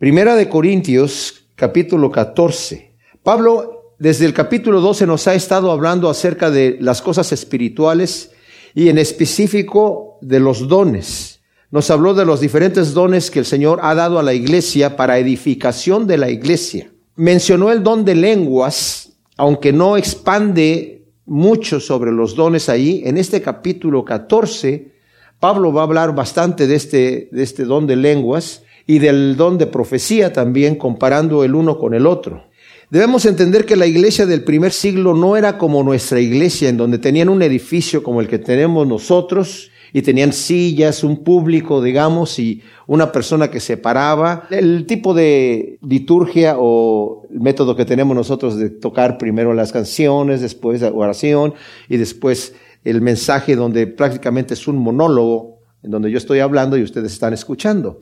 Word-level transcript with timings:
Primera 0.00 0.34
de 0.34 0.48
Corintios, 0.48 1.44
capítulo 1.56 2.10
14. 2.10 2.94
Pablo, 3.22 3.92
desde 3.98 4.24
el 4.24 4.32
capítulo 4.32 4.80
12 4.80 5.06
nos 5.06 5.28
ha 5.28 5.34
estado 5.34 5.70
hablando 5.70 6.08
acerca 6.08 6.50
de 6.50 6.78
las 6.80 7.02
cosas 7.02 7.32
espirituales 7.32 8.30
y 8.74 8.88
en 8.88 8.96
específico 8.96 10.16
de 10.22 10.40
los 10.40 10.68
dones. 10.68 11.42
Nos 11.70 11.90
habló 11.90 12.14
de 12.14 12.24
los 12.24 12.40
diferentes 12.40 12.94
dones 12.94 13.30
que 13.30 13.40
el 13.40 13.44
Señor 13.44 13.80
ha 13.82 13.94
dado 13.94 14.18
a 14.18 14.22
la 14.22 14.32
iglesia 14.32 14.96
para 14.96 15.18
edificación 15.18 16.06
de 16.06 16.16
la 16.16 16.30
iglesia. 16.30 16.90
Mencionó 17.16 17.70
el 17.70 17.82
don 17.82 18.02
de 18.02 18.14
lenguas, 18.14 19.18
aunque 19.36 19.70
no 19.70 19.98
expande 19.98 21.04
mucho 21.26 21.78
sobre 21.78 22.10
los 22.10 22.34
dones 22.34 22.70
ahí. 22.70 23.02
En 23.04 23.18
este 23.18 23.42
capítulo 23.42 24.02
14, 24.02 24.94
Pablo 25.38 25.74
va 25.74 25.82
a 25.82 25.84
hablar 25.84 26.14
bastante 26.14 26.66
de 26.66 26.76
este, 26.76 27.28
de 27.30 27.42
este 27.42 27.66
don 27.66 27.86
de 27.86 27.96
lenguas 27.96 28.62
y 28.90 28.98
del 28.98 29.36
don 29.36 29.56
de 29.56 29.68
profecía 29.68 30.32
también, 30.32 30.74
comparando 30.74 31.44
el 31.44 31.54
uno 31.54 31.78
con 31.78 31.94
el 31.94 32.08
otro. 32.08 32.48
Debemos 32.90 33.24
entender 33.24 33.64
que 33.64 33.76
la 33.76 33.86
iglesia 33.86 34.26
del 34.26 34.42
primer 34.42 34.72
siglo 34.72 35.14
no 35.14 35.36
era 35.36 35.58
como 35.58 35.84
nuestra 35.84 36.18
iglesia, 36.18 36.68
en 36.68 36.76
donde 36.76 36.98
tenían 36.98 37.28
un 37.28 37.40
edificio 37.40 38.02
como 38.02 38.20
el 38.20 38.26
que 38.26 38.40
tenemos 38.40 38.88
nosotros, 38.88 39.70
y 39.92 40.02
tenían 40.02 40.32
sillas, 40.32 41.04
un 41.04 41.22
público, 41.22 41.80
digamos, 41.80 42.36
y 42.40 42.62
una 42.88 43.12
persona 43.12 43.48
que 43.48 43.60
se 43.60 43.76
paraba. 43.76 44.48
El 44.50 44.86
tipo 44.86 45.14
de 45.14 45.78
liturgia 45.88 46.56
o 46.58 47.28
método 47.30 47.76
que 47.76 47.84
tenemos 47.84 48.16
nosotros 48.16 48.56
de 48.56 48.70
tocar 48.70 49.18
primero 49.18 49.54
las 49.54 49.70
canciones, 49.70 50.40
después 50.40 50.80
la 50.80 50.90
oración 50.90 51.54
y 51.88 51.96
después 51.96 52.54
el 52.82 53.02
mensaje 53.02 53.54
donde 53.54 53.86
prácticamente 53.86 54.54
es 54.54 54.66
un 54.66 54.78
monólogo, 54.78 55.60
en 55.84 55.92
donde 55.92 56.10
yo 56.10 56.18
estoy 56.18 56.40
hablando 56.40 56.76
y 56.76 56.82
ustedes 56.82 57.12
están 57.12 57.32
escuchando. 57.34 58.00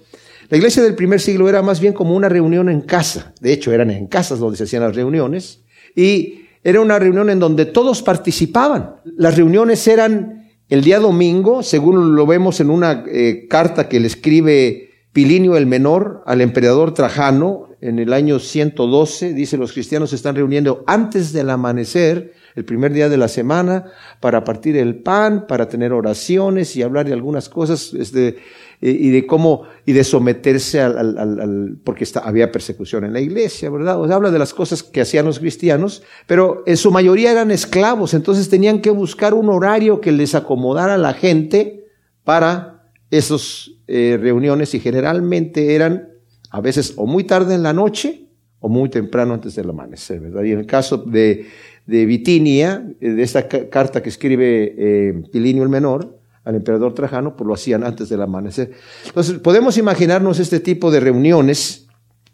La 0.51 0.57
iglesia 0.57 0.83
del 0.83 0.95
primer 0.95 1.21
siglo 1.21 1.49
era 1.49 1.61
más 1.61 1.79
bien 1.79 1.93
como 1.93 2.15
una 2.15 2.29
reunión 2.29 2.71
en 2.71 2.81
casa. 2.81 3.35
De 3.41 3.53
hecho, 3.53 3.73
eran 3.73 3.91
en 3.91 4.07
casas 4.07 4.39
donde 4.39 4.57
se 4.57 4.65
hacían 4.65 4.83
las 4.83 4.97
reuniones. 4.97 5.63
Y 5.95 6.47
era 6.65 6.81
una 6.81 6.99
reunión 6.99 7.29
en 7.29 7.39
donde 7.39 7.67
todos 7.67 8.03
participaban. 8.03 8.97
Las 9.05 9.37
reuniones 9.37 9.87
eran 9.87 10.49
el 10.71 10.83
día 10.83 11.01
domingo, 11.01 11.63
según 11.63 12.15
lo 12.15 12.27
vemos 12.27 12.61
en 12.61 12.71
una 12.71 13.05
eh, 13.07 13.47
carta 13.49 13.89
que 13.89 14.01
le 14.01 14.07
escribe 14.07 14.91
Pilinio 15.13 15.57
el 15.57 15.67
Menor 15.67 16.23
al 16.27 16.41
emperador 16.41 16.95
Trajano 16.95 17.69
en 17.81 17.99
el 17.99 18.13
año 18.15 18.39
112. 18.39 19.35
Dice, 19.35 19.59
los 19.59 19.73
cristianos 19.73 20.11
se 20.11 20.17
están 20.17 20.35
reuniendo 20.35 20.83
antes 20.87 21.33
del 21.33 21.51
amanecer 21.51 22.33
el 22.55 22.65
primer 22.65 22.93
día 22.93 23.09
de 23.09 23.17
la 23.17 23.29
semana 23.29 23.85
para 24.21 24.45
partir 24.45 24.77
el 24.77 24.97
pan, 25.03 25.47
para 25.47 25.69
tener 25.69 25.93
oraciones 25.93 26.75
y 26.77 26.83
hablar 26.83 27.07
de 27.07 27.13
algunas 27.13 27.49
cosas 27.49 27.95
este, 27.95 28.39
y 28.81 29.11
de 29.11 29.27
cómo, 29.27 29.65
y 29.87 29.93
de 29.93 30.05
someterse 30.05 30.81
al, 30.81 30.97
al, 30.99 31.19
al 31.19 31.79
porque 31.83 32.07
había 32.23 32.53
persecución 32.53 33.05
en 33.05 33.13
la 33.13 33.21
iglesia, 33.21 33.71
¿verdad? 33.71 34.01
O 34.01 34.05
habla 34.13 34.31
de 34.31 34.39
las 34.39 34.55
cosas 34.55 34.85
que 34.85 35.01
hacían 35.01 35.27
los 35.27 35.41
cristianos, 35.41 36.03
pero 36.27 36.63
en 36.65 36.77
su 36.77 36.93
mayoría 36.93 37.33
eran 37.33 37.51
esclavos, 37.51 38.15
entonces 38.15 38.49
tenían 38.49 38.81
que 38.81 38.91
buscar 38.91 39.35
un 39.35 39.49
horario 39.49 40.01
que 40.01 40.13
les 40.13 40.35
acomodara 40.37 40.95
a 40.95 40.99
la 40.99 41.13
gente 41.13 41.87
para 42.23 42.93
esas 43.11 43.71
eh, 43.89 44.19
reuniones 44.21 44.75
y 44.75 44.81
generalmente 44.81 45.75
eran 45.75 46.11
a 46.51 46.61
veces 46.61 46.95
o 46.97 47.07
muy 47.07 47.25
tarde 47.25 47.55
en 47.55 47.63
la 47.63 47.73
noche 47.73 48.27
o 48.61 48.69
muy 48.69 48.91
temprano 48.91 49.35
antes 49.35 49.55
del 49.57 49.71
amanecer, 49.71 50.21
¿verdad? 50.21 50.45
Y 50.45 50.53
en 50.53 50.61
el 50.61 50.67
caso 50.67 50.99
de, 50.99 51.47
de 51.87 52.07
Bitinia, 52.07 52.87
eh, 53.01 53.11
de 53.11 53.23
esta 53.23 53.49
carta 53.49 54.03
que 54.03 54.09
escribe 54.09 54.75
eh, 54.77 55.23
Pilinio 55.33 55.63
el 55.63 55.69
Menor 55.69 56.18
al 56.49 56.55
emperador 56.55 56.95
Trajano, 56.95 57.37
pues 57.37 57.47
lo 57.47 57.53
hacían 57.53 57.85
antes 57.85 58.09
del 58.09 58.23
amanecer. 58.23 58.71
Entonces, 59.05 59.39
podemos 59.39 59.77
imaginarnos 59.77 60.41
este 60.41 60.61
tipo 60.61 60.91
de 60.91 60.99
reuniones 60.99 61.89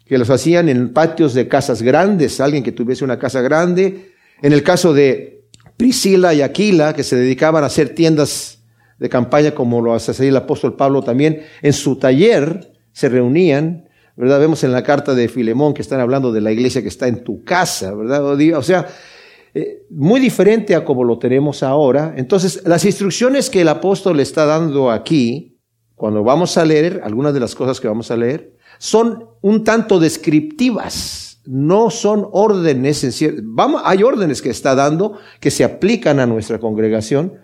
que 0.05 0.17
los 0.17 0.29
hacían 0.29 0.69
en 0.69 0.93
patios 0.93 1.33
de 1.33 1.49
casas 1.49 1.81
grandes, 1.81 2.39
alguien 2.39 2.63
que 2.63 2.71
tuviese 2.71 3.03
una 3.03 3.19
casa 3.19 3.41
grande. 3.41 4.13
En 4.41 4.53
el 4.53 4.63
caso 4.63 4.93
de 4.93 5.43
Priscila 5.75 6.33
y 6.33 6.41
Aquila, 6.41 6.93
que 6.93 7.03
se 7.03 7.17
dedicaban 7.17 7.65
a 7.65 7.67
hacer 7.67 7.89
tiendas 7.89 8.59
de 8.99 9.09
campaña, 9.09 9.51
como 9.51 9.81
lo 9.81 9.93
hace 9.93 10.25
el 10.25 10.37
apóstol 10.37 10.77
Pablo 10.77 11.01
también, 11.01 11.41
en 11.61 11.73
su 11.73 11.97
taller 11.97 12.71
se 12.93 13.09
reunían, 13.09 13.89
¿verdad? 14.15 14.39
Vemos 14.39 14.63
en 14.63 14.71
la 14.71 14.83
carta 14.83 15.13
de 15.13 15.27
Filemón 15.27 15.73
que 15.73 15.81
están 15.81 15.99
hablando 15.99 16.31
de 16.31 16.39
la 16.39 16.53
iglesia 16.53 16.81
que 16.81 16.87
está 16.87 17.09
en 17.09 17.21
tu 17.25 17.43
casa, 17.43 17.93
¿verdad? 17.93 18.23
O 18.57 18.63
sea, 18.63 18.87
eh, 19.57 19.85
muy 19.89 20.19
diferente 20.19 20.75
a 20.75 20.83
como 20.83 21.05
lo 21.05 21.17
tenemos 21.17 21.63
ahora. 21.63 22.13
Entonces, 22.17 22.61
las 22.65 22.83
instrucciones 22.83 23.49
que 23.49 23.61
el 23.61 23.69
apóstol 23.69 24.19
está 24.19 24.45
dando 24.45 24.91
aquí, 24.91 25.57
cuando 25.95 26.25
vamos 26.25 26.57
a 26.57 26.65
leer, 26.65 26.99
algunas 27.05 27.33
de 27.33 27.39
las 27.39 27.55
cosas 27.55 27.79
que 27.79 27.87
vamos 27.87 28.11
a 28.11 28.17
leer, 28.17 28.57
son 28.79 29.29
un 29.39 29.63
tanto 29.63 29.97
descriptivas, 29.97 31.39
no 31.45 31.89
son 31.89 32.27
órdenes. 32.33 33.07
Vamos, 33.43 33.81
hay 33.85 34.03
órdenes 34.03 34.41
que 34.41 34.49
está 34.49 34.75
dando 34.75 35.13
que 35.39 35.51
se 35.51 35.63
aplican 35.63 36.19
a 36.19 36.25
nuestra 36.25 36.59
congregación, 36.59 37.35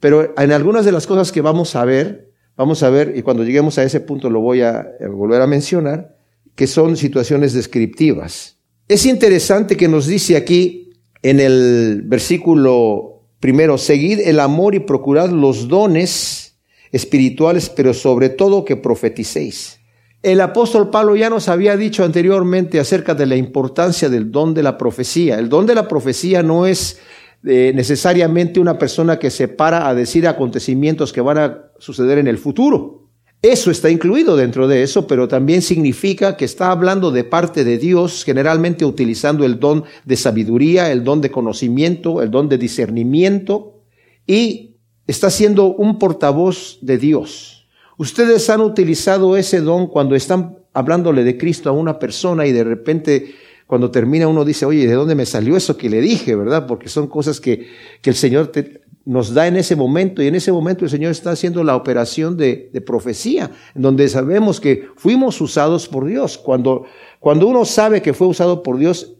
pero 0.00 0.34
en 0.36 0.52
algunas 0.52 0.84
de 0.84 0.92
las 0.92 1.06
cosas 1.06 1.32
que 1.32 1.40
vamos 1.40 1.76
a 1.76 1.86
ver, 1.86 2.30
vamos 2.58 2.82
a 2.82 2.90
ver, 2.90 3.14
y 3.16 3.22
cuando 3.22 3.42
lleguemos 3.42 3.78
a 3.78 3.84
ese 3.84 4.00
punto 4.00 4.28
lo 4.28 4.40
voy 4.40 4.60
a 4.60 4.86
volver 5.10 5.40
a 5.40 5.46
mencionar, 5.46 6.14
que 6.54 6.66
son 6.66 6.98
situaciones 6.98 7.54
descriptivas. 7.54 8.58
Es 8.86 9.06
interesante 9.06 9.78
que 9.78 9.88
nos 9.88 10.06
dice 10.06 10.36
aquí 10.36 10.83
en 11.24 11.40
el 11.40 12.02
versículo 12.04 13.22
primero, 13.40 13.78
seguid 13.78 14.20
el 14.20 14.40
amor 14.40 14.74
y 14.74 14.80
procurad 14.80 15.30
los 15.30 15.68
dones 15.68 16.58
espirituales, 16.92 17.70
pero 17.70 17.94
sobre 17.94 18.28
todo 18.28 18.64
que 18.64 18.76
profeticéis. 18.76 19.80
El 20.22 20.40
apóstol 20.42 20.90
Pablo 20.90 21.16
ya 21.16 21.30
nos 21.30 21.48
había 21.48 21.78
dicho 21.78 22.04
anteriormente 22.04 22.78
acerca 22.78 23.14
de 23.14 23.26
la 23.26 23.36
importancia 23.36 24.10
del 24.10 24.30
don 24.30 24.52
de 24.52 24.62
la 24.62 24.76
profecía. 24.76 25.38
El 25.38 25.48
don 25.48 25.66
de 25.66 25.74
la 25.74 25.88
profecía 25.88 26.42
no 26.42 26.66
es 26.66 27.00
eh, 27.42 27.72
necesariamente 27.74 28.60
una 28.60 28.78
persona 28.78 29.18
que 29.18 29.30
se 29.30 29.48
para 29.48 29.88
a 29.88 29.94
decir 29.94 30.28
acontecimientos 30.28 31.12
que 31.12 31.22
van 31.22 31.38
a 31.38 31.70
suceder 31.78 32.18
en 32.18 32.26
el 32.26 32.36
futuro. 32.36 33.03
Eso 33.44 33.70
está 33.70 33.90
incluido 33.90 34.38
dentro 34.38 34.66
de 34.68 34.82
eso, 34.82 35.06
pero 35.06 35.28
también 35.28 35.60
significa 35.60 36.34
que 36.34 36.46
está 36.46 36.70
hablando 36.70 37.10
de 37.10 37.24
parte 37.24 37.62
de 37.62 37.76
Dios, 37.76 38.24
generalmente 38.24 38.86
utilizando 38.86 39.44
el 39.44 39.60
don 39.60 39.84
de 40.06 40.16
sabiduría, 40.16 40.90
el 40.90 41.04
don 41.04 41.20
de 41.20 41.30
conocimiento, 41.30 42.22
el 42.22 42.30
don 42.30 42.48
de 42.48 42.56
discernimiento, 42.56 43.82
y 44.26 44.76
está 45.06 45.28
siendo 45.28 45.66
un 45.74 45.98
portavoz 45.98 46.78
de 46.80 46.96
Dios. 46.96 47.68
Ustedes 47.98 48.48
han 48.48 48.62
utilizado 48.62 49.36
ese 49.36 49.60
don 49.60 49.88
cuando 49.88 50.14
están 50.14 50.60
hablándole 50.72 51.22
de 51.22 51.36
Cristo 51.36 51.68
a 51.68 51.72
una 51.72 51.98
persona 51.98 52.46
y 52.46 52.52
de 52.52 52.64
repente 52.64 53.34
cuando 53.66 53.90
termina 53.90 54.26
uno 54.26 54.46
dice, 54.46 54.64
oye, 54.64 54.86
¿de 54.86 54.94
dónde 54.94 55.14
me 55.14 55.26
salió 55.26 55.54
eso 55.54 55.76
que 55.76 55.90
le 55.90 56.00
dije, 56.00 56.34
verdad? 56.34 56.66
Porque 56.66 56.88
son 56.88 57.08
cosas 57.08 57.40
que, 57.40 57.66
que 58.00 58.08
el 58.08 58.16
Señor 58.16 58.46
te, 58.46 58.83
nos 59.04 59.34
da 59.34 59.46
en 59.46 59.56
ese 59.56 59.76
momento 59.76 60.22
y 60.22 60.28
en 60.28 60.34
ese 60.34 60.50
momento 60.50 60.84
el 60.84 60.90
Señor 60.90 61.12
está 61.12 61.30
haciendo 61.30 61.62
la 61.62 61.76
operación 61.76 62.36
de, 62.36 62.70
de, 62.72 62.80
profecía, 62.80 63.50
donde 63.74 64.08
sabemos 64.08 64.60
que 64.60 64.88
fuimos 64.96 65.40
usados 65.40 65.88
por 65.88 66.06
Dios. 66.06 66.38
Cuando, 66.38 66.84
cuando 67.20 67.46
uno 67.46 67.64
sabe 67.64 68.00
que 68.00 68.14
fue 68.14 68.26
usado 68.26 68.62
por 68.62 68.78
Dios, 68.78 69.14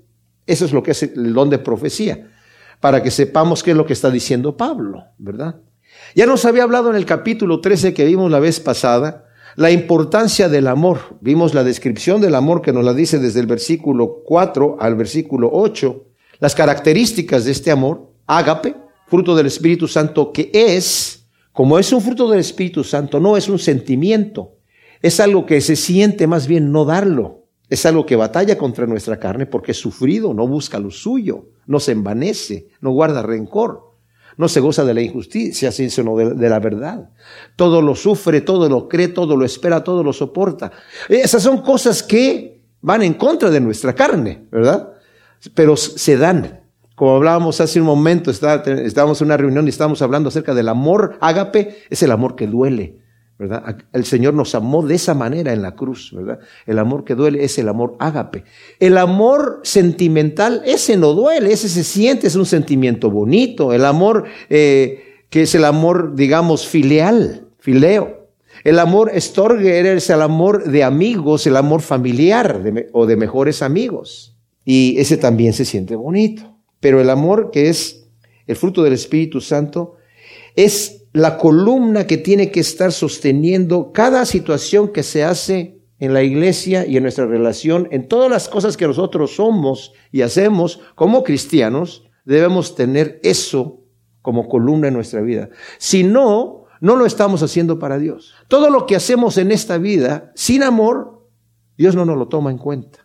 eso 0.47 0.65
es 0.65 0.73
lo 0.73 0.83
que 0.83 0.93
es 0.93 1.03
el 1.03 1.35
don 1.35 1.51
de 1.51 1.59
profecía, 1.59 2.31
para 2.81 3.03
que 3.03 3.11
sepamos 3.11 3.63
qué 3.63 3.73
es 3.73 3.77
lo 3.77 3.87
que 3.87 3.93
está 3.93 4.11
diciendo 4.11 4.57
Pablo, 4.57 5.05
¿verdad? 5.19 5.57
Ya 6.15 6.27
nos 6.27 6.45
había 6.45 6.63
hablado 6.63 6.91
en 6.91 6.97
el 6.97 7.07
capítulo 7.07 7.61
13 7.61 7.95
que 7.95 8.05
vimos 8.05 8.31
la 8.31 8.41
vez 8.41 8.61
pasada, 8.61 9.27
la 9.57 9.71
importancia 9.71 10.49
del 10.49 10.67
amor. 10.67 11.17
Vimos 11.21 11.55
la 11.55 11.65
descripción 11.65 12.21
del 12.21 12.35
amor 12.35 12.63
que 12.63 12.73
nos 12.73 12.85
la 12.85 12.95
dice 12.95 13.19
desde 13.19 13.41
el 13.41 13.47
versículo 13.47 14.23
4 14.25 14.77
al 14.81 14.97
versículo 14.97 15.51
8, 15.53 16.05
las 16.41 16.55
características 16.55 17.45
de 17.45 17.53
este 17.53 17.71
amor, 17.71 18.11
ágape, 18.27 18.75
fruto 19.15 19.37
del 19.37 19.47
Espíritu 19.47 19.87
Santo, 19.87 20.33
que 20.33 20.51
es, 20.53 21.29
como 21.53 21.79
es 21.79 21.93
un 21.93 22.01
fruto 22.01 22.29
del 22.29 22.41
Espíritu 22.41 22.83
Santo, 22.83 23.21
no 23.21 23.37
es 23.37 23.49
un 23.49 23.61
sentimiento, 23.61 24.57
es 25.03 25.21
algo 25.21 25.47
que 25.47 25.61
se 25.61 25.77
siente 25.77 26.27
más 26.27 26.49
bien 26.49 26.73
no 26.73 26.85
darlo, 26.85 27.45
es 27.71 27.87
algo 27.87 28.07
que 28.07 28.17
batalla 28.17 28.59
contra 28.59 28.87
nuestra 28.87 29.21
carne 29.21 29.47
porque 29.47 29.71
es 29.71 29.79
sufrido, 29.79 30.35
no 30.35 30.49
busca 30.49 30.81
lo 30.81 30.91
suyo, 30.91 31.51
no 31.67 31.79
se 31.79 31.93
envanece, 31.93 32.71
no 32.81 32.91
guarda 32.91 33.23
rencor, 33.23 33.93
no 34.37 34.49
se 34.49 34.59
goza 34.59 34.85
de 34.85 34.95
la 34.95 35.03
injusticia, 35.03 35.71
sino 35.71 36.17
de, 36.17 36.35
de 36.35 36.49
la 36.49 36.59
verdad. 36.59 37.11
Todo 37.55 37.83
lo 37.83 37.95
sufre, 37.95 38.41
todo 38.41 38.69
lo 38.69 38.89
cree, 38.89 39.07
todo 39.07 39.37
lo 39.37 39.45
espera, 39.45 39.85
todo 39.85 40.03
lo 40.03 40.13
soporta. 40.13 40.73
Esas 41.09 41.41
son 41.41 41.63
cosas 41.63 42.03
que 42.03 42.65
van 42.81 43.03
en 43.03 43.15
contra 43.15 43.49
de 43.49 43.61
nuestra 43.61 43.95
carne, 43.95 44.49
¿verdad? 44.51 44.93
Pero 45.55 45.77
se 45.77 46.17
dan 46.17 46.64
como 46.95 47.17
hablábamos 47.17 47.61
hace 47.61 47.81
un 47.81 47.87
momento, 47.87 48.31
estábamos 48.31 49.21
en 49.21 49.27
una 49.27 49.37
reunión 49.37 49.67
y 49.67 49.71
estábamos 49.71 50.01
hablando 50.03 50.29
acerca 50.29 50.55
del 50.55 50.69
amor 50.69 51.19
ágape, 51.21 51.79
es 51.91 52.03
el 52.05 52.13
amor 52.13 52.37
que 52.37 52.47
duele, 52.47 52.99
¿verdad? 53.37 53.79
El 53.93 54.05
Señor 54.05 54.35
nos 54.35 54.55
amó 54.55 54.87
de 54.87 54.95
esa 54.95 55.13
manera 55.13 55.53
en 55.53 55.61
la 55.61 55.75
cruz, 55.75 56.13
¿verdad? 56.15 56.39
El 56.67 56.79
amor 56.79 57.05
que 57.05 57.17
duele 57.17 57.43
es 57.43 57.59
el 57.59 57.69
amor 57.69 57.97
ágape. 57.99 58.45
El 58.79 58.97
amor 58.97 59.61
sentimental, 59.65 60.63
ese 60.65 60.97
no 60.97 61.15
duele, 61.15 61.53
ese 61.53 61.69
se 61.69 61.83
siente, 61.83 62.29
es 62.29 62.37
un 62.37 62.47
sentimiento 62.47 63.11
bonito. 63.11 63.73
El 63.73 63.85
amor 63.85 64.25
eh, 64.49 65.25
que 65.31 65.43
es 65.43 65.55
el 65.57 65.65
amor, 65.65 66.15
digamos, 66.15 66.69
filial, 66.69 67.49
fileo. 67.59 68.29
El 68.63 68.79
amor 68.79 69.11
estorger 69.13 69.85
es 69.87 70.09
el 70.11 70.23
amor 70.23 70.71
de 70.71 70.85
amigos, 70.85 71.45
el 71.49 71.57
amor 71.57 71.83
familiar 71.83 72.63
o 72.93 73.05
de 73.05 73.17
mejores 73.17 73.63
amigos. 73.63 74.37
Y 74.65 74.97
ese 74.99 75.17
también 75.17 75.53
se 75.53 75.65
siente 75.65 75.97
bonito. 75.97 76.54
Pero 76.85 77.01
el 77.01 77.09
amor 77.09 77.51
que 77.51 77.71
es 77.71 78.11
el 78.47 78.57
fruto 78.57 78.83
del 78.83 78.93
Espíritu 78.93 79.41
Santo 79.41 79.95
es 80.55 81.07
la 81.15 81.39
columna 81.39 82.07
que 82.07 82.19
tiene 82.19 82.51
que 82.51 82.61
estar 82.61 82.93
sosteniendo 82.93 83.91
cada 83.91 84.27
situación 84.27 84.89
que 84.89 85.03
se 85.03 85.25
hace 85.25 85.79
en 85.99 86.13
la 86.13 86.23
iglesia 86.23 86.85
y 86.85 86.99
en 86.99 87.05
nuestra 87.05 87.25
relación, 87.25 87.89
en 87.91 88.07
todas 88.07 88.31
las 88.31 88.51
cosas 88.51 88.77
que 88.77 88.87
nosotros 88.87 89.35
somos 89.35 89.95
y 90.13 90.21
hacemos 90.21 90.79
como 90.95 91.25
cristianos, 91.25 92.05
debemos 92.27 92.75
tener 92.75 93.19
eso 93.23 93.81
como 94.21 94.47
columna 94.47 94.89
en 94.89 94.95
nuestra 94.95 95.23
vida. 95.23 95.49
Si 95.79 96.05
no, 96.05 96.67
no 96.83 96.97
lo 96.97 97.07
estamos 97.07 97.43
haciendo 97.43 97.79
para 97.79 97.99
Dios. 97.99 98.35
Todo 98.49 98.69
lo 98.69 98.85
que 98.85 98.97
hacemos 98.97 99.39
en 99.39 99.53
esta 99.53 99.79
vida 99.79 100.33
sin 100.35 100.63
amor, 100.63 101.27
Dios 101.79 101.97
no 101.97 102.05
nos 102.05 102.19
lo 102.19 102.29
toma 102.29 102.51
en 102.51 102.59
cuenta. 102.59 103.04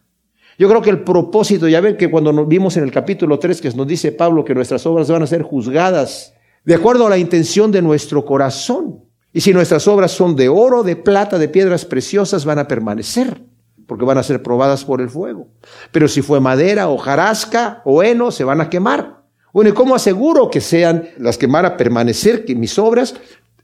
Yo 0.59 0.67
creo 0.67 0.81
que 0.81 0.89
el 0.89 1.05
propósito, 1.05 1.69
ya 1.69 1.79
ven 1.79 1.95
que 1.95 2.11
cuando 2.11 2.33
nos 2.33 2.45
vimos 2.45 2.75
en 2.75 2.83
el 2.83 2.91
capítulo 2.91 3.39
3 3.39 3.61
que 3.61 3.71
nos 3.71 3.87
dice 3.87 4.11
Pablo 4.11 4.43
que 4.43 4.53
nuestras 4.53 4.85
obras 4.85 5.09
van 5.09 5.23
a 5.23 5.27
ser 5.27 5.41
juzgadas 5.41 6.33
de 6.65 6.75
acuerdo 6.75 7.07
a 7.07 7.09
la 7.09 7.17
intención 7.17 7.71
de 7.71 7.81
nuestro 7.81 8.25
corazón. 8.25 9.05
Y 9.31 9.39
si 9.39 9.53
nuestras 9.53 9.87
obras 9.87 10.11
son 10.11 10.35
de 10.35 10.49
oro, 10.49 10.83
de 10.83 10.97
plata, 10.97 11.37
de 11.37 11.47
piedras 11.47 11.85
preciosas, 11.85 12.43
van 12.43 12.59
a 12.59 12.67
permanecer, 12.67 13.41
porque 13.87 14.03
van 14.03 14.17
a 14.17 14.23
ser 14.23 14.43
probadas 14.43 14.83
por 14.83 14.99
el 14.99 15.09
fuego. 15.09 15.47
Pero 15.93 16.09
si 16.09 16.21
fue 16.21 16.41
madera, 16.41 16.89
o 16.89 16.97
jarasca 16.97 17.81
o 17.85 18.03
heno, 18.03 18.29
se 18.29 18.43
van 18.43 18.59
a 18.59 18.69
quemar. 18.69 19.23
Bueno, 19.53 19.69
¿y 19.69 19.73
cómo 19.73 19.95
aseguro 19.95 20.49
que 20.49 20.59
sean 20.59 21.07
las 21.17 21.37
que 21.37 21.47
van 21.47 21.65
a 21.67 21.77
permanecer, 21.77 22.43
que 22.43 22.55
mis 22.55 22.77
obras 22.77 23.15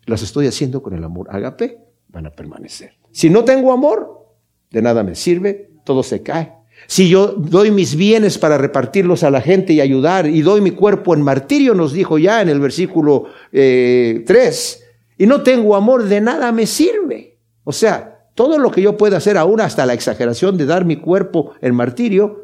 las 0.05 0.21
estoy 0.21 0.47
haciendo 0.47 0.81
con 0.81 0.93
el 0.93 1.03
amor 1.03 1.27
agape? 1.29 1.77
Van 2.07 2.25
a 2.25 2.31
permanecer. 2.31 2.93
Si 3.11 3.29
no 3.29 3.43
tengo 3.43 3.73
amor, 3.73 4.29
de 4.71 4.81
nada 4.81 5.03
me 5.03 5.15
sirve, 5.15 5.71
todo 5.83 6.01
se 6.01 6.23
cae. 6.23 6.53
Si 6.87 7.09
yo 7.09 7.27
doy 7.27 7.71
mis 7.71 7.95
bienes 7.95 8.37
para 8.37 8.57
repartirlos 8.57 9.23
a 9.23 9.31
la 9.31 9.41
gente 9.41 9.73
y 9.73 9.81
ayudar, 9.81 10.27
y 10.27 10.41
doy 10.41 10.61
mi 10.61 10.71
cuerpo 10.71 11.13
en 11.13 11.21
martirio, 11.21 11.73
nos 11.73 11.93
dijo 11.93 12.17
ya 12.17 12.41
en 12.41 12.49
el 12.49 12.59
versículo 12.59 13.25
eh, 13.51 14.23
3, 14.25 14.83
y 15.17 15.27
no 15.27 15.41
tengo 15.41 15.75
amor, 15.75 16.03
de 16.03 16.21
nada 16.21 16.51
me 16.51 16.67
sirve. 16.67 17.39
O 17.63 17.71
sea, 17.71 18.29
todo 18.35 18.59
lo 18.59 18.69
que 18.69 18.81
yo 18.81 18.97
pueda 18.97 19.17
hacer, 19.17 19.37
aún 19.37 19.61
hasta 19.61 19.85
la 19.85 19.93
exageración 19.93 20.57
de 20.57 20.65
dar 20.65 20.85
mi 20.85 20.97
cuerpo 20.97 21.53
en 21.61 21.73
martirio, 21.73 22.43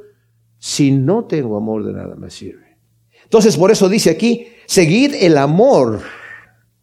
si 0.57 0.91
no 0.91 1.25
tengo 1.25 1.57
amor, 1.57 1.85
de 1.85 1.93
nada 1.93 2.15
me 2.15 2.29
sirve. 2.29 2.77
Entonces, 3.23 3.57
por 3.57 3.71
eso 3.71 3.89
dice 3.89 4.09
aquí, 4.09 4.47
seguid 4.65 5.13
el 5.19 5.37
amor 5.37 6.01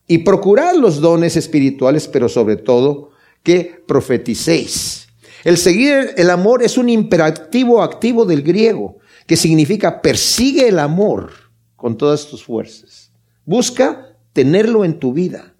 y 0.06 0.18
procurad 0.18 0.74
los 0.74 1.00
dones 1.00 1.36
espirituales, 1.36 2.08
pero 2.08 2.28
sobre 2.28 2.56
todo 2.56 3.10
que 3.42 3.82
profeticéis. 3.86 5.07
El 5.44 5.56
seguir 5.56 6.14
el 6.16 6.30
amor 6.30 6.62
es 6.62 6.78
un 6.78 6.88
imperativo 6.88 7.82
activo 7.82 8.24
del 8.24 8.42
griego, 8.42 8.98
que 9.26 9.36
significa 9.36 10.00
persigue 10.02 10.68
el 10.68 10.78
amor 10.78 11.32
con 11.76 11.96
todas 11.96 12.26
tus 12.26 12.44
fuerzas. 12.44 13.12
Busca 13.44 14.16
tenerlo 14.32 14.84
en 14.84 14.98
tu 14.98 15.12
vida. 15.12 15.54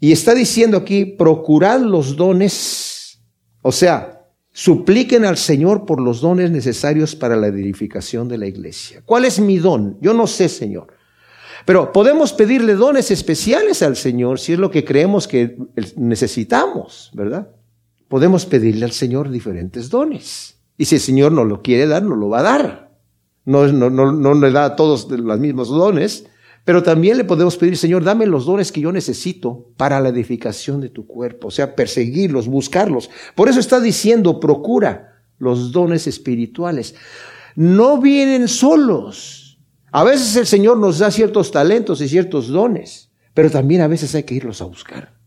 Y 0.00 0.12
está 0.12 0.34
diciendo 0.34 0.78
aquí, 0.78 1.04
procurad 1.04 1.80
los 1.80 2.16
dones, 2.16 3.20
o 3.62 3.70
sea, 3.70 4.24
supliquen 4.52 5.24
al 5.24 5.36
Señor 5.36 5.84
por 5.84 6.00
los 6.00 6.20
dones 6.20 6.50
necesarios 6.50 7.14
para 7.14 7.36
la 7.36 7.48
edificación 7.48 8.28
de 8.28 8.38
la 8.38 8.46
iglesia. 8.46 9.02
¿Cuál 9.04 9.26
es 9.26 9.38
mi 9.38 9.58
don? 9.58 9.98
Yo 10.00 10.14
no 10.14 10.26
sé, 10.26 10.48
Señor. 10.48 10.94
Pero 11.66 11.92
podemos 11.92 12.32
pedirle 12.32 12.74
dones 12.74 13.10
especiales 13.10 13.82
al 13.82 13.96
Señor 13.96 14.40
si 14.40 14.54
es 14.54 14.58
lo 14.58 14.70
que 14.70 14.84
creemos 14.84 15.28
que 15.28 15.58
necesitamos, 15.96 17.10
¿verdad? 17.12 17.48
Podemos 18.10 18.44
pedirle 18.44 18.86
al 18.86 18.90
Señor 18.90 19.30
diferentes 19.30 19.88
dones. 19.88 20.56
Y 20.76 20.86
si 20.86 20.96
el 20.96 21.00
Señor 21.00 21.30
no 21.30 21.44
lo 21.44 21.62
quiere 21.62 21.86
dar, 21.86 22.02
no 22.02 22.16
lo 22.16 22.28
va 22.28 22.40
a 22.40 22.42
dar. 22.42 22.90
No, 23.44 23.68
no, 23.68 23.88
no, 23.88 24.10
no 24.10 24.34
le 24.34 24.50
da 24.50 24.64
a 24.64 24.74
todos 24.74 25.08
los 25.08 25.38
mismos 25.38 25.68
dones, 25.68 26.26
pero 26.64 26.82
también 26.82 27.18
le 27.18 27.22
podemos 27.22 27.56
pedir, 27.56 27.76
Señor, 27.76 28.02
dame 28.02 28.26
los 28.26 28.46
dones 28.46 28.72
que 28.72 28.80
yo 28.80 28.90
necesito 28.90 29.68
para 29.76 30.00
la 30.00 30.08
edificación 30.08 30.80
de 30.80 30.88
tu 30.88 31.06
cuerpo, 31.06 31.46
o 31.46 31.50
sea, 31.52 31.76
perseguirlos, 31.76 32.48
buscarlos. 32.48 33.10
Por 33.36 33.48
eso 33.48 33.60
está 33.60 33.78
diciendo, 33.78 34.40
procura 34.40 35.22
los 35.38 35.70
dones 35.70 36.08
espirituales. 36.08 36.96
No 37.54 38.00
vienen 38.00 38.48
solos. 38.48 39.60
A 39.92 40.02
veces 40.02 40.34
el 40.34 40.48
Señor 40.48 40.78
nos 40.78 40.98
da 40.98 41.12
ciertos 41.12 41.52
talentos 41.52 42.00
y 42.00 42.08
ciertos 42.08 42.48
dones, 42.48 43.12
pero 43.34 43.52
también 43.52 43.82
a 43.82 43.86
veces 43.86 44.16
hay 44.16 44.24
que 44.24 44.34
irlos 44.34 44.60
a 44.60 44.64
buscar. 44.64 45.19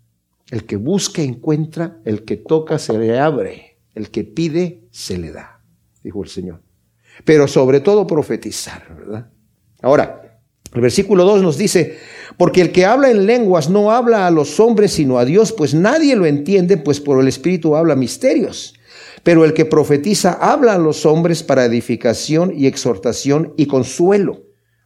El 0.49 0.65
que 0.65 0.75
busca 0.75 1.21
encuentra, 1.21 1.99
el 2.05 2.25
que 2.25 2.37
toca 2.37 2.77
se 2.77 2.97
le 2.97 3.19
abre, 3.19 3.77
el 3.95 4.09
que 4.09 4.23
pide 4.23 4.83
se 4.91 5.17
le 5.17 5.31
da, 5.31 5.61
dijo 6.03 6.23
el 6.23 6.29
Señor. 6.29 6.61
Pero 7.25 7.47
sobre 7.47 7.79
todo 7.79 8.07
profetizar, 8.07 8.95
¿verdad? 8.95 9.29
Ahora, 9.81 10.39
el 10.73 10.81
versículo 10.81 11.23
2 11.23 11.43
nos 11.43 11.57
dice, 11.57 11.97
porque 12.37 12.61
el 12.61 12.71
que 12.71 12.85
habla 12.85 13.11
en 13.11 13.25
lenguas 13.25 13.69
no 13.69 13.91
habla 13.91 14.25
a 14.25 14.31
los 14.31 14.59
hombres 14.59 14.93
sino 14.93 15.19
a 15.19 15.25
Dios, 15.25 15.51
pues 15.51 15.73
nadie 15.73 16.15
lo 16.15 16.25
entiende, 16.25 16.77
pues 16.77 16.99
por 16.99 17.21
el 17.21 17.27
Espíritu 17.27 17.75
habla 17.75 17.95
misterios. 17.95 18.73
Pero 19.21 19.45
el 19.45 19.53
que 19.53 19.65
profetiza 19.65 20.33
habla 20.33 20.73
a 20.73 20.79
los 20.79 21.05
hombres 21.05 21.43
para 21.43 21.65
edificación 21.65 22.53
y 22.55 22.65
exhortación 22.65 23.53
y 23.55 23.67
consuelo. 23.67 24.43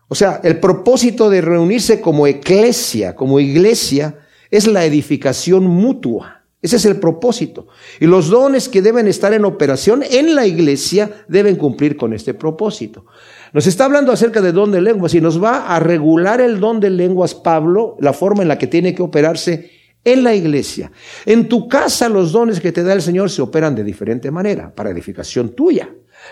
O 0.09 0.15
sea, 0.15 0.41
el 0.43 0.59
propósito 0.59 1.29
de 1.29 1.41
reunirse 1.41 2.01
como 2.01 2.27
eclesia, 2.27 3.15
como 3.15 3.39
iglesia, 3.39 4.19
es 4.51 4.67
la 4.67 4.85
edificación 4.85 5.63
mutua. 5.63 6.37
Ese 6.61 6.77
es 6.77 6.85
el 6.85 6.99
propósito. 6.99 7.67
Y 7.99 8.07
los 8.07 8.29
dones 8.29 8.67
que 8.67 8.81
deben 8.81 9.07
estar 9.07 9.33
en 9.33 9.45
operación 9.45 10.03
en 10.09 10.33
la 10.35 10.47
iglesia 10.47 11.11
deben 11.27 11.55
cumplir 11.55 11.95
con 11.95 12.13
este 12.13 12.33
propósito. 12.33 13.05
Nos 13.53 13.67
está 13.67 13.85
hablando 13.85 14.11
acerca 14.11 14.41
de 14.41 14.51
don 14.51 14.71
de 14.71 14.81
lenguas 14.81 15.13
y 15.13 15.21
nos 15.21 15.41
va 15.41 15.67
a 15.67 15.79
regular 15.79 16.41
el 16.41 16.59
don 16.59 16.79
de 16.79 16.89
lenguas 16.89 17.35
Pablo, 17.35 17.95
la 17.99 18.11
forma 18.11 18.41
en 18.41 18.47
la 18.47 18.57
que 18.57 18.67
tiene 18.67 18.95
que 18.95 19.03
operarse 19.03 19.71
en 20.03 20.23
la 20.23 20.33
iglesia. 20.33 20.91
En 21.25 21.47
tu 21.47 21.67
casa 21.67 22.09
los 22.09 22.31
dones 22.31 22.59
que 22.59 22.71
te 22.71 22.83
da 22.83 22.93
el 22.93 23.01
Señor 23.01 23.29
se 23.29 23.41
operan 23.41 23.75
de 23.75 23.83
diferente 23.83 24.31
manera, 24.31 24.73
para 24.73 24.89
edificación 24.89 25.49
tuya. 25.49 25.89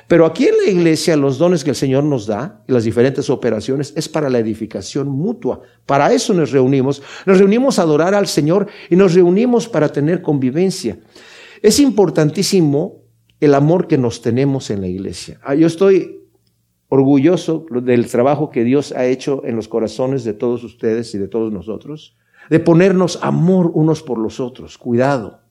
Pero 0.07 0.25
aquí 0.25 0.47
en 0.47 0.57
la 0.57 0.69
iglesia 0.69 1.15
los 1.15 1.37
dones 1.37 1.63
que 1.63 1.71
el 1.71 1.75
Señor 1.75 2.03
nos 2.03 2.27
da 2.27 2.63
y 2.67 2.71
las 2.71 2.83
diferentes 2.83 3.29
operaciones 3.29 3.93
es 3.95 4.09
para 4.09 4.29
la 4.29 4.39
edificación 4.39 5.07
mutua. 5.09 5.61
Para 5.85 6.13
eso 6.13 6.33
nos 6.33 6.51
reunimos. 6.51 7.01
Nos 7.25 7.37
reunimos 7.37 7.79
a 7.79 7.83
adorar 7.83 8.13
al 8.13 8.27
Señor 8.27 8.67
y 8.89 8.95
nos 8.95 9.13
reunimos 9.13 9.67
para 9.67 9.89
tener 9.89 10.21
convivencia. 10.21 10.99
Es 11.61 11.79
importantísimo 11.79 13.03
el 13.39 13.53
amor 13.53 13.87
que 13.87 13.97
nos 13.97 14.21
tenemos 14.21 14.69
en 14.69 14.81
la 14.81 14.87
iglesia. 14.87 15.39
Ah, 15.43 15.55
yo 15.55 15.67
estoy 15.67 16.21
orgulloso 16.87 17.65
del 17.69 18.07
trabajo 18.07 18.49
que 18.49 18.63
Dios 18.63 18.91
ha 18.91 19.05
hecho 19.05 19.41
en 19.45 19.55
los 19.55 19.67
corazones 19.67 20.23
de 20.23 20.33
todos 20.33 20.63
ustedes 20.63 21.13
y 21.15 21.17
de 21.17 21.27
todos 21.27 21.51
nosotros, 21.51 22.15
de 22.49 22.59
ponernos 22.59 23.19
amor 23.21 23.71
unos 23.73 24.03
por 24.03 24.19
los 24.19 24.39
otros, 24.39 24.77
cuidado. 24.77 25.44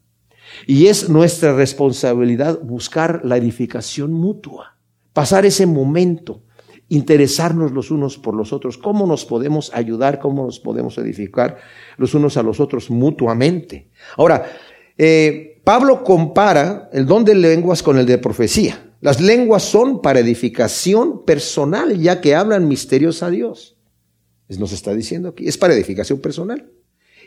Y 0.66 0.86
es 0.86 1.08
nuestra 1.08 1.54
responsabilidad 1.54 2.60
buscar 2.60 3.22
la 3.24 3.36
edificación 3.36 4.12
mutua, 4.12 4.76
pasar 5.12 5.46
ese 5.46 5.66
momento, 5.66 6.42
interesarnos 6.88 7.72
los 7.72 7.90
unos 7.90 8.18
por 8.18 8.34
los 8.34 8.52
otros, 8.52 8.78
cómo 8.78 9.06
nos 9.06 9.24
podemos 9.24 9.72
ayudar, 9.74 10.18
cómo 10.18 10.44
nos 10.44 10.60
podemos 10.60 10.98
edificar 10.98 11.58
los 11.96 12.14
unos 12.14 12.36
a 12.36 12.42
los 12.42 12.60
otros 12.60 12.90
mutuamente. 12.90 13.88
Ahora, 14.16 14.44
eh, 14.96 15.60
Pablo 15.64 16.04
compara 16.04 16.90
el 16.92 17.06
don 17.06 17.24
de 17.24 17.34
lenguas 17.34 17.82
con 17.82 17.98
el 17.98 18.06
de 18.06 18.18
profecía. 18.18 18.92
Las 19.00 19.20
lenguas 19.20 19.62
son 19.62 20.00
para 20.00 20.20
edificación 20.20 21.24
personal, 21.24 21.98
ya 21.98 22.20
que 22.20 22.34
hablan 22.34 22.68
misterios 22.68 23.22
a 23.22 23.30
Dios. 23.30 23.76
Nos 24.48 24.72
está 24.72 24.94
diciendo 24.94 25.30
aquí, 25.30 25.48
es 25.48 25.58
para 25.58 25.74
edificación 25.74 26.20
personal. 26.20 26.70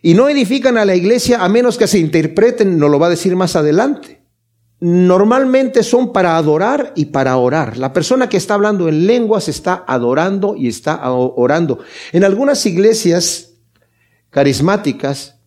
Y 0.02 0.14
no 0.14 0.30
edifican 0.30 0.78
a 0.78 0.86
la 0.86 0.96
iglesia 0.96 1.44
a 1.44 1.50
menos 1.50 1.78
que 1.78 1.88
se 1.88 2.00
interpreten, 2.00 2.78
nos 2.78 2.90
lo 2.90 3.00
va 3.00 3.08
a 3.08 3.12
decir 3.12 3.36
más 3.36 3.56
adelante. 3.56 4.22
Normalmente 4.80 5.82
son 5.82 6.14
para 6.14 6.38
adorar 6.38 6.94
y 6.96 7.06
para 7.06 7.36
orar. 7.38 7.78
La 7.78 7.94
persona 7.94 8.30
que 8.30 8.38
está 8.38 8.54
hablando 8.54 8.88
en 8.88 9.08
lenguas 9.08 9.50
está 9.50 9.84
adorando 9.88 10.56
y 10.56 10.68
está 10.68 11.10
orando. 11.12 11.80
En 12.12 12.24
algunas 12.24 12.64
iglesias 12.66 13.54
carismáticas, 14.30 15.40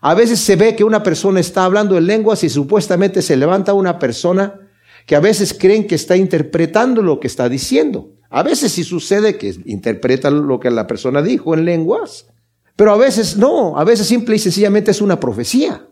a 0.00 0.14
veces 0.14 0.38
se 0.38 0.54
ve 0.54 0.76
que 0.76 0.84
una 0.84 1.02
persona 1.02 1.40
está 1.40 1.64
hablando 1.64 1.98
en 1.98 2.06
lenguas 2.06 2.44
y 2.44 2.48
supuestamente 2.48 3.20
se 3.20 3.36
levanta 3.36 3.74
una 3.74 3.98
persona 3.98 4.60
que 5.06 5.16
a 5.16 5.20
veces 5.20 5.54
creen 5.54 5.86
que 5.86 5.96
está 5.96 6.16
interpretando 6.16 7.02
lo 7.02 7.18
que 7.18 7.26
está 7.26 7.48
diciendo. 7.48 8.12
A 8.30 8.42
veces 8.42 8.72
sí 8.72 8.84
sucede 8.84 9.38
que 9.38 9.56
interpreta 9.64 10.30
lo 10.30 10.60
que 10.60 10.70
la 10.70 10.86
persona 10.86 11.22
dijo 11.22 11.54
en 11.54 11.64
lenguas, 11.64 12.26
pero 12.78 12.92
a 12.92 12.96
veces 12.96 13.36
no, 13.36 13.76
a 13.76 13.82
veces 13.82 14.06
simple 14.06 14.36
y 14.36 14.38
sencillamente 14.38 14.92
es 14.92 15.00
una 15.00 15.18
profecía. 15.18 15.84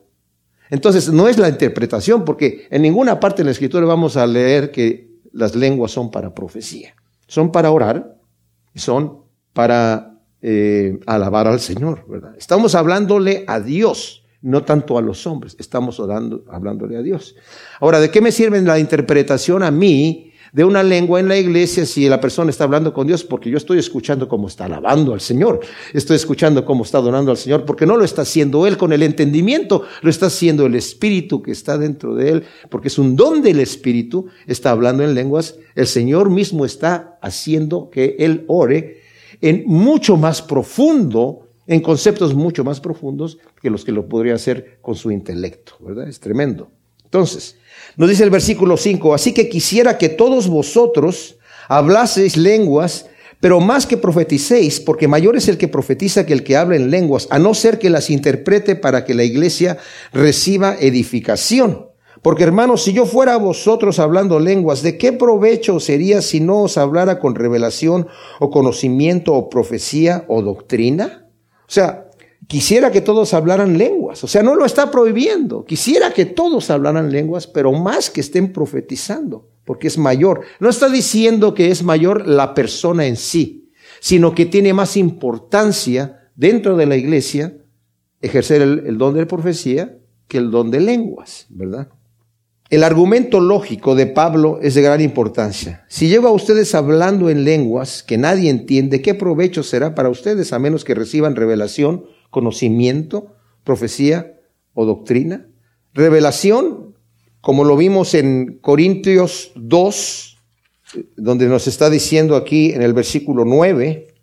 Entonces 0.70 1.08
no 1.08 1.26
es 1.26 1.36
la 1.36 1.48
interpretación, 1.48 2.24
porque 2.24 2.68
en 2.70 2.82
ninguna 2.82 3.18
parte 3.18 3.42
de 3.42 3.46
la 3.46 3.50
escritura 3.50 3.84
vamos 3.84 4.16
a 4.16 4.24
leer 4.24 4.70
que 4.70 5.10
las 5.32 5.56
lenguas 5.56 5.90
son 5.90 6.12
para 6.12 6.32
profecía. 6.32 6.94
Son 7.26 7.50
para 7.50 7.72
orar 7.72 8.16
son 8.76 9.24
para 9.52 10.20
eh, 10.40 11.00
alabar 11.06 11.48
al 11.48 11.58
Señor, 11.58 12.04
¿verdad? 12.08 12.36
Estamos 12.38 12.76
hablándole 12.76 13.44
a 13.48 13.58
Dios 13.58 14.22
no 14.42 14.62
tanto 14.62 14.96
a 14.96 15.02
los 15.02 15.26
hombres, 15.26 15.56
estamos 15.58 15.98
orando, 15.98 16.44
hablándole 16.48 16.96
a 16.96 17.02
Dios. 17.02 17.34
Ahora, 17.80 17.98
¿de 17.98 18.12
qué 18.12 18.20
me 18.20 18.30
sirve 18.30 18.62
la 18.62 18.78
interpretación 18.78 19.64
a 19.64 19.72
mí 19.72 20.25
de 20.52 20.64
una 20.64 20.82
lengua 20.82 21.20
en 21.20 21.28
la 21.28 21.36
iglesia 21.36 21.86
si 21.86 22.08
la 22.08 22.20
persona 22.20 22.50
está 22.50 22.64
hablando 22.64 22.92
con 22.92 23.06
Dios? 23.06 23.24
Porque 23.24 23.50
yo 23.50 23.56
estoy 23.56 23.78
escuchando 23.78 24.28
cómo 24.28 24.48
está 24.48 24.66
alabando 24.66 25.12
al 25.12 25.20
Señor, 25.20 25.60
estoy 25.92 26.16
escuchando 26.16 26.64
cómo 26.64 26.84
está 26.84 26.98
adorando 26.98 27.30
al 27.30 27.36
Señor, 27.36 27.64
porque 27.64 27.86
no 27.86 27.96
lo 27.96 28.04
está 28.04 28.22
haciendo 28.22 28.66
Él 28.66 28.76
con 28.76 28.92
el 28.92 29.02
entendimiento, 29.02 29.82
lo 30.02 30.10
está 30.10 30.26
haciendo 30.26 30.66
el 30.66 30.74
Espíritu 30.74 31.42
que 31.42 31.52
está 31.52 31.78
dentro 31.78 32.14
de 32.14 32.30
Él, 32.30 32.44
porque 32.70 32.88
es 32.88 32.98
un 32.98 33.16
don 33.16 33.42
del 33.42 33.60
Espíritu, 33.60 34.26
está 34.46 34.70
hablando 34.70 35.02
en 35.02 35.14
lenguas, 35.14 35.56
el 35.74 35.86
Señor 35.86 36.30
mismo 36.30 36.64
está 36.64 37.18
haciendo 37.22 37.90
que 37.90 38.16
Él 38.18 38.44
ore 38.48 39.02
en 39.40 39.64
mucho 39.66 40.16
más 40.16 40.42
profundo 40.42 41.46
en 41.66 41.80
conceptos 41.80 42.34
mucho 42.34 42.64
más 42.64 42.80
profundos 42.80 43.38
que 43.60 43.70
los 43.70 43.84
que 43.84 43.92
lo 43.92 44.08
podría 44.08 44.34
hacer 44.34 44.78
con 44.80 44.94
su 44.94 45.10
intelecto, 45.10 45.74
¿verdad? 45.80 46.08
Es 46.08 46.20
tremendo. 46.20 46.70
Entonces, 47.06 47.56
nos 47.96 48.10
dice 48.10 48.24
el 48.24 48.30
versículo 48.30 48.76
5, 48.76 49.14
así 49.14 49.32
que 49.32 49.48
quisiera 49.48 49.96
que 49.96 50.10
todos 50.10 50.48
vosotros 50.48 51.38
hablaseis 51.68 52.36
lenguas, 52.36 53.06
pero 53.40 53.60
más 53.60 53.86
que 53.86 53.96
profeticéis, 53.96 54.80
porque 54.80 55.08
mayor 55.08 55.36
es 55.36 55.48
el 55.48 55.56
que 55.56 55.68
profetiza 55.68 56.26
que 56.26 56.32
el 56.32 56.44
que 56.44 56.56
habla 56.56 56.76
en 56.76 56.90
lenguas, 56.90 57.28
a 57.30 57.38
no 57.38 57.54
ser 57.54 57.78
que 57.78 57.90
las 57.90 58.10
interprete 58.10 58.76
para 58.76 59.04
que 59.04 59.14
la 59.14 59.24
iglesia 59.24 59.78
reciba 60.12 60.76
edificación. 60.78 61.86
Porque 62.22 62.44
hermanos, 62.44 62.82
si 62.82 62.92
yo 62.92 63.06
fuera 63.06 63.34
a 63.34 63.38
vosotros 63.38 63.98
hablando 63.98 64.40
lenguas, 64.40 64.82
¿de 64.82 64.98
qué 64.98 65.12
provecho 65.12 65.78
sería 65.80 66.22
si 66.22 66.40
no 66.40 66.62
os 66.62 66.76
hablara 66.76 67.20
con 67.20 67.34
revelación 67.34 68.08
o 68.40 68.50
conocimiento 68.50 69.34
o 69.34 69.48
profecía 69.48 70.24
o 70.28 70.42
doctrina? 70.42 71.28
O 71.60 71.70
sea, 71.70 72.05
quisiera 72.46 72.90
que 72.90 73.00
todos 73.00 73.34
hablaran 73.34 73.78
lenguas. 73.78 74.22
O 74.24 74.28
sea, 74.28 74.42
no 74.42 74.54
lo 74.54 74.64
está 74.64 74.90
prohibiendo. 74.90 75.64
Quisiera 75.64 76.12
que 76.12 76.26
todos 76.26 76.70
hablaran 76.70 77.10
lenguas, 77.10 77.46
pero 77.46 77.72
más 77.72 78.10
que 78.10 78.20
estén 78.20 78.52
profetizando, 78.52 79.48
porque 79.64 79.88
es 79.88 79.98
mayor. 79.98 80.42
No 80.60 80.68
está 80.68 80.88
diciendo 80.88 81.54
que 81.54 81.70
es 81.70 81.82
mayor 81.82 82.26
la 82.26 82.54
persona 82.54 83.06
en 83.06 83.16
sí, 83.16 83.70
sino 84.00 84.34
que 84.34 84.46
tiene 84.46 84.72
más 84.72 84.96
importancia 84.96 86.30
dentro 86.34 86.76
de 86.76 86.86
la 86.86 86.96
iglesia 86.96 87.56
ejercer 88.20 88.62
el, 88.62 88.98
don 88.98 89.14
de 89.14 89.26
profecía 89.26 89.98
que 90.28 90.38
el 90.38 90.50
don 90.50 90.70
de 90.70 90.80
lenguas, 90.80 91.46
¿verdad? 91.50 91.88
El 92.68 92.82
argumento 92.82 93.40
lógico 93.40 93.94
de 93.94 94.06
Pablo 94.06 94.58
es 94.60 94.74
de 94.74 94.82
gran 94.82 95.00
importancia. 95.00 95.84
Si 95.88 96.08
llego 96.08 96.26
a 96.26 96.32
ustedes 96.32 96.74
hablando 96.74 97.30
en 97.30 97.44
lenguas 97.44 98.02
que 98.02 98.18
nadie 98.18 98.50
entiende, 98.50 99.02
¿qué 99.02 99.14
provecho 99.14 99.62
será 99.62 99.94
para 99.94 100.08
ustedes 100.08 100.52
a 100.52 100.58
menos 100.58 100.84
que 100.84 100.96
reciban 100.96 101.36
revelación, 101.36 102.06
conocimiento, 102.30 103.34
profecía 103.64 104.40
o 104.74 104.84
doctrina? 104.84 105.48
Revelación, 105.92 106.94
como 107.40 107.64
lo 107.64 107.76
vimos 107.76 108.14
en 108.14 108.58
Corintios 108.60 109.52
2, 109.56 110.38
donde 111.16 111.48
nos 111.48 111.66
está 111.66 111.90
diciendo 111.90 112.36
aquí 112.36 112.72
en 112.72 112.82
el 112.82 112.92
versículo 112.92 113.44
9, 113.44 114.16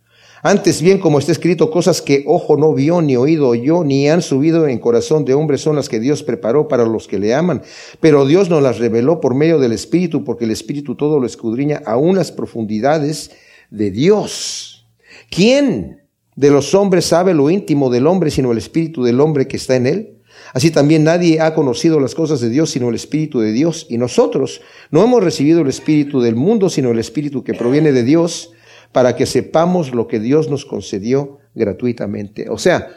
antes 0.46 0.82
bien, 0.82 1.00
como 1.00 1.20
está 1.20 1.32
escrito, 1.32 1.72
cosas 1.72 2.02
que 2.02 2.26
ojo 2.28 2.58
no 2.58 2.74
vio, 2.74 3.02
ni 3.02 3.16
oído 3.16 3.48
oyó, 3.48 3.86
ni 3.86 4.10
han 4.10 4.22
subido 4.22 4.68
en 4.68 4.78
corazón 4.78 5.24
de 5.24 5.34
hombre 5.34 5.58
son 5.58 5.78
las 5.78 5.88
que 5.88 6.02
Dios 6.02 6.22
preparó 6.22 6.68
para 6.68 6.86
los 6.86 7.08
que 7.08 7.18
le 7.18 7.34
aman. 7.34 7.62
Pero 8.02 8.26
Dios 8.26 8.50
nos 8.50 8.62
las 8.62 8.78
reveló 8.78 9.22
por 9.22 9.36
medio 9.36 9.58
del 9.58 9.72
Espíritu, 9.72 10.26
porque 10.26 10.44
el 10.44 10.52
Espíritu 10.52 10.96
todo 10.96 11.18
lo 11.22 11.26
escudriña 11.26 11.82
aún 11.86 12.18
las 12.18 12.34
profundidades 12.34 13.32
de 13.70 13.90
Dios. 13.90 14.86
¿Quién 15.30 16.03
de 16.36 16.50
los 16.50 16.74
hombres 16.74 17.06
sabe 17.06 17.34
lo 17.34 17.50
íntimo 17.50 17.90
del 17.90 18.08
hombre 18.08 18.32
sino 18.32 18.52
el 18.52 18.58
Espíritu 18.58 19.04
del 19.04 19.20
hombre 19.20 19.48
que 19.48 19.58
está 19.58 19.76
en 19.76 19.88
él? 19.88 20.18
Así 20.54 20.72
también 20.72 21.04
nadie 21.04 21.42
ha 21.42 21.54
conocido 21.54 22.00
las 22.00 22.16
cosas 22.16 22.40
de 22.42 22.50
Dios 22.50 22.72
sino 22.72 22.90
el 22.90 22.96
Espíritu 22.96 23.40
de 23.40 23.52
Dios. 23.52 23.88
Y 23.90 23.98
nosotros 23.98 24.62
no 24.92 25.04
hemos 25.04 25.24
recibido 25.24 25.62
el 25.62 25.68
Espíritu 25.68 26.22
del 26.22 26.36
mundo 26.36 26.70
sino 26.70 26.92
el 26.92 27.00
Espíritu 27.00 27.44
que 27.44 27.54
proviene 27.54 27.92
de 27.92 28.04
Dios 28.04 28.52
para 28.92 29.16
que 29.16 29.26
sepamos 29.26 29.94
lo 29.94 30.08
que 30.08 30.20
Dios 30.20 30.50
nos 30.50 30.66
concedió 30.66 31.40
gratuitamente. 31.56 32.50
O 32.50 32.58
sea, 32.58 32.90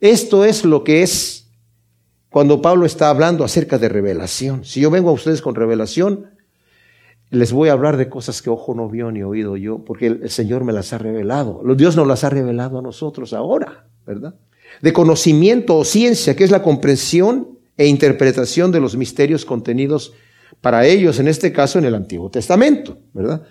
esto 0.00 0.44
es 0.44 0.64
lo 0.64 0.84
que 0.84 1.02
es 1.02 1.48
cuando 2.30 2.62
Pablo 2.62 2.86
está 2.86 3.10
hablando 3.10 3.44
acerca 3.44 3.78
de 3.78 3.88
revelación. 3.88 4.64
Si 4.64 4.80
yo 4.80 4.90
vengo 4.90 5.10
a 5.10 5.14
ustedes 5.14 5.42
con 5.42 5.54
revelación, 5.54 6.30
les 7.30 7.52
voy 7.52 7.68
a 7.68 7.72
hablar 7.72 7.96
de 7.96 8.08
cosas 8.08 8.42
que 8.42 8.50
ojo 8.50 8.74
no 8.74 8.88
vio 8.88 9.12
ni 9.12 9.22
oído 9.22 9.56
yo, 9.56 9.84
porque 9.84 10.06
el, 10.06 10.30
Señor 10.30 10.64
me 10.64 10.72
las 10.72 10.92
ha 10.92 10.98
revelado. 10.98 11.62
Dios 11.76 11.96
nos 11.96 12.06
las 12.06 12.24
ha 12.24 12.30
revelado 12.30 12.78
a 12.78 12.82
nosotros 12.82 13.32
ahora, 13.32 13.86
¿verdad? 14.04 14.34
De 14.82 14.92
conocimiento 14.92 15.76
o 15.76 15.84
ciencia, 15.84 16.34
que 16.34 16.44
es 16.44 16.50
la 16.50 16.62
comprensión 16.62 17.58
e 17.76 17.86
interpretación 17.86 18.72
de 18.72 18.80
los 18.80 18.96
misterios 18.96 19.44
contenidos 19.44 20.12
para 20.60 20.84
ellos, 20.86 21.20
en 21.20 21.28
este 21.28 21.52
caso 21.52 21.78
en 21.78 21.84
el 21.84 21.94
Antiguo 21.94 22.30
Testamento, 22.30 22.98
¿verdad? 23.14 23.42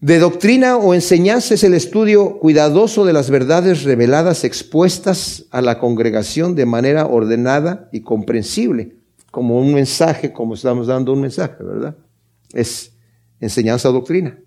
De 0.00 0.18
doctrina 0.18 0.76
o 0.78 0.94
enseñanza 0.94 1.54
es 1.54 1.62
el 1.62 1.74
estudio 1.74 2.38
cuidadoso 2.38 3.04
de 3.04 3.12
las 3.12 3.30
verdades 3.30 3.84
reveladas 3.84 4.44
expuestas 4.44 5.44
a 5.50 5.60
la 5.60 5.78
congregación 5.78 6.54
de 6.54 6.66
manera 6.66 7.06
ordenada 7.06 7.88
y 7.92 8.00
comprensible, 8.00 8.96
como 9.30 9.60
un 9.60 9.72
mensaje, 9.72 10.32
como 10.32 10.54
estamos 10.54 10.88
dando 10.88 11.12
un 11.12 11.20
mensaje, 11.20 11.62
¿verdad? 11.62 11.96
Es 12.52 12.92
enseñanza 13.40 13.90
o 13.90 13.92
doctrina. 13.92 14.38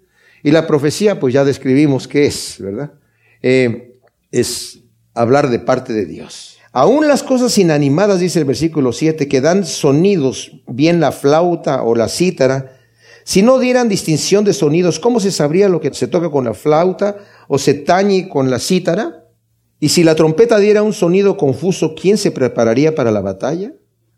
Y 0.43 0.51
la 0.51 0.67
profecía, 0.67 1.19
pues 1.19 1.33
ya 1.33 1.45
describimos 1.45 2.07
qué 2.07 2.25
es, 2.25 2.57
¿verdad? 2.59 2.93
Eh, 3.41 4.00
es 4.31 4.79
hablar 5.13 5.50
de 5.50 5.59
parte 5.59 5.93
de 5.93 6.05
Dios. 6.05 6.57
Aún 6.71 7.07
las 7.07 7.21
cosas 7.23 7.57
inanimadas, 7.57 8.19
dice 8.19 8.39
el 8.39 8.45
versículo 8.45 8.93
7, 8.93 9.27
que 9.27 9.41
dan 9.41 9.65
sonidos, 9.65 10.63
bien 10.67 11.00
la 11.00 11.12
flauta 11.12 11.83
o 11.83 11.95
la 11.95 12.09
cítara, 12.09 12.77
si 13.23 13.41
no 13.41 13.59
dieran 13.59 13.88
distinción 13.88 14.43
de 14.43 14.53
sonidos, 14.53 15.00
¿cómo 15.00 15.19
se 15.19 15.31
sabría 15.31 15.69
lo 15.69 15.79
que 15.79 15.93
se 15.93 16.07
toca 16.07 16.29
con 16.29 16.45
la 16.45 16.53
flauta 16.53 17.17
o 17.47 17.57
se 17.57 17.73
tañe 17.73 18.27
con 18.27 18.50
la 18.50 18.59
cítara? 18.59 19.27
Y 19.79 19.89
si 19.89 20.03
la 20.03 20.15
trompeta 20.15 20.59
diera 20.59 20.83
un 20.83 20.93
sonido 20.93 21.38
confuso, 21.38 21.95
¿quién 21.95 22.17
se 22.17 22.31
prepararía 22.31 22.95
para 22.95 23.12
la 23.12 23.21
batalla? 23.21 23.73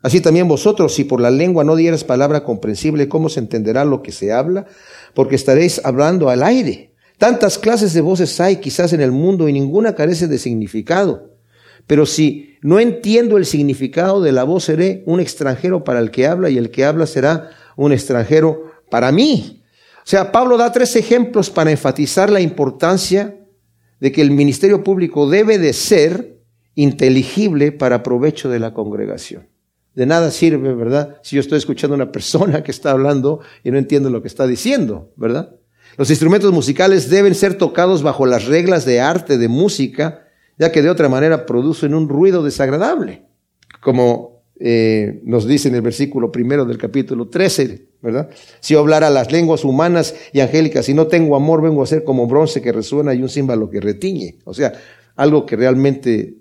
Así 0.05 0.21
también 0.21 0.47
vosotros, 0.47 0.93
si 0.93 1.03
por 1.03 1.19
la 1.19 1.31
lengua 1.31 1.63
no 1.63 1.75
dieras 1.75 2.03
palabra 2.03 2.43
comprensible, 2.43 3.09
¿cómo 3.09 3.27
se 3.27 3.39
entenderá 3.39 3.85
lo 3.85 4.03
que 4.03 4.11
se 4.11 4.31
habla? 4.31 4.67
Porque 5.15 5.33
estaréis 5.33 5.81
hablando 5.83 6.29
al 6.29 6.43
aire. 6.43 6.93
Tantas 7.17 7.57
clases 7.57 7.91
de 7.95 8.01
voces 8.01 8.39
hay 8.39 8.57
quizás 8.57 8.93
en 8.93 9.01
el 9.01 9.11
mundo 9.11 9.49
y 9.49 9.53
ninguna 9.53 9.95
carece 9.95 10.27
de 10.27 10.37
significado. 10.37 11.31
Pero 11.87 12.05
si 12.05 12.53
no 12.61 12.79
entiendo 12.79 13.37
el 13.37 13.47
significado 13.47 14.21
de 14.21 14.31
la 14.31 14.43
voz, 14.43 14.65
seré 14.65 15.01
un 15.07 15.19
extranjero 15.19 15.83
para 15.83 16.01
el 16.01 16.11
que 16.11 16.27
habla 16.27 16.51
y 16.51 16.59
el 16.59 16.69
que 16.69 16.85
habla 16.85 17.07
será 17.07 17.49
un 17.75 17.91
extranjero 17.91 18.73
para 18.91 19.11
mí. 19.11 19.63
O 19.97 20.07
sea, 20.07 20.31
Pablo 20.31 20.55
da 20.57 20.71
tres 20.71 20.95
ejemplos 20.95 21.49
para 21.49 21.71
enfatizar 21.71 22.29
la 22.29 22.41
importancia 22.41 23.39
de 23.99 24.11
que 24.11 24.21
el 24.21 24.29
ministerio 24.29 24.83
público 24.83 25.27
debe 25.27 25.57
de 25.57 25.73
ser 25.73 26.43
inteligible 26.75 27.71
para 27.71 28.03
provecho 28.03 28.49
de 28.49 28.59
la 28.59 28.71
congregación. 28.71 29.54
De 29.95 30.05
nada 30.05 30.29
sirve, 30.29 30.73
¿verdad? 30.73 31.17
Si 31.23 31.35
yo 31.35 31.39
estoy 31.39 31.57
escuchando 31.57 31.93
a 31.93 31.97
una 31.97 32.11
persona 32.11 32.63
que 32.63 32.71
está 32.71 32.91
hablando 32.91 33.39
y 33.63 33.71
no 33.71 33.77
entiendo 33.77 34.09
lo 34.09 34.21
que 34.21 34.27
está 34.27 34.45
diciendo, 34.45 35.13
¿verdad? 35.15 35.55
Los 35.97 36.09
instrumentos 36.09 36.51
musicales 36.51 37.09
deben 37.09 37.33
ser 37.33 37.57
tocados 37.57 38.03
bajo 38.03 38.25
las 38.25 38.45
reglas 38.45 38.85
de 38.85 38.99
arte, 38.99 39.37
de 39.37 39.47
música, 39.47 40.27
ya 40.57 40.71
que 40.71 40.81
de 40.81 40.89
otra 40.89 41.07
manera 41.07 41.45
producen 41.45 41.93
un 41.93 42.09
ruido 42.09 42.43
desagradable, 42.43 43.23
como 43.81 44.43
eh, 44.59 45.21
nos 45.23 45.47
dice 45.47 45.69
en 45.69 45.75
el 45.75 45.81
versículo 45.81 46.31
primero 46.31 46.65
del 46.65 46.77
capítulo 46.77 47.29
13, 47.29 47.87
¿verdad? 48.01 48.29
Si 48.59 48.75
hablara 48.75 49.09
las 49.09 49.31
lenguas 49.31 49.63
humanas 49.63 50.15
y 50.33 50.41
angélicas, 50.41 50.85
si 50.85 50.93
no 50.93 51.07
tengo 51.07 51.37
amor, 51.37 51.61
vengo 51.61 51.81
a 51.81 51.87
ser 51.87 52.03
como 52.03 52.27
bronce 52.27 52.61
que 52.61 52.73
resuena 52.73 53.13
y 53.13 53.21
un 53.21 53.29
címbalo 53.29 53.69
que 53.69 53.79
retiñe. 53.79 54.39
O 54.43 54.53
sea, 54.53 54.73
algo 55.15 55.45
que 55.45 55.55
realmente 55.55 56.35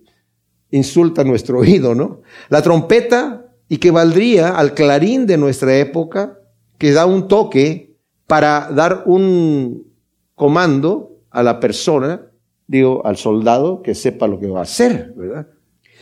insulta 0.71 1.23
nuestro 1.23 1.61
oído, 1.61 1.95
¿no? 1.95 2.23
La 2.49 2.63
trompeta 2.63 3.44
y 3.69 3.79
que 3.79 3.91
valdría 3.91 4.51
al 4.51 4.75
clarín 4.75 5.27
de 5.27 5.37
nuestra 5.37 5.77
época, 5.77 6.39
que 6.79 6.93
da 6.93 7.07
un 7.07 7.29
toque 7.29 7.97
para 8.27 8.69
dar 8.71 9.05
un 9.07 9.93
comando 10.35 11.19
a 11.31 11.43
la 11.43 11.61
persona, 11.61 12.27
digo, 12.67 13.05
al 13.07 13.17
soldado 13.17 13.83
que 13.83 13.95
sepa 13.95 14.27
lo 14.27 14.39
que 14.39 14.49
va 14.49 14.61
a 14.61 14.65
hacer, 14.65 15.13
¿verdad? 15.17 15.49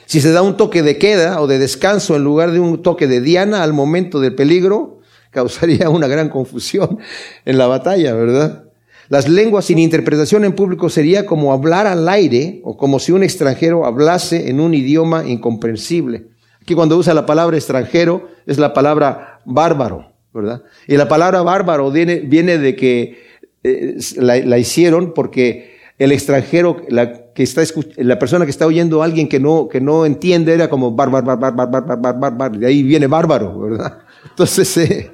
Si 0.06 0.20
se 0.20 0.32
da 0.32 0.42
un 0.42 0.56
toque 0.56 0.82
de 0.82 0.98
queda 0.98 1.40
o 1.40 1.46
de 1.46 1.58
descanso 1.58 2.16
en 2.16 2.24
lugar 2.24 2.50
de 2.50 2.60
un 2.60 2.82
toque 2.82 3.06
de 3.06 3.20
diana 3.20 3.62
al 3.62 3.72
momento 3.72 4.20
del 4.20 4.34
peligro, 4.34 5.00
causaría 5.30 5.88
una 5.88 6.06
gran 6.06 6.28
confusión 6.28 6.98
en 7.44 7.58
la 7.58 7.66
batalla, 7.66 8.14
¿verdad? 8.14 8.64
Las 9.08 9.28
lenguas 9.28 9.66
sin 9.66 9.78
interpretación 9.78 10.44
en 10.44 10.54
público 10.54 10.88
sería 10.88 11.26
como 11.26 11.52
hablar 11.52 11.86
al 11.86 12.08
aire 12.08 12.60
o 12.64 12.76
como 12.76 12.98
si 12.98 13.12
un 13.12 13.22
extranjero 13.22 13.84
hablase 13.84 14.48
en 14.48 14.60
un 14.60 14.74
idioma 14.74 15.28
incomprensible. 15.28 16.31
Aquí 16.62 16.74
cuando 16.74 16.96
usa 16.96 17.12
la 17.12 17.26
palabra 17.26 17.56
extranjero 17.56 18.28
es 18.46 18.56
la 18.56 18.72
palabra 18.72 19.40
bárbaro, 19.44 20.12
¿verdad? 20.32 20.62
Y 20.86 20.96
la 20.96 21.08
palabra 21.08 21.42
bárbaro 21.42 21.90
viene, 21.90 22.20
viene 22.20 22.56
de 22.56 22.76
que 22.76 23.18
eh, 23.64 23.96
la, 24.16 24.58
hicieron 24.58 25.12
porque 25.12 25.76
el 25.98 26.12
extranjero, 26.12 26.82
la, 26.88 27.32
que 27.32 27.42
está, 27.42 27.62
la 27.96 28.18
persona 28.20 28.44
que 28.44 28.52
está 28.52 28.66
oyendo 28.66 29.02
a 29.02 29.06
alguien 29.06 29.28
que 29.28 29.40
no, 29.40 29.68
que 29.68 29.80
no 29.80 30.06
entiende, 30.06 30.54
era 30.54 30.70
como 30.70 30.92
bárbaro, 30.92 31.26
bárbaro, 31.26 31.56
bárbaro, 31.56 31.86
bárbaro, 31.86 32.20
bárbaro, 32.20 32.58
de 32.60 32.66
ahí 32.66 32.84
viene 32.84 33.08
bárbaro, 33.08 33.58
¿verdad? 33.58 33.98
Entonces, 34.30 34.76
eh, 34.76 35.10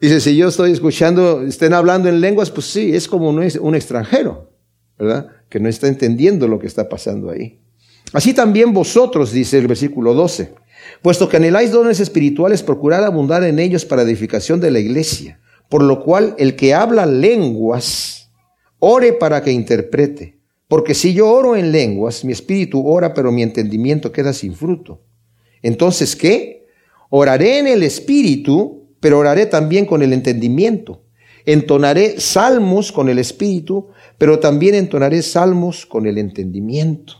dice, 0.00 0.18
si 0.18 0.34
yo 0.34 0.48
estoy 0.48 0.72
escuchando, 0.72 1.42
estén 1.42 1.74
hablando 1.74 2.08
en 2.08 2.22
lenguas, 2.22 2.50
pues 2.50 2.66
sí, 2.66 2.94
es 2.94 3.06
como 3.06 3.28
un, 3.28 3.46
un 3.60 3.74
extranjero, 3.74 4.50
¿verdad? 4.98 5.28
Que 5.50 5.60
no 5.60 5.68
está 5.68 5.88
entendiendo 5.88 6.48
lo 6.48 6.58
que 6.58 6.66
está 6.66 6.88
pasando 6.88 7.28
ahí. 7.28 7.58
Así 8.14 8.32
también 8.32 8.72
vosotros, 8.72 9.30
dice 9.30 9.58
el 9.58 9.66
versículo 9.66 10.14
12, 10.14 10.59
puesto 11.02 11.28
que 11.28 11.36
anheláis 11.36 11.70
dones 11.70 12.00
espirituales, 12.00 12.62
procurad 12.62 13.04
abundar 13.04 13.44
en 13.44 13.58
ellos 13.58 13.84
para 13.84 14.02
edificación 14.02 14.60
de 14.60 14.70
la 14.70 14.78
iglesia, 14.78 15.40
por 15.68 15.82
lo 15.82 16.02
cual 16.02 16.34
el 16.38 16.56
que 16.56 16.74
habla 16.74 17.06
lenguas, 17.06 18.30
ore 18.78 19.12
para 19.12 19.42
que 19.42 19.52
interprete. 19.52 20.38
Porque 20.68 20.94
si 20.94 21.14
yo 21.14 21.28
oro 21.28 21.56
en 21.56 21.72
lenguas, 21.72 22.24
mi 22.24 22.32
espíritu 22.32 22.86
ora, 22.86 23.12
pero 23.12 23.32
mi 23.32 23.42
entendimiento 23.42 24.12
queda 24.12 24.32
sin 24.32 24.54
fruto. 24.54 25.02
Entonces, 25.62 26.14
¿qué? 26.14 26.66
Oraré 27.08 27.58
en 27.58 27.66
el 27.66 27.82
espíritu, 27.82 28.88
pero 29.00 29.18
oraré 29.18 29.46
también 29.46 29.84
con 29.84 30.02
el 30.02 30.12
entendimiento. 30.12 31.02
Entonaré 31.44 32.20
salmos 32.20 32.92
con 32.92 33.08
el 33.08 33.18
espíritu, 33.18 33.88
pero 34.16 34.38
también 34.38 34.74
entonaré 34.74 35.22
salmos 35.22 35.86
con 35.86 36.06
el 36.06 36.18
entendimiento. 36.18 37.14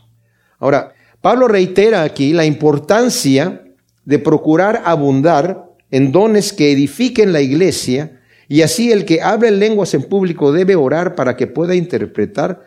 Ahora, 0.59 0.93
Pablo 1.21 1.47
reitera 1.47 2.03
aquí 2.03 2.33
la 2.33 2.45
importancia 2.45 3.63
de 4.05 4.19
procurar 4.19 4.81
abundar 4.85 5.71
en 5.91 6.11
dones 6.11 6.53
que 6.53 6.71
edifiquen 6.71 7.31
la 7.31 7.41
iglesia, 7.41 8.19
y 8.47 8.63
así 8.63 8.91
el 8.91 9.05
que 9.05 9.21
hable 9.21 9.51
lenguas 9.51 9.93
en 9.93 10.03
público 10.03 10.51
debe 10.51 10.75
orar 10.75 11.15
para 11.15 11.37
que 11.37 11.47
pueda 11.47 11.75
interpretar 11.75 12.63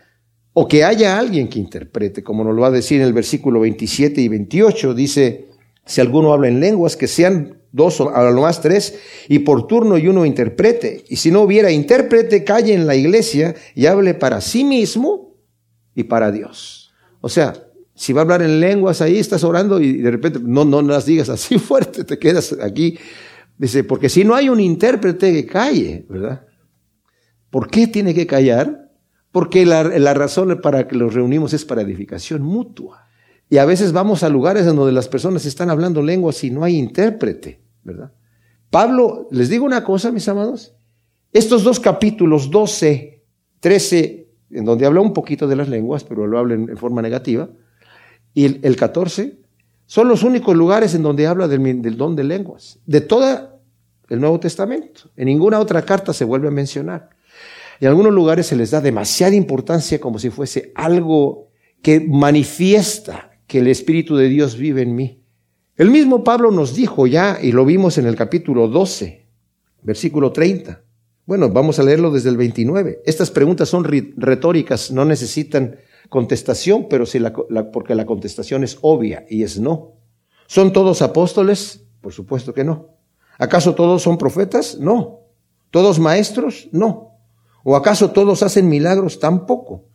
o 0.54 0.68
que 0.68 0.84
haya 0.84 1.18
alguien 1.18 1.48
que 1.48 1.58
interprete, 1.58 2.22
como 2.22 2.44
nos 2.44 2.54
lo 2.54 2.62
va 2.62 2.68
a 2.68 2.70
decir 2.70 3.00
en 3.00 3.06
el 3.06 3.12
versículo 3.12 3.60
27 3.60 4.20
y 4.20 4.28
28, 4.28 4.94
dice, 4.94 5.48
si 5.84 6.00
alguno 6.00 6.32
habla 6.32 6.48
en 6.48 6.60
lenguas, 6.60 6.96
que 6.96 7.08
sean 7.08 7.58
dos 7.72 8.00
o 8.00 8.14
a 8.14 8.30
lo 8.30 8.40
más 8.40 8.62
tres, 8.62 8.98
y 9.28 9.40
por 9.40 9.66
turno 9.66 9.98
y 9.98 10.06
uno 10.06 10.24
interprete. 10.24 11.04
Y 11.08 11.16
si 11.16 11.32
no 11.32 11.40
hubiera 11.40 11.72
intérprete, 11.72 12.44
calle 12.44 12.72
en 12.72 12.86
la 12.86 12.94
iglesia 12.94 13.56
y 13.74 13.86
hable 13.86 14.14
para 14.14 14.40
sí 14.40 14.62
mismo 14.62 15.34
y 15.94 16.04
para 16.04 16.30
Dios. 16.30 16.94
O 17.20 17.28
sea, 17.28 17.63
si 17.94 18.12
va 18.12 18.20
a 18.20 18.22
hablar 18.22 18.42
en 18.42 18.60
lenguas 18.60 19.00
ahí, 19.00 19.18
estás 19.18 19.44
orando 19.44 19.80
y 19.80 19.98
de 19.98 20.10
repente 20.10 20.40
no, 20.42 20.64
no 20.64 20.82
las 20.82 21.06
digas 21.06 21.28
así 21.28 21.58
fuerte, 21.60 22.04
te 22.04 22.18
quedas 22.18 22.56
aquí. 22.60 22.98
Dice, 23.56 23.84
porque 23.84 24.08
si 24.08 24.24
no 24.24 24.34
hay 24.34 24.48
un 24.48 24.60
intérprete 24.60 25.32
que 25.32 25.46
calle, 25.46 26.04
¿verdad? 26.08 26.46
¿Por 27.50 27.70
qué 27.70 27.86
tiene 27.86 28.14
que 28.14 28.26
callar? 28.26 28.90
Porque 29.30 29.64
la, 29.64 30.14
razón 30.14 30.60
para 30.60 30.86
que 30.88 30.96
los 30.96 31.14
reunimos 31.14 31.52
es 31.52 31.64
para 31.64 31.82
edificación 31.82 32.42
mutua. 32.42 33.08
Y 33.48 33.58
a 33.58 33.64
veces 33.64 33.92
vamos 33.92 34.22
a 34.22 34.28
lugares 34.28 34.66
en 34.66 34.76
donde 34.76 34.92
las 34.92 35.08
personas 35.08 35.44
están 35.44 35.70
hablando 35.70 36.02
lenguas 36.02 36.42
y 36.44 36.50
no 36.50 36.64
hay 36.64 36.76
intérprete, 36.76 37.60
¿verdad? 37.82 38.12
Pablo, 38.70 39.28
les 39.30 39.48
digo 39.48 39.64
una 39.64 39.84
cosa, 39.84 40.10
mis 40.10 40.28
amados. 40.28 40.74
Estos 41.32 41.62
dos 41.62 41.78
capítulos, 41.78 42.50
12, 42.50 43.24
13, 43.60 44.28
en 44.50 44.64
donde 44.64 44.86
habla 44.86 45.00
un 45.00 45.12
poquito 45.12 45.46
de 45.46 45.56
las 45.56 45.68
lenguas, 45.68 46.04
pero 46.04 46.26
lo 46.26 46.38
habla 46.38 46.54
en, 46.54 46.76
forma 46.76 47.02
negativa, 47.02 47.48
y 48.34 48.66
el, 48.66 48.76
14, 48.76 49.38
son 49.86 50.08
los 50.08 50.24
únicos 50.24 50.56
lugares 50.56 50.94
en 50.94 51.02
donde 51.02 51.26
habla 51.26 51.46
del, 51.46 51.80
del 51.80 51.96
don 51.96 52.16
de 52.16 52.24
lenguas, 52.24 52.80
de 52.84 53.00
todo 53.00 53.60
el 54.08 54.20
Nuevo 54.20 54.40
Testamento. 54.40 55.02
En 55.16 55.26
ninguna 55.26 55.60
otra 55.60 55.82
carta 55.82 56.12
se 56.12 56.24
vuelve 56.24 56.48
a 56.48 56.50
mencionar. 56.50 57.10
En 57.80 57.88
algunos 57.88 58.12
lugares 58.12 58.46
se 58.46 58.56
les 58.56 58.70
da 58.70 58.80
demasiada 58.80 59.34
importancia 59.34 60.00
como 60.00 60.18
si 60.18 60.30
fuese 60.30 60.72
algo 60.74 61.48
que 61.80 62.00
manifiesta 62.00 63.30
que 63.46 63.58
el 63.58 63.68
Espíritu 63.68 64.16
de 64.16 64.28
Dios 64.28 64.56
vive 64.56 64.82
en 64.82 64.96
mí. 64.96 65.20
El 65.76 65.90
mismo 65.90 66.24
Pablo 66.24 66.50
nos 66.50 66.74
dijo 66.74 67.06
ya, 67.06 67.38
y 67.42 67.52
lo 67.52 67.64
vimos 67.64 67.98
en 67.98 68.06
el 68.06 68.16
capítulo 68.16 68.68
12, 68.68 69.26
versículo 69.82 70.32
30. 70.32 70.82
Bueno, 71.26 71.50
vamos 71.50 71.78
a 71.78 71.82
leerlo 71.82 72.10
desde 72.10 72.28
el 72.28 72.36
29. 72.36 73.02
Estas 73.04 73.30
preguntas 73.30 73.68
son 73.68 73.84
retóricas, 73.84 74.90
no 74.92 75.04
necesitan 75.04 75.76
contestación, 76.08 76.88
pero 76.88 77.06
si 77.06 77.18
la, 77.18 77.32
porque 77.72 77.94
la 77.94 78.06
contestación 78.06 78.64
es 78.64 78.78
obvia 78.82 79.26
y 79.28 79.42
es 79.42 79.58
no. 79.58 79.94
¿Son 80.46 80.72
todos 80.72 81.02
apóstoles? 81.02 81.84
Por 82.00 82.12
supuesto 82.12 82.52
que 82.52 82.64
no. 82.64 82.88
¿Acaso 83.38 83.74
todos 83.74 84.02
son 84.02 84.18
profetas? 84.18 84.78
No. 84.78 85.20
¿Todos 85.70 85.98
maestros? 85.98 86.68
No. 86.70 87.18
¿O 87.64 87.74
acaso 87.74 88.10
todos 88.10 88.42
hacen 88.42 88.68
milagros? 88.68 89.18
Tampoco. 89.18 89.86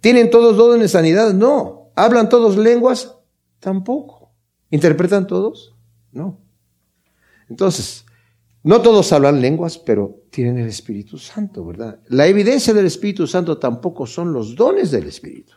¿Tienen 0.00 0.30
todos 0.30 0.56
dones 0.56 0.80
de 0.80 0.88
sanidad? 0.88 1.34
No. 1.34 1.90
¿Hablan 1.94 2.28
todos 2.28 2.56
lenguas? 2.56 3.16
Tampoco. 3.58 4.32
¿Interpretan 4.70 5.26
todos? 5.26 5.74
No. 6.12 6.40
Entonces, 7.48 8.05
no 8.66 8.82
todos 8.82 9.12
hablan 9.12 9.40
lenguas, 9.40 9.78
pero 9.78 10.24
tienen 10.30 10.58
el 10.58 10.66
Espíritu 10.66 11.18
Santo, 11.18 11.64
¿verdad? 11.64 12.00
La 12.08 12.26
evidencia 12.26 12.74
del 12.74 12.86
Espíritu 12.86 13.28
Santo 13.28 13.58
tampoco 13.58 14.06
son 14.06 14.32
los 14.32 14.56
dones 14.56 14.90
del 14.90 15.06
Espíritu. 15.06 15.52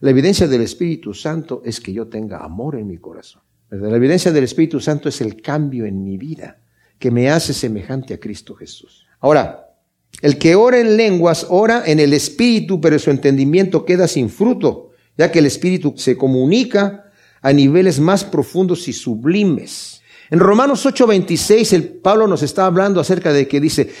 La 0.00 0.10
evidencia 0.10 0.48
del 0.48 0.62
Espíritu 0.62 1.14
Santo 1.14 1.62
es 1.64 1.80
que 1.80 1.92
yo 1.92 2.08
tenga 2.08 2.38
amor 2.38 2.74
en 2.74 2.88
mi 2.88 2.98
corazón. 2.98 3.42
La 3.70 3.94
evidencia 3.96 4.32
del 4.32 4.42
Espíritu 4.42 4.80
Santo 4.80 5.08
es 5.08 5.20
el 5.20 5.40
cambio 5.40 5.86
en 5.86 6.02
mi 6.02 6.18
vida 6.18 6.60
que 6.98 7.12
me 7.12 7.30
hace 7.30 7.54
semejante 7.54 8.14
a 8.14 8.18
Cristo 8.18 8.56
Jesús. 8.56 9.06
Ahora, 9.20 9.76
el 10.20 10.38
que 10.38 10.56
ora 10.56 10.80
en 10.80 10.96
lenguas 10.96 11.46
ora 11.48 11.84
en 11.86 12.00
el 12.00 12.14
espíritu, 12.14 12.80
pero 12.80 12.98
su 12.98 13.12
entendimiento 13.12 13.84
queda 13.84 14.08
sin 14.08 14.28
fruto, 14.28 14.90
ya 15.16 15.30
que 15.30 15.38
el 15.38 15.46
espíritu 15.46 15.94
se 15.96 16.16
comunica 16.16 17.12
a 17.40 17.52
niveles 17.52 18.00
más 18.00 18.24
profundos 18.24 18.88
y 18.88 18.92
sublimes. 18.92 20.02
En 20.30 20.40
Romanos 20.40 20.84
8:26 20.84 21.72
el 21.72 21.88
Pablo 21.88 22.26
nos 22.26 22.42
está 22.42 22.66
hablando 22.66 23.00
acerca 23.00 23.32
de 23.32 23.48
que 23.48 23.60
dice, 23.60 23.92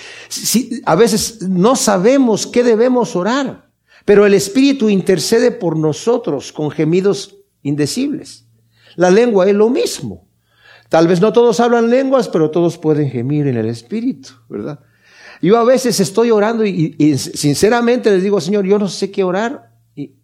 a 0.84 0.94
veces 0.94 1.42
no 1.48 1.76
sabemos 1.76 2.46
qué 2.46 2.62
debemos 2.62 3.16
orar, 3.16 3.70
pero 4.04 4.26
el 4.26 4.34
espíritu 4.34 4.88
intercede 4.88 5.50
por 5.50 5.76
nosotros 5.76 6.52
con 6.52 6.70
gemidos 6.70 7.36
indecibles. 7.62 8.46
La 8.96 9.10
lengua 9.10 9.48
es 9.48 9.54
lo 9.54 9.70
mismo. 9.70 10.28
Tal 10.88 11.06
vez 11.06 11.20
no 11.20 11.32
todos 11.32 11.60
hablan 11.60 11.90
lenguas, 11.90 12.28
pero 12.28 12.50
todos 12.50 12.78
pueden 12.78 13.10
gemir 13.10 13.46
en 13.46 13.56
el 13.56 13.66
espíritu, 13.66 14.30
¿verdad? 14.48 14.80
Yo 15.40 15.56
a 15.58 15.64
veces 15.64 16.00
estoy 16.00 16.30
orando 16.30 16.64
y, 16.64 16.94
sinceramente 17.18 18.10
les 18.10 18.22
digo, 18.22 18.40
Señor, 18.40 18.64
yo 18.64 18.78
no 18.78 18.88
sé 18.88 19.10
qué 19.10 19.22
orar. 19.22 19.70
Y, 19.94 20.14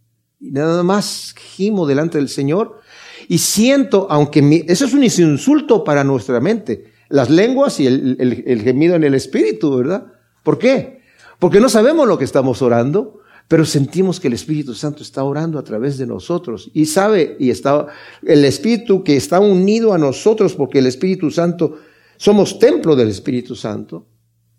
nada 0.40 0.82
más 0.82 1.34
gimo 1.36 1.86
delante 1.86 2.18
del 2.18 2.28
Señor. 2.28 2.80
Y 3.28 3.38
siento, 3.38 4.06
aunque 4.10 4.64
eso 4.68 4.84
es 4.84 4.94
un 4.94 5.04
insulto 5.04 5.84
para 5.84 6.04
nuestra 6.04 6.40
mente, 6.40 6.92
las 7.08 7.30
lenguas 7.30 7.78
y 7.80 7.86
el, 7.86 8.60
gemido 8.62 8.94
en 8.94 9.04
el 9.04 9.14
espíritu, 9.14 9.76
¿verdad? 9.76 10.06
¿Por 10.42 10.58
qué? 10.58 11.00
Porque 11.38 11.60
no 11.60 11.68
sabemos 11.68 12.08
lo 12.08 12.18
que 12.18 12.24
estamos 12.24 12.62
orando, 12.62 13.20
pero 13.48 13.64
sentimos 13.64 14.20
que 14.20 14.28
el 14.28 14.34
Espíritu 14.34 14.74
Santo 14.74 15.02
está 15.02 15.22
orando 15.22 15.58
a 15.58 15.64
través 15.64 15.98
de 15.98 16.06
nosotros 16.06 16.70
y 16.72 16.86
sabe 16.86 17.36
y 17.38 17.50
está 17.50 17.86
el 18.22 18.44
Espíritu 18.44 19.04
que 19.04 19.16
está 19.16 19.40
unido 19.40 19.92
a 19.92 19.98
nosotros 19.98 20.54
porque 20.54 20.78
el 20.78 20.86
Espíritu 20.86 21.30
Santo 21.30 21.78
somos 22.16 22.58
templo 22.58 22.96
del 22.96 23.08
Espíritu 23.08 23.54
Santo 23.54 24.06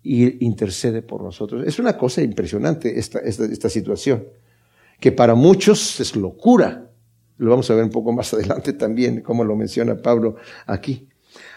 y 0.02 0.44
intercede 0.44 1.02
por 1.02 1.22
nosotros. 1.22 1.66
Es 1.66 1.80
una 1.80 1.98
cosa 1.98 2.22
impresionante 2.22 2.96
esta, 2.98 3.18
esta, 3.18 3.68
situación, 3.68 4.24
que 5.00 5.10
para 5.10 5.34
muchos 5.34 5.98
es 5.98 6.14
locura. 6.14 6.90
Lo 7.38 7.50
vamos 7.50 7.70
a 7.70 7.74
ver 7.74 7.84
un 7.84 7.90
poco 7.90 8.12
más 8.12 8.32
adelante 8.34 8.72
también, 8.72 9.20
como 9.20 9.44
lo 9.44 9.56
menciona 9.56 9.96
Pablo 9.96 10.36
aquí. 10.66 11.08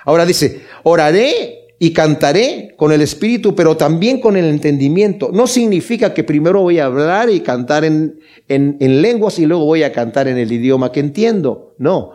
Ahora 0.06 0.26
dice, 0.26 0.64
oraré 0.84 1.60
y 1.80 1.94
cantaré 1.94 2.76
con 2.78 2.92
el 2.92 3.02
espíritu, 3.02 3.56
pero 3.56 3.78
también 3.78 4.20
con 4.20 4.36
el 4.36 4.46
entendimiento. 4.46 5.30
No 5.32 5.48
significa 5.48 6.14
que 6.14 6.26
primero 6.26 6.62
voy 6.62 6.80
a 6.80 6.86
hablar 6.86 7.30
y 7.30 7.40
cantar 7.40 7.86
en, 7.86 8.20
en, 8.50 8.76
en 8.82 9.02
lenguas 9.02 9.40
y 9.40 9.46
luego 9.46 9.66
voy 9.66 9.84
a 9.84 9.94
cantar 9.94 10.28
en 10.28 10.38
el 10.38 10.52
idioma 10.52 10.92
que 10.92 11.00
entiendo. 11.00 11.76
No. 11.78 12.12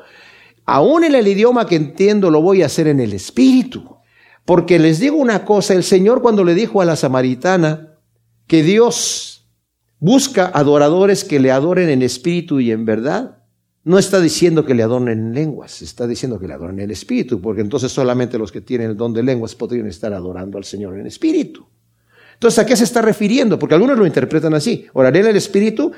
Aún 0.66 1.04
en 1.04 1.14
el 1.14 1.26
idioma 1.26 1.66
que 1.66 1.76
entiendo 1.76 2.30
lo 2.30 2.42
voy 2.42 2.62
a 2.62 2.66
hacer 2.66 2.88
en 2.88 3.00
el 3.00 3.14
espíritu. 3.14 3.96
Porque 4.44 4.78
les 4.78 5.00
digo 5.00 5.16
una 5.16 5.44
cosa, 5.46 5.72
el 5.72 5.84
Señor 5.84 6.20
cuando 6.20 6.44
le 6.44 6.54
dijo 6.54 6.82
a 6.82 6.84
la 6.84 6.96
samaritana 6.96 7.94
que 8.46 8.62
Dios 8.62 9.48
busca 9.98 10.50
adoradores 10.52 11.24
que 11.24 11.40
le 11.40 11.50
adoren 11.50 11.88
en 11.88 12.02
espíritu 12.02 12.60
y 12.60 12.70
en 12.70 12.84
verdad, 12.84 13.38
no 13.84 13.98
está 13.98 14.20
diciendo 14.20 14.64
que 14.64 14.74
le 14.74 14.82
adoren 14.82 15.08
en 15.08 15.34
lenguas, 15.34 15.82
está 15.82 16.06
diciendo 16.06 16.40
que 16.40 16.48
le 16.48 16.54
adoren 16.54 16.80
en 16.80 16.90
espíritu, 16.90 17.40
porque 17.40 17.60
entonces 17.60 17.92
solamente 17.92 18.38
los 18.38 18.50
que 18.50 18.62
tienen 18.62 18.90
el 18.90 18.96
don 18.96 19.12
de 19.12 19.22
lenguas 19.22 19.54
podrían 19.54 19.86
estar 19.86 20.12
adorando 20.12 20.56
al 20.58 20.64
Señor 20.64 20.98
en 20.98 21.06
espíritu. 21.06 21.66
Entonces, 22.34 22.58
¿a 22.58 22.66
qué 22.66 22.76
se 22.76 22.84
está 22.84 23.00
refiriendo? 23.00 23.58
Porque 23.58 23.74
algunos 23.74 23.96
lo 23.96 24.06
interpretan 24.06 24.54
así. 24.54 24.86
Oraré 24.92 25.20
en 25.20 25.28
el 25.28 25.36
Espíritu. 25.36 25.92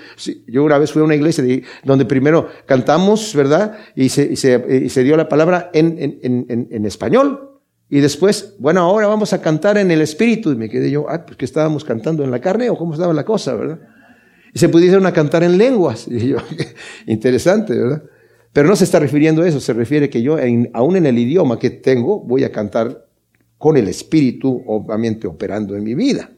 yo 0.46 0.64
una 0.64 0.76
vez 0.76 0.92
fui 0.92 1.00
a 1.00 1.04
una 1.04 1.14
iglesia 1.14 1.42
donde 1.82 2.04
primero 2.04 2.48
cantamos, 2.66 3.34
¿verdad? 3.34 3.78
Y 3.96 4.10
se, 4.10 4.36
se, 4.36 5.02
dio 5.02 5.16
la 5.16 5.30
palabra 5.30 5.70
en, 5.72 5.96
en, 5.98 6.68
en 6.70 6.84
español. 6.84 7.58
Y 7.88 8.00
después, 8.00 8.54
bueno, 8.58 8.82
ahora 8.82 9.06
vamos 9.06 9.32
a 9.32 9.40
cantar 9.40 9.78
en 9.78 9.90
el 9.90 10.02
espíritu. 10.02 10.52
Y 10.52 10.56
me 10.56 10.68
quedé 10.68 10.90
yo, 10.90 11.06
ah, 11.08 11.24
pues 11.24 11.38
que 11.38 11.46
estábamos 11.46 11.84
cantando 11.84 12.22
en 12.22 12.30
la 12.30 12.40
carne 12.40 12.68
o 12.68 12.76
cómo 12.76 12.92
estaba 12.92 13.14
la 13.14 13.24
cosa, 13.24 13.54
¿verdad? 13.54 13.80
Y 14.56 14.58
se 14.58 14.70
pudiesen 14.70 15.04
a 15.04 15.12
cantar 15.12 15.44
en 15.44 15.58
lenguas. 15.58 16.08
Y 16.08 16.28
yo, 16.28 16.38
interesante, 17.06 17.74
¿verdad? 17.74 18.02
Pero 18.54 18.68
no 18.68 18.74
se 18.74 18.84
está 18.84 18.98
refiriendo 18.98 19.42
a 19.42 19.48
eso, 19.48 19.60
se 19.60 19.74
refiere 19.74 20.08
que 20.08 20.22
yo, 20.22 20.38
aún 20.72 20.96
en 20.96 21.04
el 21.04 21.18
idioma 21.18 21.58
que 21.58 21.68
tengo, 21.68 22.20
voy 22.20 22.42
a 22.42 22.50
cantar 22.50 23.06
con 23.58 23.76
el 23.76 23.86
Espíritu, 23.86 24.62
obviamente 24.66 25.26
operando 25.26 25.76
en 25.76 25.84
mi 25.84 25.94
vida. 25.94 26.30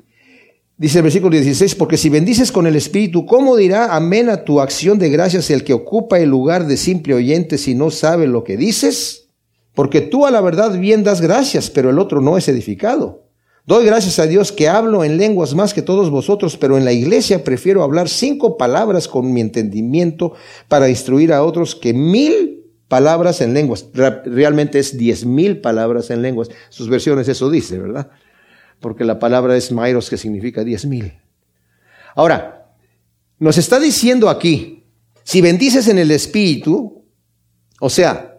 Dice 0.76 0.98
el 0.98 1.04
versículo 1.04 1.30
16, 1.30 1.76
porque 1.76 1.96
si 1.96 2.08
bendices 2.08 2.50
con 2.50 2.66
el 2.66 2.74
Espíritu, 2.74 3.24
¿cómo 3.24 3.56
dirá 3.56 3.94
amén 3.94 4.30
a 4.30 4.42
tu 4.42 4.60
acción 4.60 4.98
de 4.98 5.10
gracias 5.10 5.48
el 5.50 5.62
que 5.62 5.72
ocupa 5.72 6.18
el 6.18 6.28
lugar 6.28 6.66
de 6.66 6.76
simple 6.76 7.14
oyente 7.14 7.56
si 7.56 7.76
no 7.76 7.92
sabe 7.92 8.26
lo 8.26 8.42
que 8.42 8.56
dices? 8.56 9.28
Porque 9.76 10.00
tú 10.00 10.26
a 10.26 10.32
la 10.32 10.40
verdad 10.40 10.76
bien 10.76 11.04
das 11.04 11.20
gracias, 11.20 11.70
pero 11.70 11.90
el 11.90 12.00
otro 12.00 12.20
no 12.20 12.36
es 12.36 12.48
edificado. 12.48 13.27
Doy 13.68 13.84
gracias 13.84 14.18
a 14.18 14.26
Dios 14.26 14.50
que 14.50 14.66
hablo 14.66 15.04
en 15.04 15.18
lenguas 15.18 15.54
más 15.54 15.74
que 15.74 15.82
todos 15.82 16.08
vosotros, 16.08 16.56
pero 16.56 16.78
en 16.78 16.86
la 16.86 16.92
iglesia 16.92 17.44
prefiero 17.44 17.82
hablar 17.82 18.08
cinco 18.08 18.56
palabras 18.56 19.08
con 19.08 19.30
mi 19.30 19.42
entendimiento 19.42 20.32
para 20.68 20.88
instruir 20.88 21.34
a 21.34 21.44
otros 21.44 21.74
que 21.74 21.92
mil 21.92 22.64
palabras 22.88 23.42
en 23.42 23.52
lenguas. 23.52 23.84
Realmente 23.92 24.78
es 24.78 24.96
diez 24.96 25.26
mil 25.26 25.60
palabras 25.60 26.08
en 26.08 26.22
lenguas. 26.22 26.48
Sus 26.70 26.88
versiones 26.88 27.28
eso 27.28 27.50
dice, 27.50 27.78
¿verdad? 27.78 28.10
Porque 28.80 29.04
la 29.04 29.18
palabra 29.18 29.54
es 29.54 29.70
mairos, 29.70 30.08
que 30.08 30.16
significa 30.16 30.64
diez 30.64 30.86
mil. 30.86 31.12
Ahora, 32.14 32.72
nos 33.38 33.58
está 33.58 33.78
diciendo 33.78 34.30
aquí, 34.30 34.84
si 35.24 35.42
bendices 35.42 35.88
en 35.88 35.98
el 35.98 36.10
Espíritu, 36.10 37.04
o 37.80 37.90
sea, 37.90 38.37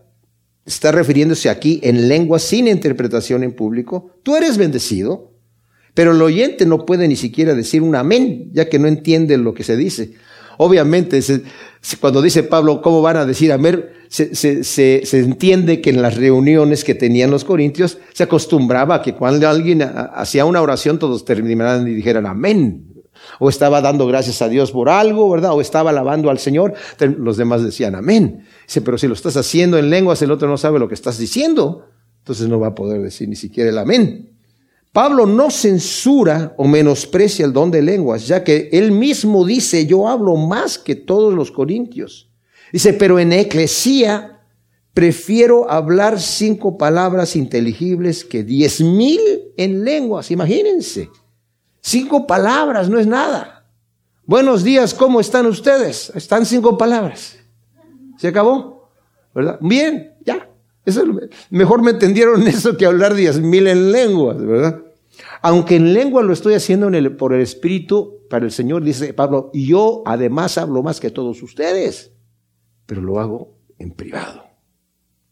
está 0.69 0.91
refiriéndose 0.91 1.49
aquí 1.49 1.79
en 1.83 2.07
lengua 2.07 2.37
sin 2.37 2.67
interpretación 2.67 3.43
en 3.43 3.53
público, 3.53 4.11
tú 4.21 4.35
eres 4.35 4.57
bendecido, 4.57 5.33
pero 5.95 6.11
el 6.11 6.21
oyente 6.21 6.65
no 6.65 6.85
puede 6.85 7.07
ni 7.07 7.15
siquiera 7.15 7.55
decir 7.55 7.81
un 7.81 7.95
amén, 7.95 8.51
ya 8.53 8.69
que 8.69 8.77
no 8.77 8.87
entiende 8.87 9.37
lo 9.37 9.53
que 9.53 9.63
se 9.63 9.75
dice. 9.75 10.13
Obviamente, 10.57 11.19
cuando 11.99 12.21
dice 12.21 12.43
Pablo, 12.43 12.81
¿cómo 12.81 13.01
van 13.01 13.17
a 13.17 13.25
decir 13.25 13.51
amén? 13.51 13.85
Se, 14.09 14.35
se, 14.35 15.19
entiende 15.19 15.81
que 15.81 15.89
en 15.89 16.01
las 16.01 16.17
reuniones 16.17 16.83
que 16.83 16.95
tenían 16.95 17.31
los 17.31 17.45
corintios 17.45 17.97
se 18.13 18.23
acostumbraba 18.23 18.95
a 18.95 19.01
que 19.01 19.15
cuando 19.15 19.47
alguien 19.47 19.81
hacía 19.81 20.45
una 20.45 20.61
oración 20.61 20.99
todos 20.99 21.25
terminaran 21.25 21.87
y 21.87 21.93
dijeran 21.93 22.25
amén. 22.25 22.88
O 23.39 23.49
estaba 23.49 23.81
dando 23.81 24.07
gracias 24.07 24.41
a 24.41 24.49
Dios 24.49 24.71
por 24.71 24.89
algo, 24.89 25.29
¿verdad? 25.29 25.53
O 25.53 25.61
estaba 25.61 25.91
alabando 25.91 26.29
al 26.29 26.39
Señor. 26.39 26.73
Los 26.99 27.37
demás 27.37 27.63
decían 27.63 27.95
amén. 27.95 28.45
Dice, 28.65 28.81
pero 28.81 28.97
si 28.97 29.07
lo 29.07 29.13
estás 29.13 29.37
haciendo 29.37 29.77
en 29.77 29.89
lenguas, 29.89 30.21
el 30.21 30.31
otro 30.31 30.47
no 30.47 30.57
sabe 30.57 30.79
lo 30.79 30.87
que 30.87 30.95
estás 30.95 31.17
diciendo. 31.17 31.85
Entonces 32.19 32.47
no 32.47 32.59
va 32.59 32.67
a 32.67 32.75
poder 32.75 33.01
decir 33.01 33.29
ni 33.29 33.35
siquiera 33.35 33.69
el 33.69 33.77
amén. 33.77 34.37
Pablo 34.91 35.27
no 35.27 35.51
censura 35.51 36.55
o 36.57 36.67
menosprecia 36.67 37.45
el 37.45 37.53
don 37.53 37.69
de 37.69 37.81
lenguas, 37.81 38.27
ya 38.27 38.43
que 38.43 38.69
él 38.71 38.91
mismo 38.91 39.45
dice, 39.45 39.85
yo 39.85 40.07
hablo 40.07 40.35
más 40.35 40.79
que 40.79 40.95
todos 40.95 41.33
los 41.33 41.51
corintios. 41.51 42.29
Dice, 42.73 42.93
pero 42.93 43.19
en 43.19 43.31
eclesía 43.31 44.41
prefiero 44.93 45.69
hablar 45.71 46.19
cinco 46.19 46.77
palabras 46.77 47.35
inteligibles 47.35 48.25
que 48.25 48.43
diez 48.43 48.81
mil 48.81 49.19
en 49.57 49.83
lenguas. 49.83 50.31
Imagínense. 50.31 51.09
Cinco 51.81 52.27
palabras, 52.27 52.89
no 52.89 52.99
es 52.99 53.07
nada. 53.07 53.65
Buenos 54.25 54.63
días, 54.63 54.93
¿cómo 54.93 55.19
están 55.19 55.45
ustedes? 55.47 56.11
Están 56.15 56.45
cinco 56.45 56.77
palabras. 56.77 57.37
¿Se 58.17 58.27
acabó? 58.27 58.89
¿Verdad? 59.33 59.57
Bien, 59.61 60.13
ya. 60.25 60.49
Eso, 60.85 61.03
mejor 61.49 61.81
me 61.81 61.91
entendieron 61.91 62.47
eso 62.47 62.77
que 62.77 62.85
hablar 62.85 63.13
diez 63.13 63.39
mil 63.39 63.67
en 63.67 63.91
lenguas, 63.91 64.43
¿verdad? 64.43 64.81
Aunque 65.41 65.75
en 65.75 65.93
lengua 65.93 66.23
lo 66.23 66.33
estoy 66.33 66.53
haciendo 66.53 66.89
por 67.17 67.33
el 67.33 67.41
Espíritu, 67.41 68.19
para 68.29 68.45
el 68.45 68.51
Señor, 68.51 68.83
dice 68.83 69.13
Pablo, 69.13 69.49
yo 69.53 70.03
además 70.05 70.57
hablo 70.57 70.83
más 70.83 70.99
que 70.99 71.09
todos 71.09 71.41
ustedes, 71.41 72.11
pero 72.85 73.01
lo 73.01 73.19
hago 73.19 73.57
en 73.77 73.91
privado. 73.91 74.43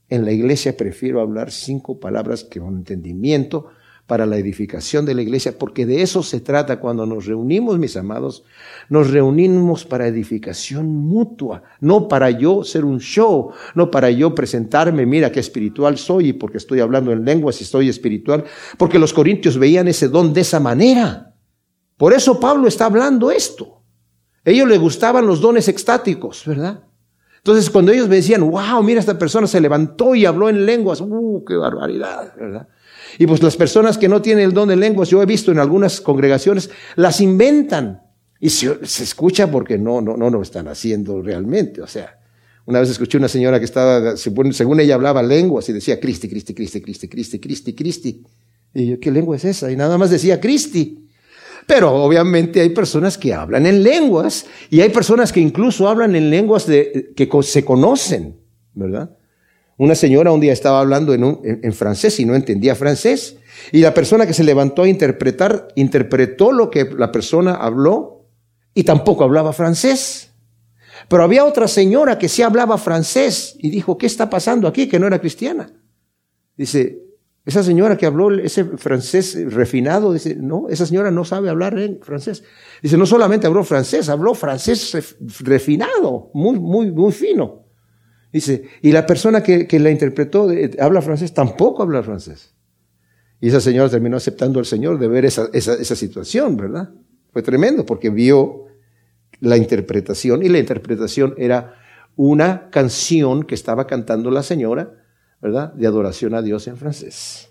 En 0.09 0.25
la 0.25 0.31
iglesia 0.31 0.75
prefiero 0.77 1.21
hablar 1.21 1.51
cinco 1.51 1.99
palabras 1.99 2.43
que 2.43 2.59
un 2.59 2.77
entendimiento, 2.77 3.67
para 4.07 4.25
la 4.25 4.37
edificación 4.37 5.05
de 5.05 5.13
la 5.13 5.21
iglesia, 5.21 5.59
porque 5.59 5.85
de 5.85 6.01
eso 6.01 6.23
se 6.23 6.39
trata 6.39 6.79
cuando 6.79 7.05
nos 7.05 7.25
reunimos, 7.25 7.77
mis 7.77 7.97
amados, 7.97 8.43
nos 8.89 9.11
reunimos 9.11 9.83
para 9.83 10.07
edificación 10.07 10.87
mutua, 10.87 11.63
no 11.81 12.07
para 12.07 12.31
yo 12.31 12.63
ser 12.63 12.85
un 12.85 12.99
show, 12.99 13.51
no 13.75 13.91
para 13.91 14.09
yo 14.09 14.33
presentarme, 14.33 15.05
mira 15.05 15.31
qué 15.31 15.41
espiritual 15.41 15.97
soy 15.97 16.29
y 16.29 16.33
porque 16.33 16.57
estoy 16.57 16.79
hablando 16.79 17.11
en 17.11 17.25
lenguas 17.25 17.59
y 17.59 17.65
estoy 17.65 17.89
espiritual, 17.89 18.45
porque 18.77 18.97
los 18.97 19.13
corintios 19.13 19.57
veían 19.57 19.89
ese 19.89 20.07
don 20.07 20.33
de 20.33 20.41
esa 20.41 20.61
manera. 20.61 21.35
Por 21.97 22.13
eso 22.13 22.39
Pablo 22.39 22.69
está 22.69 22.85
hablando 22.85 23.29
esto. 23.29 23.81
Ellos 24.45 24.69
les 24.69 24.79
gustaban 24.79 25.27
los 25.27 25.41
dones 25.41 25.67
extáticos, 25.67 26.43
¿verdad? 26.45 26.81
Entonces, 27.39 27.69
cuando 27.69 27.91
ellos 27.91 28.07
me 28.07 28.17
decían, 28.17 28.49
wow, 28.49 28.81
mira, 28.83 29.01
esta 29.01 29.17
persona 29.17 29.47
se 29.47 29.59
levantó 29.59 30.15
y 30.15 30.25
habló 30.25 30.47
en 30.47 30.65
lenguas, 30.65 31.01
uh, 31.01 31.43
qué 31.45 31.55
barbaridad, 31.55 32.33
¿verdad? 32.37 32.67
Y 33.17 33.27
pues 33.27 33.41
las 33.41 33.57
personas 33.57 33.97
que 33.97 34.07
no 34.07 34.21
tienen 34.21 34.45
el 34.45 34.53
don 34.53 34.69
de 34.69 34.75
lenguas, 34.75 35.09
yo 35.09 35.21
he 35.21 35.25
visto 35.25 35.51
en 35.51 35.59
algunas 35.59 36.01
congregaciones, 36.01 36.69
las 36.95 37.21
inventan. 37.21 38.01
Y 38.39 38.49
se, 38.49 38.77
escucha 38.83 39.49
porque 39.49 39.77
no, 39.77 40.01
no, 40.01 40.15
no 40.15 40.29
lo 40.29 40.41
están 40.41 40.67
haciendo 40.67 41.21
realmente. 41.21 41.81
O 41.81 41.87
sea, 41.87 42.19
una 42.65 42.79
vez 42.79 42.89
escuché 42.89 43.17
una 43.17 43.29
señora 43.29 43.59
que 43.59 43.65
estaba, 43.65 44.15
según 44.17 44.79
ella 44.79 44.95
hablaba 44.95 45.23
lenguas 45.23 45.67
y 45.69 45.73
decía 45.73 45.99
Cristi, 45.99 46.27
Cristi, 46.27 46.53
Cristi, 46.53 46.81
Cristi, 46.81 47.07
Cristi, 47.07 47.39
Cristi, 47.39 47.73
Cristi. 47.73 48.23
Y 48.73 48.87
yo, 48.87 48.99
¿qué 48.99 49.09
lengua 49.09 49.37
es 49.37 49.45
esa? 49.45 49.71
Y 49.71 49.75
nada 49.75 49.97
más 49.97 50.11
decía 50.11 50.39
Cristi. 50.39 51.07
Pero 51.65 51.93
obviamente 51.93 52.61
hay 52.61 52.69
personas 52.69 53.17
que 53.17 53.33
hablan 53.33 53.65
en 53.65 53.83
lenguas 53.83 54.45
y 54.69 54.81
hay 54.81 54.89
personas 54.89 55.33
que 55.33 55.39
incluso 55.39 55.87
hablan 55.87 56.15
en 56.15 56.29
lenguas 56.29 56.67
de, 56.67 57.13
que 57.15 57.29
se 57.41 57.65
conocen, 57.65 58.37
¿verdad? 58.73 59.16
Una 59.77 59.93
señora 59.93 60.31
un 60.31 60.39
día 60.39 60.53
estaba 60.53 60.79
hablando 60.79 61.13
en, 61.13 61.73
francés 61.73 62.19
y 62.19 62.25
no 62.25 62.33
entendía 62.33 62.73
francés. 62.73 63.37
Y 63.71 63.81
la 63.81 63.93
persona 63.93 64.25
que 64.25 64.33
se 64.33 64.43
levantó 64.43 64.83
a 64.83 64.87
interpretar, 64.87 65.67
interpretó 65.75 66.51
lo 66.51 66.71
que 66.71 66.85
la 66.85 67.11
persona 67.11 67.53
habló 67.53 68.27
y 68.73 68.83
tampoco 68.83 69.23
hablaba 69.23 69.53
francés. 69.53 70.31
Pero 71.07 71.23
había 71.23 71.45
otra 71.45 71.67
señora 71.67 72.17
que 72.17 72.27
sí 72.27 72.41
hablaba 72.41 72.79
francés 72.79 73.55
y 73.59 73.69
dijo, 73.69 73.99
¿qué 73.99 74.07
está 74.07 74.31
pasando 74.31 74.67
aquí? 74.67 74.87
Que 74.87 74.99
no 74.99 75.05
era 75.05 75.19
cristiana. 75.19 75.71
Dice, 76.55 77.03
esa 77.45 77.61
señora 77.61 77.97
que 77.97 78.07
habló 78.07 78.31
ese 78.31 78.65
francés 78.65 79.37
refinado, 79.53 80.11
dice, 80.11 80.35
no, 80.35 80.69
esa 80.69 80.87
señora 80.87 81.11
no 81.11 81.23
sabe 81.23 81.49
hablar 81.49 81.77
en 81.77 81.99
francés. 82.01 82.43
Dice, 82.81 82.97
no 82.97 83.05
solamente 83.05 83.45
habló 83.45 83.63
francés, 83.63 84.09
habló 84.09 84.33
francés 84.33 85.15
refinado, 85.43 86.31
muy, 86.33 86.59
muy, 86.59 86.91
muy 86.91 87.11
fino. 87.11 87.66
Dice, 88.31 88.69
y 88.81 88.91
la 88.91 89.05
persona 89.05 89.41
que, 89.41 89.67
la 89.79 89.89
interpretó 89.89 90.49
habla 90.79 91.01
francés, 91.01 91.33
tampoco 91.33 91.83
habla 91.83 92.03
francés. 92.03 92.53
Y 93.39 93.49
esa 93.49 93.61
señora 93.61 93.89
terminó 93.89 94.17
aceptando 94.17 94.59
al 94.59 94.65
Señor 94.65 94.99
de 94.99 95.07
ver 95.07 95.25
esa, 95.25 95.49
esa 95.53 95.95
situación, 95.95 96.57
¿verdad? 96.57 96.89
Fue 97.31 97.41
tremendo 97.41 97.85
porque 97.85 98.09
vio 98.09 98.65
la 99.39 99.57
interpretación 99.57 100.43
y 100.43 100.49
la 100.49 100.59
interpretación 100.59 101.35
era 101.37 101.75
una 102.15 102.69
canción 102.71 103.43
que 103.43 103.55
estaba 103.55 103.85
cantando 103.85 104.31
la 104.31 104.43
señora, 104.43 104.91
¿verdad? 105.41 105.73
De 105.73 105.85
adoración 105.85 106.33
a 106.33 106.41
Dios 106.41 106.67
en 106.67 106.77
francés. 106.77 107.49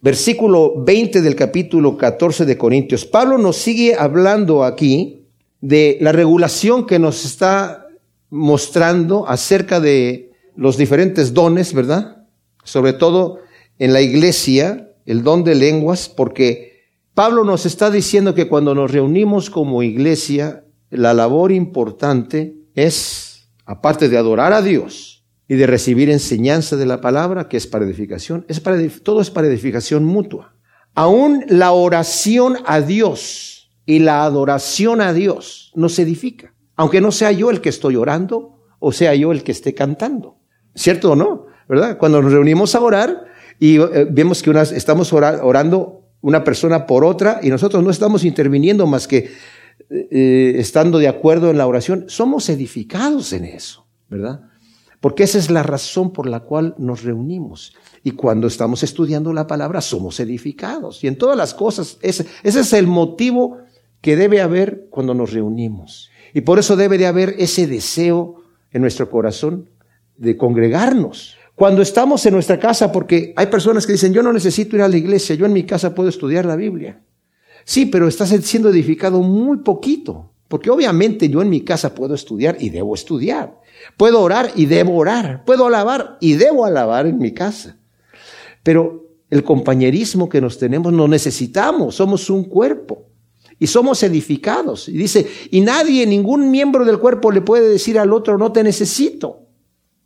Versículo 0.00 0.84
20 0.84 1.22
del 1.22 1.34
capítulo 1.34 1.96
14 1.96 2.44
de 2.44 2.58
Corintios. 2.58 3.06
Pablo 3.06 3.38
nos 3.38 3.56
sigue 3.56 3.96
hablando 3.98 4.62
aquí 4.62 5.26
de 5.60 5.96
la 6.00 6.12
regulación 6.12 6.86
que 6.86 6.98
nos 6.98 7.24
está 7.24 7.85
mostrando 8.30 9.28
acerca 9.28 9.80
de 9.80 10.32
los 10.56 10.76
diferentes 10.76 11.34
dones, 11.34 11.72
¿verdad? 11.72 12.24
Sobre 12.64 12.92
todo 12.92 13.40
en 13.78 13.92
la 13.92 14.00
iglesia, 14.00 14.90
el 15.04 15.22
don 15.22 15.44
de 15.44 15.54
lenguas, 15.54 16.08
porque 16.08 16.76
Pablo 17.14 17.44
nos 17.44 17.66
está 17.66 17.90
diciendo 17.90 18.34
que 18.34 18.48
cuando 18.48 18.74
nos 18.74 18.90
reunimos 18.90 19.50
como 19.50 19.82
iglesia, 19.82 20.64
la 20.90 21.14
labor 21.14 21.52
importante 21.52 22.56
es, 22.74 23.48
aparte 23.64 24.08
de 24.08 24.18
adorar 24.18 24.52
a 24.52 24.62
Dios 24.62 25.24
y 25.48 25.54
de 25.54 25.66
recibir 25.66 26.10
enseñanza 26.10 26.76
de 26.76 26.86
la 26.86 27.00
palabra, 27.00 27.48
que 27.48 27.56
es 27.56 27.66
para 27.66 27.84
edificación, 27.84 28.44
es 28.48 28.60
para, 28.60 28.78
todo 29.02 29.20
es 29.20 29.30
para 29.30 29.46
edificación 29.46 30.04
mutua. 30.04 30.54
Aún 30.94 31.44
la 31.48 31.72
oración 31.72 32.56
a 32.64 32.80
Dios 32.80 33.70
y 33.84 34.00
la 34.00 34.24
adoración 34.24 35.00
a 35.00 35.12
Dios 35.12 35.70
nos 35.74 35.98
edifica 35.98 36.55
aunque 36.76 37.00
no 37.00 37.10
sea 37.10 37.32
yo 37.32 37.50
el 37.50 37.60
que 37.60 37.70
estoy 37.70 37.96
orando 37.96 38.56
o 38.78 38.92
sea 38.92 39.14
yo 39.14 39.32
el 39.32 39.42
que 39.42 39.52
esté 39.52 39.74
cantando. 39.74 40.38
¿Cierto 40.74 41.12
o 41.12 41.16
no? 41.16 41.46
¿Verdad? 41.68 41.98
Cuando 41.98 42.22
nos 42.22 42.32
reunimos 42.32 42.74
a 42.74 42.80
orar 42.80 43.24
y 43.58 43.80
eh, 43.80 44.06
vemos 44.10 44.42
que 44.42 44.50
estamos 44.74 45.12
orando 45.12 46.02
una 46.20 46.44
persona 46.44 46.86
por 46.86 47.04
otra 47.04 47.40
y 47.42 47.48
nosotros 47.48 47.82
no 47.82 47.90
estamos 47.90 48.24
interviniendo 48.24 48.86
más 48.86 49.08
que 49.08 49.30
eh, 49.90 50.54
estando 50.58 50.98
de 50.98 51.08
acuerdo 51.08 51.50
en 51.50 51.58
la 51.58 51.66
oración, 51.66 52.04
somos 52.08 52.48
edificados 52.48 53.32
en 53.32 53.44
eso, 53.44 53.86
¿verdad? 54.08 54.42
Porque 55.00 55.22
esa 55.22 55.38
es 55.38 55.50
la 55.50 55.62
razón 55.62 56.12
por 56.12 56.26
la 56.26 56.40
cual 56.40 56.74
nos 56.78 57.02
reunimos. 57.02 57.74
Y 58.02 58.12
cuando 58.12 58.46
estamos 58.46 58.82
estudiando 58.82 59.32
la 59.32 59.46
palabra, 59.46 59.80
somos 59.80 60.18
edificados. 60.20 61.04
Y 61.04 61.06
en 61.06 61.18
todas 61.18 61.36
las 61.36 61.54
cosas, 61.54 61.98
ese 62.02 62.26
es 62.42 62.72
el 62.72 62.86
motivo 62.86 63.58
que 64.00 64.16
debe 64.16 64.40
haber 64.40 64.88
cuando 64.90 65.14
nos 65.14 65.32
reunimos. 65.32 66.10
Y 66.34 66.42
por 66.42 66.58
eso 66.58 66.76
debe 66.76 66.98
de 66.98 67.06
haber 67.06 67.34
ese 67.38 67.66
deseo 67.66 68.42
en 68.72 68.82
nuestro 68.82 69.10
corazón 69.10 69.70
de 70.16 70.36
congregarnos. 70.36 71.36
Cuando 71.54 71.80
estamos 71.80 72.24
en 72.26 72.34
nuestra 72.34 72.58
casa, 72.58 72.92
porque 72.92 73.32
hay 73.36 73.46
personas 73.46 73.86
que 73.86 73.92
dicen, 73.92 74.12
yo 74.12 74.22
no 74.22 74.32
necesito 74.32 74.76
ir 74.76 74.82
a 74.82 74.88
la 74.88 74.96
iglesia, 74.96 75.34
yo 75.34 75.46
en 75.46 75.54
mi 75.54 75.64
casa 75.64 75.94
puedo 75.94 76.08
estudiar 76.08 76.44
la 76.44 76.56
Biblia. 76.56 77.00
Sí, 77.64 77.86
pero 77.86 78.06
estás 78.06 78.28
siendo 78.44 78.68
edificado 78.68 79.20
muy 79.20 79.58
poquito, 79.58 80.30
porque 80.48 80.70
obviamente 80.70 81.28
yo 81.28 81.40
en 81.40 81.48
mi 81.48 81.62
casa 81.62 81.94
puedo 81.94 82.14
estudiar 82.14 82.58
y 82.60 82.68
debo 82.68 82.94
estudiar. 82.94 83.58
Puedo 83.96 84.20
orar 84.20 84.50
y 84.54 84.66
debo 84.66 84.96
orar. 84.96 85.44
Puedo 85.44 85.66
alabar 85.66 86.18
y 86.20 86.34
debo 86.34 86.66
alabar 86.66 87.06
en 87.06 87.18
mi 87.18 87.32
casa. 87.32 87.78
Pero 88.62 89.06
el 89.30 89.42
compañerismo 89.42 90.28
que 90.28 90.40
nos 90.40 90.58
tenemos 90.58 90.92
no 90.92 91.08
necesitamos, 91.08 91.96
somos 91.96 92.28
un 92.30 92.44
cuerpo 92.44 93.06
y 93.58 93.66
somos 93.66 94.02
edificados. 94.02 94.88
Y 94.88 94.92
dice, 94.92 95.26
y 95.50 95.60
nadie, 95.60 96.06
ningún 96.06 96.50
miembro 96.50 96.84
del 96.84 96.98
cuerpo 96.98 97.30
le 97.30 97.40
puede 97.40 97.68
decir 97.68 97.98
al 97.98 98.12
otro, 98.12 98.38
no 98.38 98.52
te 98.52 98.62
necesito. 98.62 99.42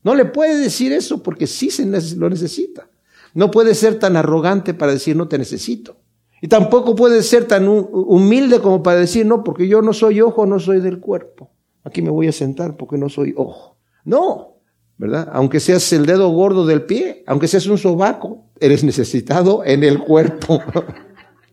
No 0.03 0.15
le 0.15 0.25
puede 0.25 0.59
decir 0.59 0.93
eso 0.93 1.23
porque 1.23 1.47
sí 1.47 1.71
se 1.71 1.85
lo 2.17 2.31
necesita. 2.31 2.89
No 3.35 3.51
puede 3.51 3.75
ser 3.75 3.99
tan 3.99 4.17
arrogante 4.17 4.75
para 4.75 4.93
decir 4.93 5.17
no 5.17 5.29
te 5.29 5.39
necesito. 5.39 5.97
Y 6.43 6.49
tampoco 6.49 6.95
puede 6.95 7.23
ser 7.23 7.47
tan 7.47 7.69
humilde 7.69 8.61
como 8.61 8.83
para 8.83 9.01
decir 9.01 9.27
no, 9.27 9.45
porque 9.45 9.69
yo 9.69 9.83
no 9.83 9.93
soy 9.93 10.21
ojo, 10.21 10.47
no 10.47 10.59
soy 10.59 10.81
del 10.81 10.99
cuerpo. 10.99 11.51
Aquí 11.85 12.03
me 12.03 12.11
voy 12.11 12.29
a 12.29 12.33
sentar 12.33 12.77
porque 12.77 12.97
no 12.97 13.09
soy 13.09 13.35
ojo. 13.37 13.77
No, 14.05 14.57
¿verdad? 14.97 15.29
Aunque 15.33 15.61
seas 15.61 15.93
el 15.93 16.07
dedo 16.07 16.29
gordo 16.31 16.65
del 16.65 16.83
pie, 16.83 17.25
aunque 17.27 17.47
seas 17.47 17.67
un 17.67 17.77
sobaco, 17.77 18.47
eres 18.59 18.85
necesitado 18.85 19.63
en 19.65 19.85
el 19.85 19.99
cuerpo. 19.99 20.63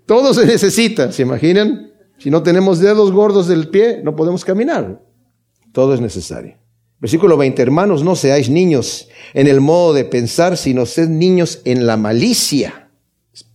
Todo 0.07 0.33
se 0.33 0.45
necesita, 0.45 1.11
¿se 1.11 1.23
imaginan? 1.23 1.91
Si 2.17 2.31
no 2.31 2.41
tenemos 2.41 2.79
dedos 2.79 3.11
gordos 3.11 3.47
del 3.47 3.67
pie, 3.67 3.99
no 4.03 4.15
podemos 4.15 4.45
caminar. 4.45 5.03
Todo 5.73 5.93
es 5.93 5.99
necesario. 5.99 6.57
Versículo 6.99 7.35
20, 7.35 7.61
hermanos, 7.61 8.03
no 8.03 8.15
seáis 8.15 8.49
niños 8.49 9.09
en 9.33 9.47
el 9.47 9.59
modo 9.59 9.93
de 9.93 10.05
pensar, 10.05 10.55
sino 10.55 10.85
sed 10.85 11.09
niños 11.09 11.61
en 11.65 11.85
la 11.85 11.97
malicia, 11.97 12.89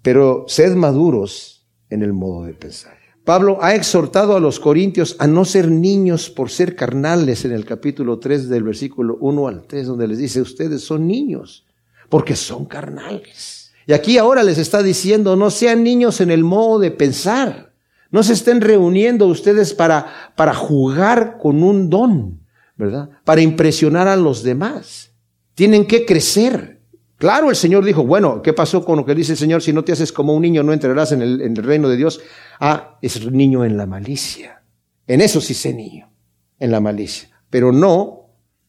pero 0.02 0.44
sed 0.46 0.76
maduros 0.76 1.66
en 1.88 2.02
el 2.02 2.12
modo 2.12 2.44
de 2.44 2.52
pensar. 2.52 2.98
Pablo 3.24 3.58
ha 3.62 3.74
exhortado 3.74 4.36
a 4.36 4.40
los 4.40 4.60
corintios 4.60 5.16
a 5.18 5.26
no 5.26 5.46
ser 5.46 5.70
niños 5.70 6.28
por 6.28 6.50
ser 6.50 6.76
carnales 6.76 7.46
en 7.46 7.52
el 7.52 7.64
capítulo 7.64 8.18
3 8.18 8.50
del 8.50 8.64
versículo 8.64 9.16
1 9.20 9.48
al 9.48 9.66
3, 9.66 9.86
donde 9.86 10.06
les 10.06 10.18
dice, 10.18 10.42
ustedes 10.42 10.82
son 10.82 11.06
niños, 11.06 11.64
porque 12.10 12.36
son 12.36 12.66
carnales. 12.66 13.51
Y 13.86 13.92
aquí 13.92 14.18
ahora 14.18 14.42
les 14.42 14.58
está 14.58 14.82
diciendo, 14.82 15.36
no 15.36 15.50
sean 15.50 15.82
niños 15.82 16.20
en 16.20 16.30
el 16.30 16.44
modo 16.44 16.78
de 16.78 16.90
pensar, 16.90 17.72
no 18.10 18.22
se 18.22 18.34
estén 18.34 18.60
reuniendo 18.60 19.26
ustedes 19.26 19.74
para, 19.74 20.32
para 20.36 20.54
jugar 20.54 21.38
con 21.38 21.62
un 21.62 21.90
don, 21.90 22.40
¿verdad? 22.76 23.10
Para 23.24 23.40
impresionar 23.40 24.08
a 24.08 24.16
los 24.16 24.42
demás. 24.42 25.12
Tienen 25.54 25.86
que 25.86 26.04
crecer. 26.04 26.80
Claro, 27.16 27.50
el 27.50 27.56
Señor 27.56 27.84
dijo, 27.84 28.04
bueno, 28.04 28.42
¿qué 28.42 28.52
pasó 28.52 28.84
con 28.84 28.98
lo 28.98 29.06
que 29.06 29.14
dice 29.14 29.32
el 29.32 29.38
Señor? 29.38 29.62
Si 29.62 29.72
no 29.72 29.84
te 29.84 29.92
haces 29.92 30.12
como 30.12 30.34
un 30.34 30.42
niño, 30.42 30.62
no 30.62 30.72
entrarás 30.72 31.12
en 31.12 31.22
el, 31.22 31.40
en 31.40 31.56
el 31.56 31.62
reino 31.62 31.88
de 31.88 31.96
Dios. 31.96 32.20
Ah, 32.60 32.98
es 33.00 33.30
niño 33.30 33.64
en 33.64 33.76
la 33.76 33.86
malicia. 33.86 34.62
En 35.06 35.20
eso 35.20 35.40
sí 35.40 35.54
sé 35.54 35.72
niño, 35.72 36.10
en 36.58 36.70
la 36.70 36.80
malicia. 36.80 37.28
Pero 37.50 37.72
no 37.72 38.22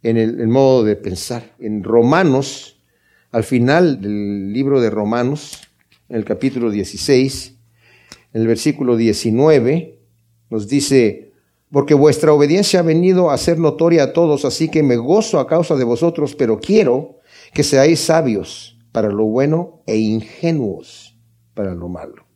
en 0.04 0.17
el, 0.17 0.47
modo 0.47 0.84
de 0.84 0.95
pensar. 0.95 1.56
En 1.60 1.84
Romanos, 1.84 2.72
al 3.34 3.43
final 3.43 4.00
del 4.00 4.54
libro 4.54 4.80
de 4.80 4.91
Romanos, 4.91 5.60
en 6.08 6.17
el 6.17 6.24
capítulo 6.24 6.69
16, 6.69 7.56
en 8.32 8.41
el 8.41 8.48
versículo 8.48 8.96
19, 8.96 10.00
nos 10.52 10.67
dice, 10.67 11.34
porque 11.72 11.96
vuestra 11.96 12.32
obediencia 12.32 12.82
ha 12.82 12.84
venido 12.84 13.32
a 13.32 13.38
ser 13.39 13.58
notoria 13.58 14.04
a 14.04 14.13
todos, 14.13 14.46
así 14.46 14.69
que 14.69 14.84
me 14.84 14.98
gozo 14.98 15.39
a 15.39 15.48
causa 15.48 15.76
de 15.76 15.84
vosotros, 15.84 16.36
pero 16.36 16.60
quiero 16.60 17.17
que 17.56 17.63
seáis 17.63 18.02
sabios 18.02 18.78
para 18.91 19.10
lo 19.10 19.26
bueno 19.26 19.82
e 19.88 19.98
ingenuos 19.98 21.17
para 21.56 21.74
lo 21.74 21.89
malo. 21.89 22.28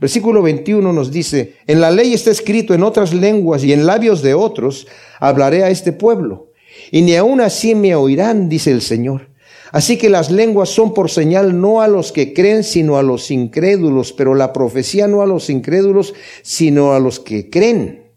Versículo 0.00 0.40
21 0.40 0.92
nos 0.92 1.10
dice, 1.10 1.56
en 1.66 1.80
la 1.80 1.90
ley 1.90 2.14
está 2.14 2.30
escrito 2.30 2.74
en 2.74 2.84
otras 2.84 3.12
lenguas 3.12 3.64
y 3.64 3.72
en 3.72 3.86
labios 3.86 4.22
de 4.22 4.34
otros 4.34 4.86
hablaré 5.18 5.64
a 5.64 5.70
este 5.70 5.92
pueblo, 5.92 6.52
y 6.92 7.02
ni 7.02 7.16
aun 7.16 7.40
así 7.40 7.74
me 7.74 7.96
oirán, 7.96 8.48
dice 8.48 8.70
el 8.70 8.82
Señor. 8.82 9.33
Así 9.74 9.98
que 9.98 10.08
las 10.08 10.30
lenguas 10.30 10.68
son 10.68 10.94
por 10.94 11.10
señal 11.10 11.60
no 11.60 11.80
a 11.80 11.88
los 11.88 12.12
que 12.12 12.32
creen, 12.32 12.62
sino 12.62 12.96
a 12.96 13.02
los 13.02 13.32
incrédulos, 13.32 14.12
pero 14.12 14.36
la 14.36 14.52
profecía 14.52 15.08
no 15.08 15.20
a 15.20 15.26
los 15.26 15.50
incrédulos, 15.50 16.14
sino 16.42 16.92
a 16.92 17.00
los 17.00 17.18
que 17.18 17.50
creen. 17.50 18.12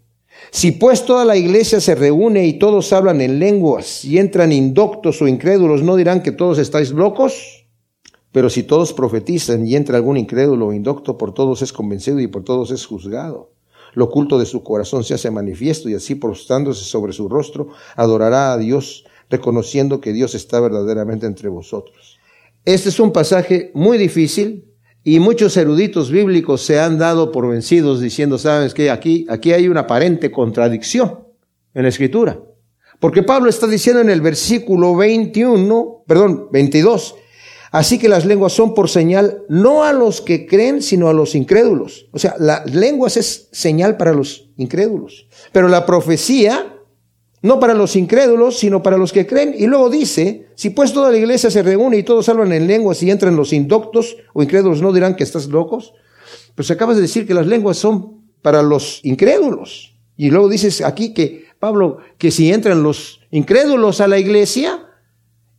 Si 0.52 0.74
pues 0.74 1.04
toda 1.04 1.26
la 1.26 1.36
iglesia 1.36 1.82
se 1.82 1.96
reúne 1.96 2.46
y 2.46 2.60
todos 2.60 2.94
hablan 2.94 3.22
en 3.22 3.40
lenguas 3.40 4.06
y 4.06 4.20
entran 4.20 4.52
indoctos 4.52 5.20
o 5.20 5.28
incrédulos, 5.28 5.82
¿no 5.82 5.96
dirán 5.96 6.22
que 6.22 6.32
todos 6.32 6.60
estáis 6.60 6.92
locos? 6.92 7.66
Pero 8.32 8.52
si 8.52 8.62
todos 8.62 8.94
profetizan 8.94 9.66
y 9.66 9.76
entra 9.76 9.98
algún 9.98 10.18
incrédulo 10.18 10.68
o 10.68 10.74
indocto, 10.74 11.18
por 11.18 11.34
todos 11.34 11.64
es 11.64 11.74
convencido 11.74 12.20
y 12.20 12.28
por 12.28 12.44
todos 12.44 12.70
es 12.70 12.86
juzgado. 12.86 13.50
Lo 13.96 14.06
oculto 14.06 14.38
de 14.38 14.46
su 14.46 14.62
corazón 14.62 15.04
se 15.04 15.16
hace 15.16 15.32
manifiesto 15.32 15.90
y 15.90 15.96
así 15.96 16.14
prostrándose 16.14 16.84
sobre 16.84 17.14
su 17.14 17.28
rostro, 17.28 17.70
adorará 17.96 18.54
a 18.54 18.58
Dios, 18.60 19.06
reconociendo 19.30 20.02
que 20.02 20.14
Dios 20.14 20.36
está 20.36 20.60
verdaderamente 20.60 21.26
entre 21.26 21.50
vosotros. 21.50 22.18
Este 22.66 22.90
es 22.90 23.00
un 23.00 23.12
pasaje 23.12 23.72
muy 23.74 23.98
difícil, 23.98 24.68
y 25.08 25.22
muchos 25.22 25.56
eruditos 25.56 26.12
bíblicos 26.12 26.64
se 26.64 26.82
han 26.82 26.98
dado 26.98 27.32
por 27.32 27.48
vencidos 27.48 28.02
diciendo, 28.02 28.38
sabes 28.38 28.74
que 28.74 28.92
aquí, 28.92 29.26
aquí 29.30 29.54
hay 29.54 29.70
una 29.70 29.80
aparente 29.82 30.30
contradicción 30.32 31.20
en 31.74 31.84
la 31.84 31.88
escritura. 31.88 32.42
Porque 33.00 33.24
Pablo 33.24 33.50
está 33.50 33.68
diciendo 33.68 34.02
en 34.02 34.10
el 34.10 34.20
versículo 34.20 34.98
21, 34.98 36.04
perdón, 36.06 36.50
22, 36.52 37.16
así 37.72 38.00
que 38.00 38.10
las 38.10 38.26
lenguas 38.26 38.52
son 38.52 38.74
por 38.74 38.90
señal 38.90 39.44
no 39.48 39.86
a 39.86 39.94
los 39.94 40.20
que 40.20 40.46
creen, 40.46 40.82
sino 40.82 41.08
a 41.08 41.14
los 41.14 41.36
incrédulos. 41.36 42.10
O 42.12 42.20
sea, 42.20 42.36
las 42.38 42.76
lenguas 42.76 43.16
es 43.16 43.48
señal 43.54 43.96
para 43.96 44.12
los 44.12 44.50
incrédulos. 44.58 45.30
Pero 45.54 45.70
la 45.70 45.86
profecía 45.86 46.77
no 47.42 47.60
para 47.60 47.74
los 47.74 47.96
incrédulos, 47.96 48.58
sino 48.58 48.82
para 48.82 48.98
los 48.98 49.14
que 49.14 49.28
creen. 49.28 49.54
Y 49.58 49.68
luego 49.68 49.90
dice, 49.90 50.48
si 50.56 50.72
pues 50.72 50.94
toda 50.94 51.12
la 51.12 51.18
iglesia 51.18 51.52
se 51.52 51.64
reúne 51.64 51.98
y 51.98 52.04
todos 52.04 52.30
hablan 52.30 52.52
en 52.52 52.68
lenguas 52.68 53.02
y 53.04 53.12
entran 53.12 53.36
los 53.36 53.54
indoctos 53.54 54.18
o 54.34 54.44
incrédulos, 54.44 54.82
¿no 54.82 54.92
dirán 54.92 55.16
que 55.16 55.24
estás 55.24 55.48
locos? 55.48 55.94
Pues 56.56 56.72
acabas 56.72 56.96
de 56.96 57.04
decir 57.04 57.28
que 57.28 57.34
las 57.34 57.48
lenguas 57.48 57.78
son 57.78 58.24
para 58.42 58.64
los 58.64 59.02
incrédulos. 59.04 59.96
Y 60.16 60.32
luego 60.32 60.50
dices 60.50 60.82
aquí 60.82 61.14
que, 61.14 61.46
Pablo, 61.60 62.00
que 62.18 62.32
si 62.32 62.52
entran 62.52 62.82
los 62.82 63.22
incrédulos 63.30 64.02
a 64.02 64.08
la 64.08 64.18
iglesia 64.18 64.88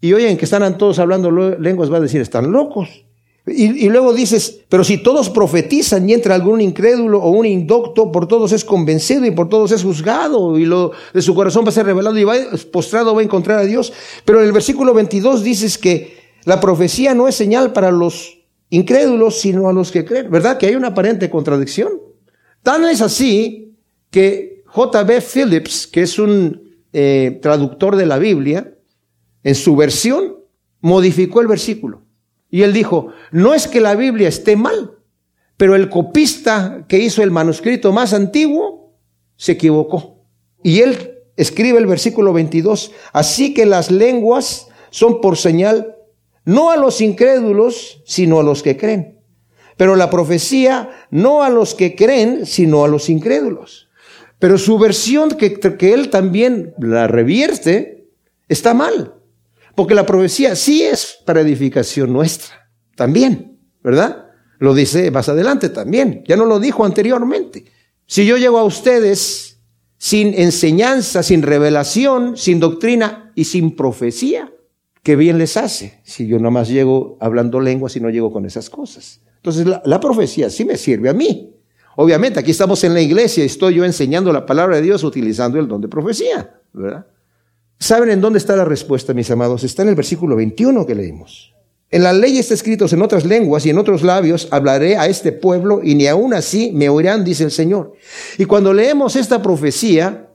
y 0.00 0.12
oyen 0.12 0.36
que 0.36 0.44
están 0.44 0.78
todos 0.78 0.98
hablando 0.98 1.30
lenguas, 1.30 1.92
va 1.92 1.98
a 1.98 2.00
decir, 2.00 2.20
están 2.20 2.50
locos. 2.50 3.04
Y, 3.50 3.88
luego 3.88 4.12
dices, 4.12 4.60
pero 4.68 4.84
si 4.84 4.98
todos 4.98 5.30
profetizan 5.30 6.08
y 6.08 6.14
entra 6.14 6.34
algún 6.34 6.60
incrédulo 6.60 7.22
o 7.22 7.30
un 7.30 7.46
indocto, 7.46 8.10
por 8.10 8.26
todos 8.26 8.52
es 8.52 8.64
convencido 8.64 9.24
y 9.26 9.30
por 9.30 9.48
todos 9.48 9.72
es 9.72 9.82
juzgado 9.82 10.58
y 10.58 10.64
lo 10.64 10.92
de 11.12 11.22
su 11.22 11.34
corazón 11.34 11.64
va 11.64 11.68
a 11.68 11.72
ser 11.72 11.86
revelado 11.86 12.18
y 12.18 12.24
va 12.24 12.34
postrado 12.72 13.14
va 13.14 13.20
a 13.20 13.24
encontrar 13.24 13.58
a 13.58 13.64
Dios. 13.64 13.92
Pero 14.24 14.40
en 14.40 14.46
el 14.46 14.52
versículo 14.52 14.94
22 14.94 15.42
dices 15.42 15.78
que 15.78 16.18
la 16.44 16.60
profecía 16.60 17.14
no 17.14 17.28
es 17.28 17.34
señal 17.34 17.72
para 17.72 17.90
los 17.90 18.38
incrédulos, 18.70 19.40
sino 19.40 19.68
a 19.68 19.72
los 19.72 19.90
que 19.90 20.04
creen. 20.04 20.30
¿Verdad 20.30 20.58
que 20.58 20.66
hay 20.66 20.74
una 20.74 20.88
aparente 20.88 21.30
contradicción? 21.30 21.90
Tan 22.62 22.84
es 22.84 23.00
así 23.00 23.76
que 24.10 24.62
J.B. 24.66 25.20
Phillips, 25.20 25.86
que 25.86 26.02
es 26.02 26.18
un 26.18 26.62
eh, 26.92 27.38
traductor 27.42 27.96
de 27.96 28.06
la 28.06 28.18
Biblia, 28.18 28.74
en 29.42 29.54
su 29.54 29.76
versión 29.76 30.36
modificó 30.80 31.40
el 31.40 31.46
versículo. 31.46 32.02
Y 32.50 32.62
él 32.62 32.72
dijo, 32.72 33.08
no 33.30 33.54
es 33.54 33.68
que 33.68 33.80
la 33.80 33.94
Biblia 33.94 34.28
esté 34.28 34.56
mal, 34.56 34.92
pero 35.56 35.74
el 35.74 35.90
copista 35.90 36.84
que 36.88 36.98
hizo 36.98 37.22
el 37.22 37.30
manuscrito 37.30 37.92
más 37.92 38.12
antiguo 38.14 38.94
se 39.36 39.52
equivocó. 39.52 40.24
Y 40.62 40.80
él 40.80 41.18
escribe 41.36 41.78
el 41.78 41.86
versículo 41.86 42.32
22, 42.32 42.92
así 43.12 43.54
que 43.54 43.66
las 43.66 43.90
lenguas 43.90 44.68
son 44.90 45.20
por 45.20 45.36
señal 45.36 45.94
no 46.44 46.70
a 46.70 46.78
los 46.78 47.02
incrédulos, 47.02 48.00
sino 48.06 48.40
a 48.40 48.42
los 48.42 48.62
que 48.62 48.78
creen. 48.78 49.20
Pero 49.76 49.96
la 49.96 50.08
profecía 50.08 50.88
no 51.10 51.42
a 51.42 51.50
los 51.50 51.74
que 51.74 51.94
creen, 51.94 52.46
sino 52.46 52.84
a 52.84 52.88
los 52.88 53.10
incrédulos. 53.10 53.90
Pero 54.38 54.56
su 54.56 54.78
versión 54.78 55.32
que, 55.32 55.60
que 55.60 55.92
él 55.92 56.08
también 56.08 56.72
la 56.78 57.06
revierte 57.06 58.08
está 58.48 58.72
mal. 58.72 59.17
Porque 59.78 59.94
la 59.94 60.04
profecía 60.04 60.56
sí 60.56 60.82
es 60.82 61.20
para 61.24 61.40
edificación 61.40 62.12
nuestra, 62.12 62.68
también, 62.96 63.60
¿verdad? 63.80 64.26
Lo 64.58 64.74
dice 64.74 65.12
más 65.12 65.28
adelante 65.28 65.68
también, 65.68 66.24
ya 66.26 66.36
no 66.36 66.46
lo 66.46 66.58
dijo 66.58 66.84
anteriormente. 66.84 67.64
Si 68.04 68.26
yo 68.26 68.38
llego 68.38 68.58
a 68.58 68.64
ustedes 68.64 69.60
sin 69.96 70.34
enseñanza, 70.34 71.22
sin 71.22 71.42
revelación, 71.42 72.36
sin 72.36 72.58
doctrina 72.58 73.30
y 73.36 73.44
sin 73.44 73.76
profecía, 73.76 74.52
¿qué 75.04 75.14
bien 75.14 75.38
les 75.38 75.56
hace 75.56 76.00
si 76.02 76.26
yo 76.26 76.38
nada 76.38 76.50
más 76.50 76.68
llego 76.68 77.16
hablando 77.20 77.60
lenguas 77.60 77.94
y 77.94 78.00
no 78.00 78.10
llego 78.10 78.32
con 78.32 78.46
esas 78.46 78.68
cosas? 78.68 79.20
Entonces 79.36 79.64
la, 79.64 79.80
la 79.84 80.00
profecía 80.00 80.50
sí 80.50 80.64
me 80.64 80.76
sirve 80.76 81.08
a 81.08 81.12
mí. 81.12 81.54
Obviamente, 81.94 82.40
aquí 82.40 82.50
estamos 82.50 82.82
en 82.82 82.94
la 82.94 83.00
iglesia 83.00 83.44
y 83.44 83.46
estoy 83.46 83.76
yo 83.76 83.84
enseñando 83.84 84.32
la 84.32 84.44
palabra 84.44 84.74
de 84.74 84.82
Dios 84.82 85.04
utilizando 85.04 85.56
el 85.60 85.68
don 85.68 85.80
de 85.80 85.86
profecía, 85.86 86.62
¿verdad? 86.72 87.06
¿Saben 87.78 88.10
en 88.10 88.20
dónde 88.20 88.38
está 88.38 88.56
la 88.56 88.64
respuesta, 88.64 89.14
mis 89.14 89.30
amados? 89.30 89.62
Está 89.62 89.82
en 89.82 89.90
el 89.90 89.94
versículo 89.94 90.34
21 90.36 90.84
que 90.84 90.94
leímos. 90.94 91.54
En 91.90 92.02
la 92.02 92.12
ley 92.12 92.38
está 92.38 92.52
escrito 92.52 92.86
en 92.90 93.00
otras 93.00 93.24
lenguas 93.24 93.64
y 93.64 93.70
en 93.70 93.78
otros 93.78 94.02
labios 94.02 94.48
hablaré 94.50 94.96
a 94.96 95.06
este 95.06 95.32
pueblo 95.32 95.80
y 95.82 95.94
ni 95.94 96.06
aún 96.06 96.34
así 96.34 96.70
me 96.72 96.88
oirán, 96.88 97.24
dice 97.24 97.44
el 97.44 97.50
Señor. 97.50 97.94
Y 98.36 98.44
cuando 98.44 98.74
leemos 98.74 99.16
esta 99.16 99.40
profecía 99.40 100.28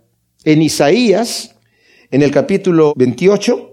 en 0.44 0.62
Isaías, 0.62 1.56
en 2.10 2.24
el 2.24 2.32
capítulo 2.32 2.94
28, 2.96 3.70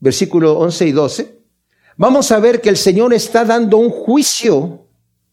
versículo 0.00 0.58
11 0.58 0.86
y 0.86 0.92
12, 0.92 1.38
vamos 1.96 2.30
a 2.32 2.38
ver 2.38 2.60
que 2.60 2.68
el 2.68 2.76
Señor 2.76 3.14
está 3.14 3.44
dando 3.44 3.78
un 3.78 3.88
juicio 3.88 4.86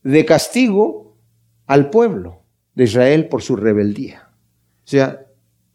de 0.03 0.23
castigo 0.25 1.17
al 1.65 1.89
pueblo 1.89 2.43
de 2.75 2.85
Israel 2.85 3.27
por 3.27 3.41
su 3.41 3.57
rebeldía. 3.57 4.29
O 4.85 4.87
sea, 4.87 5.25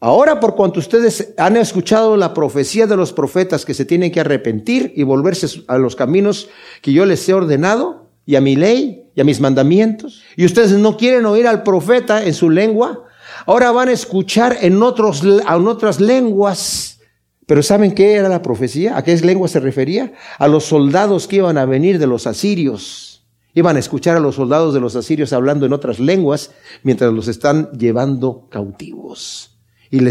Ahora, 0.01 0.39
por 0.39 0.55
cuanto 0.55 0.79
ustedes 0.79 1.33
han 1.37 1.57
escuchado 1.57 2.15
la 2.15 2.33
profecía 2.33 2.87
de 2.87 2.95
los 2.95 3.11
profetas 3.11 3.65
que 3.65 3.73
se 3.73 3.83
tienen 3.83 4.11
que 4.11 4.21
arrepentir 4.21 4.93
y 4.95 5.03
volverse 5.03 5.63
a 5.67 5.77
los 5.77 5.95
caminos 5.95 6.47
que 6.81 6.93
yo 6.93 7.05
les 7.05 7.27
he 7.27 7.33
ordenado, 7.33 8.09
y 8.25 8.35
a 8.35 8.41
mi 8.41 8.55
ley, 8.55 9.09
y 9.15 9.21
a 9.21 9.23
mis 9.23 9.41
mandamientos, 9.41 10.21
y 10.37 10.45
ustedes 10.45 10.71
no 10.73 10.95
quieren 10.95 11.25
oír 11.25 11.47
al 11.47 11.63
profeta 11.63 12.23
en 12.23 12.33
su 12.33 12.49
lengua, 12.49 13.05
ahora 13.45 13.71
van 13.71 13.89
a 13.89 13.91
escuchar 13.91 14.57
en, 14.61 14.81
otros, 14.83 15.23
en 15.23 15.67
otras 15.67 15.99
lenguas. 15.99 16.99
Pero 17.45 17.63
¿saben 17.63 17.95
qué 17.95 18.13
era 18.13 18.29
la 18.29 18.43
profecía? 18.43 18.95
¿A 18.95 19.03
qué 19.03 19.17
lengua 19.17 19.47
se 19.47 19.59
refería? 19.59 20.13
A 20.37 20.47
los 20.47 20.65
soldados 20.65 21.27
que 21.27 21.37
iban 21.37 21.57
a 21.57 21.65
venir 21.65 21.97
de 21.97 22.05
los 22.05 22.27
asirios. 22.27 23.25
Iban 23.55 23.75
a 23.75 23.79
escuchar 23.79 24.15
a 24.15 24.19
los 24.19 24.35
soldados 24.35 24.75
de 24.75 24.79
los 24.79 24.95
asirios 24.95 25.33
hablando 25.33 25.65
en 25.65 25.73
otras 25.73 25.99
lenguas 25.99 26.51
mientras 26.83 27.11
los 27.11 27.27
están 27.27 27.71
llevando 27.71 28.47
cautivos. 28.51 29.48
Y, 29.91 30.01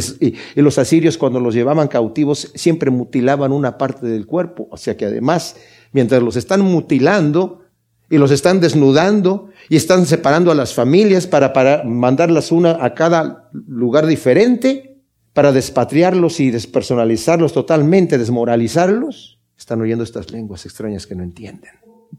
los 0.60 0.78
asirios 0.78 1.18
cuando 1.18 1.40
los 1.40 1.54
llevaban 1.54 1.88
cautivos 1.88 2.50
siempre 2.54 2.90
mutilaban 2.90 3.52
una 3.52 3.78
parte 3.78 4.06
del 4.06 4.26
cuerpo. 4.26 4.68
O 4.70 4.76
sea 4.76 4.96
que 4.96 5.06
además, 5.06 5.56
mientras 5.92 6.22
los 6.22 6.36
están 6.36 6.62
mutilando 6.62 7.62
y 8.10 8.18
los 8.18 8.30
están 8.30 8.60
desnudando 8.60 9.50
y 9.68 9.76
están 9.76 10.06
separando 10.06 10.50
a 10.50 10.54
las 10.54 10.74
familias 10.74 11.26
para, 11.26 11.84
mandarlas 11.84 12.50
una 12.50 12.84
a 12.84 12.94
cada 12.94 13.50
lugar 13.52 14.06
diferente, 14.06 14.96
para 15.32 15.52
despatriarlos 15.52 16.40
y 16.40 16.50
despersonalizarlos 16.50 17.52
totalmente, 17.52 18.18
desmoralizarlos, 18.18 19.38
están 19.56 19.80
oyendo 19.80 20.02
estas 20.02 20.32
lenguas 20.32 20.66
extrañas 20.66 21.06
que 21.06 21.14
no 21.14 21.22
entienden. 21.22 21.70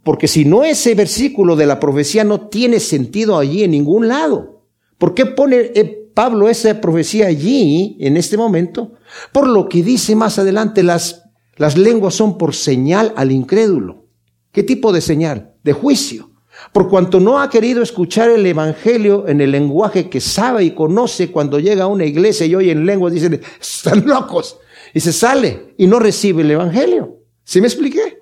Porque 0.04 0.28
si 0.28 0.46
no 0.46 0.64
ese 0.64 0.96
versículo 0.96 1.56
de 1.58 1.66
la 1.66 1.80
profecía 1.80 2.24
no 2.24 2.48
tiene 2.48 2.80
sentido 2.80 3.38
allí 3.38 3.64
en 3.64 3.72
ningún 3.72 4.08
lado. 4.08 4.64
¿Por 4.98 5.14
qué 5.14 5.26
pone 5.26 5.72
Pablo 6.20 6.50
esa 6.50 6.82
profecía 6.82 7.28
allí, 7.28 7.96
en 8.02 8.18
este 8.18 8.36
momento, 8.36 8.92
por 9.32 9.48
lo 9.48 9.70
que 9.70 9.82
dice 9.82 10.18
más 10.18 10.38
adelante, 10.38 10.84
las, 10.84 11.24
las 11.56 11.78
lenguas 11.78 12.14
son 12.14 12.38
por 12.38 12.54
señal 12.54 13.14
al 13.16 13.32
incrédulo. 13.32 14.04
¿Qué 14.52 14.64
tipo 14.64 14.92
de 14.92 15.00
señal? 15.00 15.54
De 15.64 15.72
juicio. 15.72 16.32
Por 16.74 16.90
cuanto 16.90 17.22
no 17.22 17.40
ha 17.40 17.50
querido 17.50 17.82
escuchar 17.82 18.30
el 18.30 18.46
Evangelio 18.46 19.30
en 19.30 19.40
el 19.40 19.52
lenguaje 19.52 20.10
que 20.10 20.20
sabe 20.20 20.66
y 20.66 20.72
conoce, 20.72 21.32
cuando 21.32 21.58
llega 21.58 21.86
a 21.86 21.88
una 21.88 22.04
iglesia 22.04 22.46
y 22.46 22.54
oye 22.54 22.74
en 22.74 22.86
lenguas, 22.86 23.14
dicen, 23.14 23.40
están 23.62 24.06
locos. 24.06 24.60
Y 24.94 25.00
se 25.00 25.14
sale 25.14 25.74
y 25.78 25.88
no 25.88 26.00
recibe 26.00 26.42
el 26.42 26.52
Evangelio. 26.52 27.20
¿Sí 27.46 27.62
me 27.62 27.68
expliqué? 27.68 28.19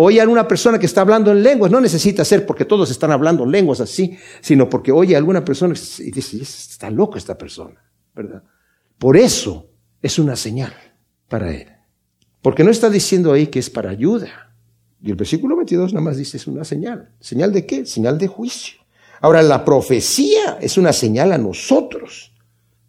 Oye 0.00 0.20
a 0.20 0.28
una 0.28 0.46
persona 0.46 0.78
que 0.78 0.86
está 0.86 1.00
hablando 1.00 1.32
en 1.32 1.42
lenguas, 1.42 1.72
no 1.72 1.80
necesita 1.80 2.24
ser 2.24 2.46
porque 2.46 2.64
todos 2.64 2.88
están 2.88 3.10
hablando 3.10 3.44
lenguas 3.44 3.80
así, 3.80 4.16
sino 4.40 4.68
porque 4.68 4.92
oye 4.92 5.16
a 5.16 5.18
alguna 5.18 5.44
persona 5.44 5.74
y 5.98 6.12
dice, 6.12 6.40
está 6.40 6.88
loca 6.88 7.18
esta 7.18 7.36
persona, 7.36 7.82
¿verdad? 8.14 8.44
Por 8.96 9.16
eso 9.16 9.72
es 10.00 10.20
una 10.20 10.36
señal 10.36 10.72
para 11.28 11.52
él. 11.52 11.66
Porque 12.42 12.62
no 12.62 12.70
está 12.70 12.88
diciendo 12.88 13.32
ahí 13.32 13.48
que 13.48 13.58
es 13.58 13.70
para 13.70 13.90
ayuda. 13.90 14.54
Y 15.02 15.10
el 15.10 15.16
versículo 15.16 15.56
22 15.56 15.92
nada 15.92 16.04
más 16.04 16.16
dice 16.16 16.36
es 16.36 16.46
una 16.46 16.62
señal. 16.62 17.10
¿Señal 17.18 17.52
de 17.52 17.66
qué? 17.66 17.84
Señal 17.84 18.18
de 18.18 18.28
juicio. 18.28 18.78
Ahora, 19.20 19.42
la 19.42 19.64
profecía 19.64 20.58
es 20.60 20.78
una 20.78 20.92
señal 20.92 21.32
a 21.32 21.38
nosotros. 21.38 22.32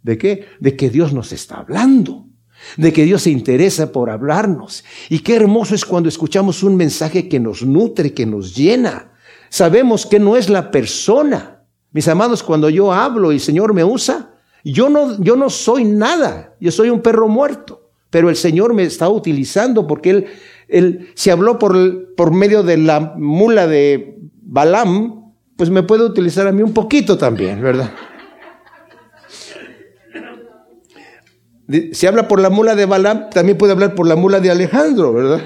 ¿De 0.03 0.15
qué? 0.19 0.45
De 0.59 0.75
que 0.75 0.91
Dios 0.91 1.11
nos 1.11 1.31
está 1.31 1.55
hablando 1.55 2.28
de 2.77 2.93
que 2.93 3.03
Dios 3.03 3.23
se 3.23 3.31
interesa 3.31 3.91
por 3.91 4.09
hablarnos. 4.09 4.83
Y 5.09 5.19
qué 5.19 5.35
hermoso 5.35 5.75
es 5.75 5.85
cuando 5.85 6.09
escuchamos 6.09 6.63
un 6.63 6.75
mensaje 6.75 7.27
que 7.27 7.39
nos 7.39 7.63
nutre, 7.63 8.13
que 8.13 8.25
nos 8.25 8.55
llena. 8.55 9.11
Sabemos 9.49 10.05
que 10.05 10.19
no 10.19 10.35
es 10.35 10.49
la 10.49 10.71
persona. 10.71 11.63
Mis 11.91 12.07
amados, 12.07 12.43
cuando 12.43 12.69
yo 12.69 12.93
hablo 12.93 13.31
y 13.31 13.35
el 13.35 13.41
Señor 13.41 13.73
me 13.73 13.83
usa, 13.83 14.35
yo 14.63 14.89
no, 14.89 15.21
yo 15.21 15.35
no 15.35 15.49
soy 15.49 15.83
nada. 15.85 16.55
Yo 16.59 16.71
soy 16.71 16.89
un 16.89 17.01
perro 17.01 17.27
muerto. 17.27 17.89
Pero 18.09 18.29
el 18.29 18.35
Señor 18.35 18.73
me 18.73 18.83
está 18.83 19.07
utilizando 19.09 19.85
porque 19.85 20.09
Él, 20.09 20.25
él 20.67 21.09
se 21.15 21.31
habló 21.31 21.59
por, 21.59 22.15
por 22.15 22.31
medio 22.31 22.63
de 22.63 22.77
la 22.77 23.13
mula 23.17 23.67
de 23.67 24.17
Balaam, 24.41 25.33
pues 25.55 25.69
me 25.69 25.83
puede 25.83 26.05
utilizar 26.05 26.47
a 26.47 26.51
mí 26.51 26.63
un 26.63 26.73
poquito 26.73 27.17
también, 27.17 27.61
¿verdad? 27.61 27.91
Si 31.91 32.07
habla 32.07 32.27
por 32.27 32.41
la 32.41 32.49
mula 32.49 32.75
de 32.75 32.85
Balaam, 32.85 33.29
también 33.29 33.57
puede 33.57 33.73
hablar 33.73 33.93
por 33.93 34.07
la 34.07 34.15
mula 34.15 34.39
de 34.39 34.49
Alejandro, 34.49 35.13
¿verdad? 35.13 35.41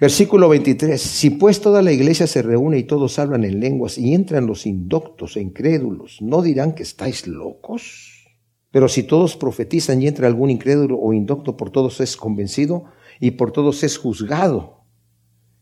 Versículo 0.00 0.48
23. 0.48 1.00
Si 1.00 1.30
pues 1.30 1.60
toda 1.60 1.82
la 1.82 1.92
iglesia 1.92 2.26
se 2.26 2.42
reúne 2.42 2.78
y 2.78 2.84
todos 2.84 3.18
hablan 3.18 3.44
en 3.44 3.60
lenguas 3.60 3.98
y 3.98 4.14
entran 4.14 4.46
los 4.46 4.66
indoctos 4.66 5.36
e 5.36 5.40
incrédulos, 5.40 6.18
¿no 6.20 6.42
dirán 6.42 6.74
que 6.74 6.82
estáis 6.82 7.26
locos? 7.26 8.28
Pero 8.70 8.88
si 8.88 9.02
todos 9.02 9.36
profetizan 9.36 10.02
y 10.02 10.08
entra 10.08 10.26
algún 10.26 10.50
incrédulo 10.50 10.98
o 10.98 11.12
indocto, 11.12 11.56
por 11.56 11.70
todos 11.70 12.00
es 12.00 12.16
convencido 12.16 12.84
y 13.20 13.32
por 13.32 13.52
todos 13.52 13.82
es 13.82 13.98
juzgado. 13.98 14.81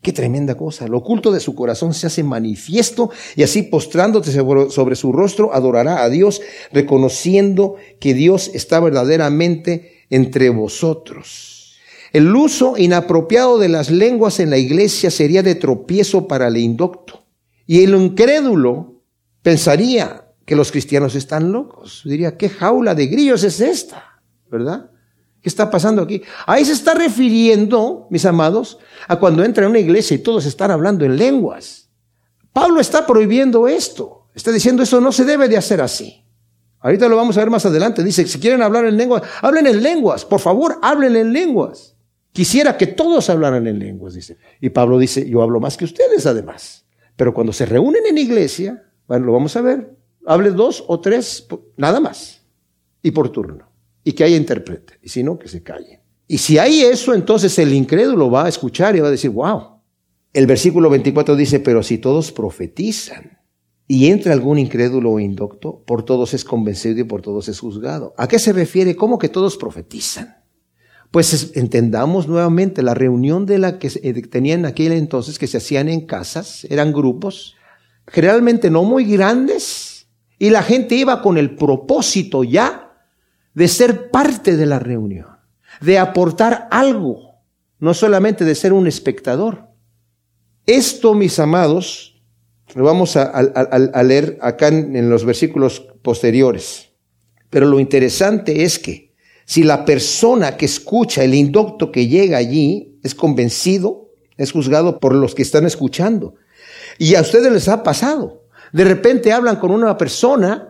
Qué 0.02 0.12
tremenda 0.12 0.56
cosa. 0.56 0.88
Lo 0.88 0.98
oculto 0.98 1.30
de 1.30 1.40
su 1.40 1.54
corazón 1.54 1.92
se 1.92 2.06
hace 2.06 2.22
manifiesto 2.22 3.10
y 3.36 3.42
así 3.42 3.62
postrándote 3.62 4.32
sobre 4.32 4.96
su 4.96 5.12
rostro 5.12 5.52
adorará 5.52 6.02
a 6.02 6.08
Dios, 6.08 6.40
reconociendo 6.72 7.76
que 7.98 8.14
Dios 8.14 8.50
está 8.54 8.80
verdaderamente 8.80 10.06
entre 10.08 10.48
vosotros. 10.48 11.76
El 12.12 12.34
uso 12.34 12.76
inapropiado 12.76 13.58
de 13.58 13.68
las 13.68 13.90
lenguas 13.90 14.40
en 14.40 14.50
la 14.50 14.58
iglesia 14.58 15.10
sería 15.10 15.42
de 15.42 15.54
tropiezo 15.54 16.26
para 16.26 16.48
el 16.48 16.56
indocto. 16.56 17.26
Y 17.66 17.84
el 17.84 17.94
incrédulo 17.94 19.02
pensaría 19.42 20.26
que 20.44 20.56
los 20.56 20.72
cristianos 20.72 21.14
están 21.14 21.52
locos. 21.52 22.02
Diría, 22.04 22.36
¿qué 22.36 22.48
jaula 22.48 22.94
de 22.94 23.06
grillos 23.06 23.44
es 23.44 23.60
esta? 23.60 24.22
¿Verdad? 24.50 24.90
¿Qué 25.42 25.48
está 25.48 25.70
pasando 25.70 26.02
aquí? 26.02 26.22
Ahí 26.46 26.64
se 26.64 26.72
está 26.72 26.92
refiriendo, 26.92 28.06
mis 28.10 28.26
amados, 28.26 28.78
a 29.08 29.16
cuando 29.16 29.42
entra 29.42 29.64
en 29.64 29.70
una 29.70 29.78
iglesia 29.78 30.14
y 30.14 30.18
todos 30.18 30.44
están 30.44 30.70
hablando 30.70 31.04
en 31.04 31.16
lenguas. 31.16 31.88
Pablo 32.52 32.80
está 32.80 33.06
prohibiendo 33.06 33.66
esto. 33.66 34.26
Está 34.34 34.52
diciendo 34.52 34.82
eso 34.82 35.00
no 35.00 35.12
se 35.12 35.24
debe 35.24 35.48
de 35.48 35.56
hacer 35.56 35.80
así. 35.80 36.24
Ahorita 36.80 37.08
lo 37.08 37.16
vamos 37.16 37.36
a 37.36 37.40
ver 37.40 37.50
más 37.50 37.64
adelante. 37.64 38.04
Dice, 38.04 38.26
si 38.26 38.38
quieren 38.38 38.62
hablar 38.62 38.84
en 38.84 38.96
lenguas, 38.96 39.22
hablen 39.40 39.66
en 39.66 39.82
lenguas. 39.82 40.24
Por 40.24 40.40
favor, 40.40 40.78
hablen 40.82 41.16
en 41.16 41.32
lenguas. 41.32 41.96
Quisiera 42.32 42.76
que 42.76 42.86
todos 42.86 43.30
hablaran 43.30 43.66
en 43.66 43.78
lenguas, 43.78 44.14
dice. 44.14 44.36
Y 44.60 44.70
Pablo 44.70 44.98
dice, 44.98 45.28
yo 45.28 45.42
hablo 45.42 45.58
más 45.58 45.76
que 45.76 45.84
ustedes 45.84 46.26
además. 46.26 46.84
Pero 47.16 47.32
cuando 47.34 47.52
se 47.52 47.66
reúnen 47.66 48.04
en 48.06 48.18
iglesia, 48.18 48.82
bueno, 49.08 49.26
lo 49.26 49.32
vamos 49.32 49.56
a 49.56 49.62
ver. 49.62 49.96
Hable 50.26 50.50
dos 50.50 50.84
o 50.86 51.00
tres, 51.00 51.46
nada 51.76 51.98
más. 51.98 52.42
Y 53.02 53.10
por 53.10 53.30
turno 53.30 53.69
y 54.04 54.12
que 54.12 54.24
haya 54.24 54.36
intérprete, 54.36 54.98
y 55.02 55.08
si 55.08 55.22
no, 55.22 55.38
que 55.38 55.48
se 55.48 55.62
calle. 55.62 56.00
Y 56.26 56.38
si 56.38 56.58
hay 56.58 56.82
eso, 56.82 57.12
entonces 57.12 57.58
el 57.58 57.74
incrédulo 57.74 58.30
va 58.30 58.46
a 58.46 58.48
escuchar 58.48 58.94
y 58.94 59.00
va 59.00 59.08
a 59.08 59.10
decir, 59.10 59.30
wow. 59.30 59.80
El 60.32 60.46
versículo 60.46 60.88
24 60.88 61.34
dice, 61.34 61.58
pero 61.58 61.82
si 61.82 61.98
todos 61.98 62.30
profetizan 62.30 63.40
y 63.88 64.06
entra 64.06 64.32
algún 64.32 64.60
incrédulo 64.60 65.10
o 65.10 65.18
indocto, 65.18 65.82
por 65.84 66.04
todos 66.04 66.32
es 66.32 66.44
convencido 66.44 67.00
y 67.00 67.04
por 67.04 67.20
todos 67.20 67.48
es 67.48 67.58
juzgado. 67.58 68.14
¿A 68.16 68.28
qué 68.28 68.38
se 68.38 68.52
refiere? 68.52 68.94
¿Cómo 68.94 69.18
que 69.18 69.28
todos 69.28 69.56
profetizan? 69.56 70.36
Pues 71.10 71.50
entendamos 71.56 72.28
nuevamente 72.28 72.82
la 72.82 72.94
reunión 72.94 73.44
de 73.44 73.58
la 73.58 73.80
que 73.80 73.88
eh, 73.88 74.22
tenían 74.28 74.60
en 74.60 74.66
aquel 74.66 74.92
entonces, 74.92 75.36
que 75.36 75.48
se 75.48 75.56
hacían 75.56 75.88
en 75.88 76.06
casas, 76.06 76.64
eran 76.70 76.92
grupos, 76.92 77.56
generalmente 78.06 78.70
no 78.70 78.84
muy 78.84 79.04
grandes, 79.04 80.06
y 80.38 80.50
la 80.50 80.62
gente 80.62 80.94
iba 80.94 81.20
con 81.20 81.36
el 81.36 81.56
propósito 81.56 82.44
ya 82.44 82.89
de 83.54 83.68
ser 83.68 84.10
parte 84.10 84.56
de 84.56 84.66
la 84.66 84.78
reunión, 84.78 85.26
de 85.80 85.98
aportar 85.98 86.68
algo, 86.70 87.40
no 87.78 87.94
solamente 87.94 88.44
de 88.44 88.54
ser 88.54 88.72
un 88.72 88.86
espectador. 88.86 89.68
Esto, 90.66 91.14
mis 91.14 91.38
amados, 91.38 92.22
lo 92.74 92.84
vamos 92.84 93.16
a, 93.16 94.02
leer 94.02 94.38
acá 94.40 94.68
en, 94.68 95.10
los 95.10 95.24
versículos 95.24 95.80
posteriores. 96.02 96.90
Pero 97.48 97.66
lo 97.66 97.80
interesante 97.80 98.62
es 98.62 98.78
que 98.78 99.14
si 99.44 99.64
la 99.64 99.84
persona 99.84 100.56
que 100.56 100.66
escucha, 100.66 101.24
el 101.24 101.34
indocto 101.34 101.90
que 101.90 102.06
llega 102.06 102.38
allí, 102.38 102.98
es 103.02 103.14
convencido, 103.14 104.12
es 104.36 104.52
juzgado 104.52 105.00
por 105.00 105.14
los 105.14 105.34
que 105.34 105.42
están 105.42 105.66
escuchando. 105.66 106.34
Y 106.98 107.14
a 107.16 107.22
ustedes 107.22 107.50
les 107.50 107.68
ha 107.68 107.82
pasado 107.82 108.44
De 108.72 108.84
repente 108.84 109.32
hablan 109.32 109.56
con 109.56 109.70
una 109.70 109.96
persona 109.96 110.69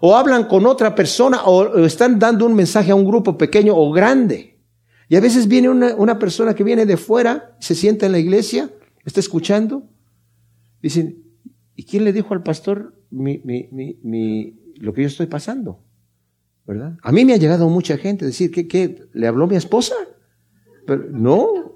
o 0.00 0.16
hablan 0.16 0.44
con 0.44 0.66
otra 0.66 0.94
persona 0.94 1.42
o 1.44 1.84
están 1.84 2.18
dando 2.18 2.46
un 2.46 2.54
mensaje 2.54 2.90
a 2.90 2.94
un 2.94 3.04
grupo 3.04 3.36
pequeño 3.36 3.76
o 3.76 3.90
grande. 3.92 4.58
Y 5.08 5.16
a 5.16 5.20
veces 5.20 5.48
viene 5.48 5.68
una, 5.70 6.18
persona 6.18 6.54
que 6.54 6.64
viene 6.64 6.84
de 6.84 6.96
fuera, 6.96 7.56
se 7.60 7.74
sienta 7.74 8.06
en 8.06 8.12
la 8.12 8.18
iglesia, 8.18 8.70
está 9.04 9.20
escuchando. 9.20 9.88
Dicen, 10.82 11.24
¿y 11.74 11.84
quién 11.84 12.04
le 12.04 12.12
dijo 12.12 12.34
al 12.34 12.42
pastor 12.42 12.94
mi, 13.10 13.40
lo 14.76 14.92
que 14.92 15.02
yo 15.02 15.08
estoy 15.08 15.26
pasando? 15.26 15.82
¿Verdad? 16.66 16.98
A 17.02 17.10
mí 17.10 17.24
me 17.24 17.32
ha 17.32 17.38
llegado 17.38 17.68
mucha 17.70 17.96
gente 17.96 18.26
decir, 18.26 18.50
¿qué, 18.50 18.68
qué? 18.68 19.06
¿Le 19.14 19.26
habló 19.26 19.46
mi 19.46 19.56
esposa? 19.56 19.94
Pero 20.86 21.04
no, 21.10 21.74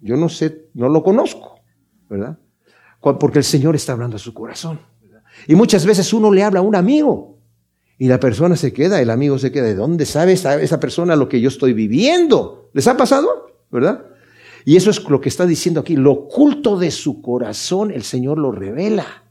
yo 0.00 0.16
no 0.16 0.28
sé, 0.28 0.68
no 0.74 0.88
lo 0.88 1.02
conozco, 1.02 1.60
¿verdad? 2.08 2.38
Porque 3.00 3.38
el 3.38 3.44
Señor 3.44 3.74
está 3.74 3.92
hablando 3.92 4.14
a 4.14 4.20
su 4.20 4.32
corazón. 4.32 4.78
Y 5.48 5.56
muchas 5.56 5.84
veces 5.84 6.12
uno 6.12 6.30
le 6.32 6.44
habla 6.44 6.60
a 6.60 6.62
un 6.62 6.76
amigo 6.76 7.37
y 7.98 8.06
la 8.06 8.20
persona 8.20 8.54
se 8.54 8.72
queda, 8.72 9.02
el 9.02 9.10
amigo 9.10 9.38
se 9.38 9.50
queda. 9.50 9.66
¿De 9.66 9.74
dónde 9.74 10.06
sabe 10.06 10.32
esa, 10.32 10.80
persona 10.80 11.16
lo 11.16 11.28
que 11.28 11.40
yo 11.40 11.48
estoy 11.48 11.72
viviendo? 11.72 12.70
¿Les 12.72 12.86
ha 12.86 12.96
pasado? 12.96 13.50
¿Verdad? 13.72 14.06
Y 14.64 14.76
eso 14.76 14.90
es 14.90 15.02
lo 15.08 15.20
que 15.20 15.28
está 15.28 15.46
diciendo 15.46 15.80
aquí. 15.80 15.96
Lo 15.96 16.12
oculto 16.12 16.78
de 16.78 16.92
su 16.92 17.20
corazón, 17.20 17.90
el 17.90 18.04
Señor 18.04 18.38
lo 18.38 18.52
revela. 18.52 19.24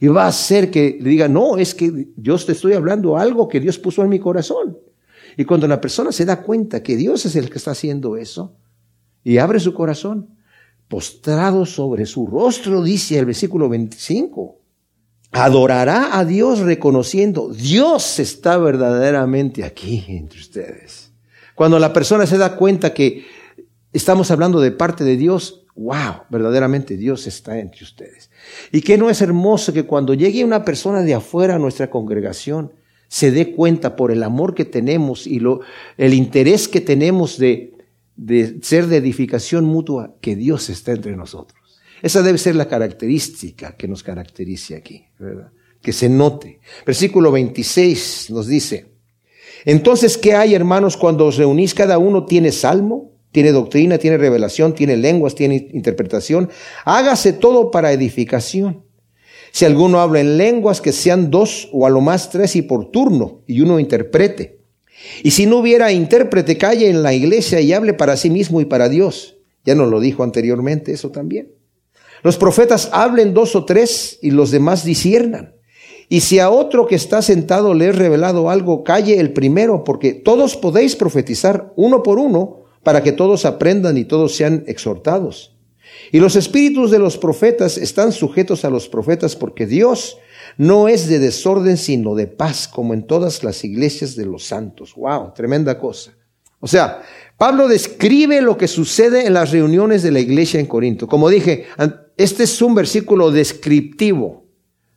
Y 0.00 0.08
va 0.08 0.24
a 0.24 0.28
hacer 0.28 0.70
que 0.70 0.98
le 1.00 1.10
diga, 1.10 1.28
no, 1.28 1.58
es 1.58 1.74
que 1.74 2.08
yo 2.16 2.36
te 2.38 2.52
estoy 2.52 2.72
hablando 2.72 3.16
algo 3.16 3.48
que 3.48 3.60
Dios 3.60 3.78
puso 3.78 4.02
en 4.02 4.08
mi 4.08 4.18
corazón. 4.18 4.78
Y 5.36 5.44
cuando 5.44 5.68
la 5.68 5.80
persona 5.80 6.10
se 6.10 6.24
da 6.24 6.42
cuenta 6.42 6.82
que 6.82 6.96
Dios 6.96 7.24
es 7.24 7.36
el 7.36 7.50
que 7.50 7.58
está 7.58 7.70
haciendo 7.70 8.16
eso, 8.16 8.56
y 9.22 9.38
abre 9.38 9.60
su 9.60 9.74
corazón, 9.74 10.30
postrado 10.88 11.66
sobre 11.66 12.06
su 12.06 12.26
rostro, 12.26 12.82
dice 12.82 13.18
el 13.18 13.26
versículo 13.26 13.68
25, 13.68 14.57
adorará 15.32 16.18
a 16.18 16.24
Dios 16.24 16.60
reconociendo, 16.60 17.50
Dios 17.52 18.18
está 18.18 18.58
verdaderamente 18.58 19.64
aquí 19.64 20.04
entre 20.08 20.40
ustedes. 20.40 21.12
Cuando 21.54 21.78
la 21.78 21.92
persona 21.92 22.26
se 22.26 22.38
da 22.38 22.56
cuenta 22.56 22.94
que 22.94 23.26
estamos 23.92 24.30
hablando 24.30 24.60
de 24.60 24.70
parte 24.70 25.04
de 25.04 25.16
Dios, 25.16 25.66
wow, 25.74 26.22
verdaderamente 26.30 26.96
Dios 26.96 27.26
está 27.26 27.58
entre 27.58 27.84
ustedes. 27.84 28.30
Y 28.72 28.80
que 28.80 28.98
no 28.98 29.10
es 29.10 29.20
hermoso 29.22 29.72
que 29.72 29.84
cuando 29.84 30.14
llegue 30.14 30.44
una 30.44 30.64
persona 30.64 31.02
de 31.02 31.14
afuera 31.14 31.56
a 31.56 31.58
nuestra 31.58 31.90
congregación, 31.90 32.72
se 33.08 33.30
dé 33.30 33.54
cuenta 33.54 33.96
por 33.96 34.10
el 34.10 34.22
amor 34.22 34.54
que 34.54 34.64
tenemos 34.64 35.26
y 35.26 35.40
lo, 35.40 35.60
el 35.96 36.14
interés 36.14 36.68
que 36.68 36.80
tenemos 36.80 37.38
de, 37.38 37.74
de 38.16 38.58
ser 38.62 38.86
de 38.86 38.98
edificación 38.98 39.64
mutua, 39.64 40.14
que 40.20 40.36
Dios 40.36 40.68
está 40.68 40.92
entre 40.92 41.16
nosotros. 41.16 41.57
Esa 42.02 42.22
debe 42.22 42.38
ser 42.38 42.56
la 42.56 42.68
característica 42.68 43.76
que 43.76 43.88
nos 43.88 44.02
caracterice 44.02 44.76
aquí, 44.76 45.06
¿verdad? 45.18 45.50
Que 45.82 45.92
se 45.92 46.08
note. 46.08 46.60
Versículo 46.86 47.32
26 47.32 48.30
nos 48.30 48.46
dice, 48.46 48.86
entonces, 49.64 50.16
¿qué 50.16 50.34
hay, 50.34 50.54
hermanos, 50.54 50.96
cuando 50.96 51.26
os 51.26 51.36
reunís? 51.36 51.74
Cada 51.74 51.98
uno 51.98 52.24
tiene 52.24 52.52
salmo, 52.52 53.12
tiene 53.32 53.52
doctrina, 53.52 53.98
tiene 53.98 54.16
revelación, 54.16 54.74
tiene 54.74 54.96
lenguas, 54.96 55.34
tiene 55.34 55.68
interpretación. 55.72 56.50
Hágase 56.84 57.32
todo 57.32 57.70
para 57.70 57.92
edificación. 57.92 58.84
Si 59.50 59.64
alguno 59.64 60.00
habla 60.00 60.20
en 60.20 60.36
lenguas, 60.36 60.80
que 60.80 60.92
sean 60.92 61.30
dos 61.30 61.68
o 61.72 61.86
a 61.86 61.90
lo 61.90 62.00
más 62.00 62.30
tres 62.30 62.54
y 62.56 62.62
por 62.62 62.90
turno, 62.90 63.42
y 63.46 63.60
uno 63.60 63.80
interprete. 63.80 64.60
Y 65.22 65.30
si 65.30 65.46
no 65.46 65.58
hubiera 65.58 65.92
intérprete, 65.92 66.58
calle 66.58 66.88
en 66.88 67.02
la 67.02 67.14
iglesia 67.14 67.60
y 67.60 67.72
hable 67.72 67.94
para 67.94 68.16
sí 68.16 68.30
mismo 68.30 68.60
y 68.60 68.64
para 68.64 68.88
Dios. 68.88 69.36
Ya 69.64 69.74
nos 69.74 69.90
lo 69.90 70.00
dijo 70.00 70.22
anteriormente 70.22 70.92
eso 70.92 71.10
también. 71.10 71.52
Los 72.22 72.36
profetas 72.36 72.88
hablen 72.92 73.34
dos 73.34 73.54
o 73.56 73.64
tres 73.64 74.18
y 74.22 74.30
los 74.30 74.50
demás 74.50 74.84
disiernan. 74.84 75.54
Y 76.08 76.20
si 76.20 76.38
a 76.38 76.50
otro 76.50 76.86
que 76.86 76.94
está 76.94 77.20
sentado 77.20 77.74
le 77.74 77.86
he 77.86 77.92
revelado 77.92 78.48
algo, 78.48 78.82
calle 78.82 79.20
el 79.20 79.32
primero, 79.32 79.84
porque 79.84 80.14
todos 80.14 80.56
podéis 80.56 80.96
profetizar 80.96 81.72
uno 81.76 82.02
por 82.02 82.18
uno 82.18 82.60
para 82.82 83.02
que 83.02 83.12
todos 83.12 83.44
aprendan 83.44 83.98
y 83.98 84.04
todos 84.04 84.34
sean 84.34 84.64
exhortados. 84.66 85.54
Y 86.10 86.20
los 86.20 86.36
espíritus 86.36 86.90
de 86.90 86.98
los 86.98 87.18
profetas 87.18 87.76
están 87.76 88.12
sujetos 88.12 88.64
a 88.64 88.70
los 88.70 88.88
profetas 88.88 89.36
porque 89.36 89.66
Dios 89.66 90.18
no 90.56 90.88
es 90.88 91.08
de 91.08 91.18
desorden 91.18 91.76
sino 91.76 92.14
de 92.14 92.26
paz, 92.26 92.68
como 92.68 92.94
en 92.94 93.06
todas 93.06 93.44
las 93.44 93.62
iglesias 93.64 94.16
de 94.16 94.24
los 94.24 94.44
santos. 94.44 94.94
Wow, 94.94 95.34
tremenda 95.34 95.78
cosa. 95.78 96.12
O 96.60 96.66
sea, 96.66 97.02
Pablo 97.36 97.68
describe 97.68 98.40
lo 98.40 98.56
que 98.56 98.66
sucede 98.66 99.26
en 99.26 99.34
las 99.34 99.52
reuniones 99.52 100.02
de 100.02 100.10
la 100.10 100.20
iglesia 100.20 100.58
en 100.58 100.66
Corinto. 100.66 101.06
Como 101.06 101.28
dije, 101.28 101.66
este 102.18 102.42
es 102.42 102.60
un 102.60 102.74
versículo 102.74 103.30
descriptivo. 103.30 104.44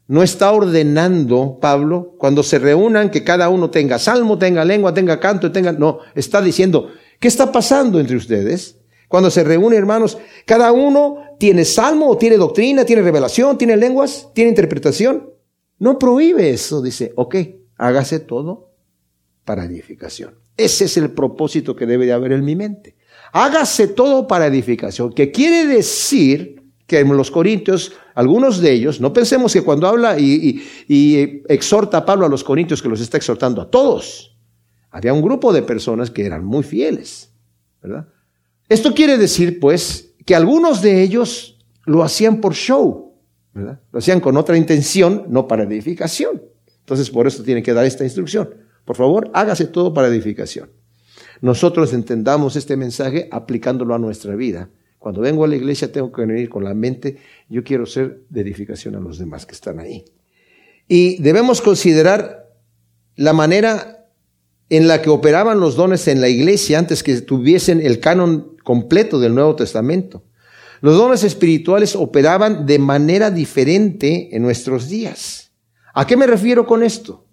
No 0.07 0.23
está 0.23 0.51
ordenando 0.51 1.59
Pablo 1.61 2.15
cuando 2.17 2.41
se 2.41 2.59
reúnan 2.59 3.11
que 3.11 3.23
cada 3.23 3.47
uno 3.47 3.69
tenga 3.69 3.99
salmo, 3.99 4.37
tenga 4.37 4.65
lengua, 4.65 4.93
tenga 4.93 5.19
canto, 5.19 5.51
tenga... 5.51 5.71
No, 5.71 5.99
está 6.15 6.41
diciendo, 6.41 6.89
¿qué 7.19 7.27
está 7.27 7.51
pasando 7.51 7.99
entre 7.99 8.17
ustedes? 8.17 8.79
Cuando 9.07 9.29
se 9.29 9.43
reúnen 9.43 9.77
hermanos, 9.77 10.17
cada 10.45 10.71
uno 10.71 11.17
tiene 11.37 11.63
salmo, 11.63 12.09
o 12.09 12.17
tiene 12.17 12.37
doctrina, 12.37 12.85
tiene 12.85 13.03
revelación, 13.03 13.57
tiene 13.57 13.77
lenguas, 13.77 14.29
tiene 14.33 14.49
interpretación. 14.49 15.29
No 15.77 15.99
prohíbe 15.99 16.49
eso, 16.49 16.81
dice, 16.81 17.13
ok, 17.15 17.35
hágase 17.77 18.19
todo 18.19 18.71
para 19.45 19.65
edificación. 19.65 20.39
Ese 20.57 20.85
es 20.85 20.97
el 20.97 21.11
propósito 21.11 21.75
que 21.75 21.85
debe 21.85 22.07
de 22.07 22.13
haber 22.13 22.31
en 22.31 22.43
mi 22.43 22.55
mente. 22.55 22.95
Hágase 23.31 23.87
todo 23.87 24.27
para 24.27 24.47
edificación, 24.47 25.13
que 25.13 25.31
quiere 25.31 25.67
decir 25.67 26.60
que 26.91 26.99
en 26.99 27.15
los 27.15 27.31
Corintios, 27.31 27.93
algunos 28.15 28.59
de 28.59 28.69
ellos, 28.69 28.99
no 28.99 29.13
pensemos 29.13 29.53
que 29.53 29.61
cuando 29.61 29.87
habla 29.87 30.19
y, 30.19 30.61
exhorta 31.47 31.99
a 31.99 32.05
Pablo 32.05 32.25
a 32.25 32.29
los 32.29 32.43
Corintios, 32.43 32.81
que 32.81 32.89
los 32.89 32.99
está 32.99 33.15
exhortando 33.15 33.61
a 33.61 33.71
todos. 33.71 34.35
Había 34.89 35.13
un 35.13 35.21
grupo 35.21 35.53
de 35.53 35.61
personas 35.61 36.11
que 36.11 36.25
eran 36.25 36.43
muy 36.43 36.63
fieles, 36.63 37.31
¿verdad? 37.81 38.09
Esto 38.67 38.93
quiere 38.93 39.17
decir, 39.17 39.61
pues, 39.61 40.15
que 40.25 40.35
algunos 40.35 40.81
de 40.81 41.01
ellos 41.01 41.57
lo 41.85 42.03
hacían 42.03 42.41
por 42.41 42.55
show, 42.55 43.13
¿verdad? 43.53 43.79
Lo 43.93 43.99
hacían 43.99 44.19
con 44.19 44.35
otra 44.35 44.57
intención, 44.57 45.27
no 45.29 45.47
para 45.47 45.63
edificación. 45.63 46.41
Entonces, 46.79 47.09
por 47.09 47.25
eso 47.25 47.41
tiene 47.41 47.63
que 47.63 47.73
dar 47.73 47.85
esta 47.85 48.03
instrucción. 48.03 48.49
Por 48.83 48.97
favor, 48.97 49.31
hágase 49.33 49.63
todo 49.63 49.93
para 49.93 50.09
edificación. 50.09 50.69
Nosotros 51.39 51.93
entendamos 51.93 52.57
este 52.57 52.75
mensaje 52.75 53.29
aplicándolo 53.31 53.95
a 53.95 53.97
nuestra 53.97 54.35
vida 54.35 54.69
cuando 55.01 55.21
vengo 55.21 55.43
a 55.43 55.47
la 55.47 55.55
iglesia 55.55 55.91
tengo 55.91 56.11
que 56.11 56.23
venir 56.23 56.47
con 56.47 56.63
la 56.63 56.75
mente, 56.75 57.17
yo 57.49 57.63
quiero 57.63 57.87
ser 57.87 58.21
de 58.29 58.41
edificación 58.41 58.95
a 58.95 58.99
los 58.99 59.17
demás 59.17 59.47
que 59.47 59.55
están 59.55 59.79
ahí. 59.79 60.05
Y 60.87 61.19
debemos 61.23 61.59
considerar 61.59 62.51
la 63.15 63.33
manera 63.33 64.05
en 64.69 64.87
la 64.87 65.01
que 65.01 65.09
operaban 65.09 65.59
los 65.59 65.75
dones 65.75 66.07
en 66.07 66.21
la 66.21 66.29
iglesia 66.29 66.77
antes 66.77 67.01
que 67.01 67.19
tuviesen 67.21 67.81
el 67.81 67.99
canon 67.99 68.55
completo 68.63 69.19
del 69.19 69.33
Nuevo 69.33 69.55
Testamento. 69.55 70.23
Los 70.81 70.95
dones 70.95 71.23
espirituales 71.23 71.95
operaban 71.95 72.67
de 72.67 72.77
manera 72.77 73.31
diferente 73.31 74.29
en 74.35 74.43
nuestros 74.43 74.87
días. 74.87 75.51
¿A 75.95 76.05
qué 76.05 76.15
me 76.15 76.27
refiero 76.27 76.67
con 76.67 76.83
esto? 76.83 77.25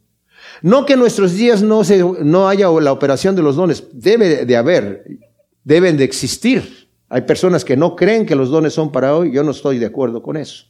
No 0.62 0.86
que 0.86 0.94
en 0.94 1.00
nuestros 1.00 1.34
días 1.34 1.60
no, 1.60 1.84
se, 1.84 1.98
no 1.98 2.48
haya 2.48 2.70
la 2.80 2.92
operación 2.92 3.36
de 3.36 3.42
los 3.42 3.56
dones, 3.56 3.84
debe 3.92 4.46
de 4.46 4.56
haber, 4.56 5.04
deben 5.64 5.98
de 5.98 6.04
existir. 6.04 6.77
Hay 7.08 7.22
personas 7.22 7.64
que 7.64 7.76
no 7.76 7.96
creen 7.96 8.26
que 8.26 8.34
los 8.34 8.50
dones 8.50 8.74
son 8.74 8.92
para 8.92 9.16
hoy, 9.16 9.32
yo 9.32 9.42
no 9.42 9.52
estoy 9.52 9.78
de 9.78 9.86
acuerdo 9.86 10.22
con 10.22 10.36
eso. 10.36 10.66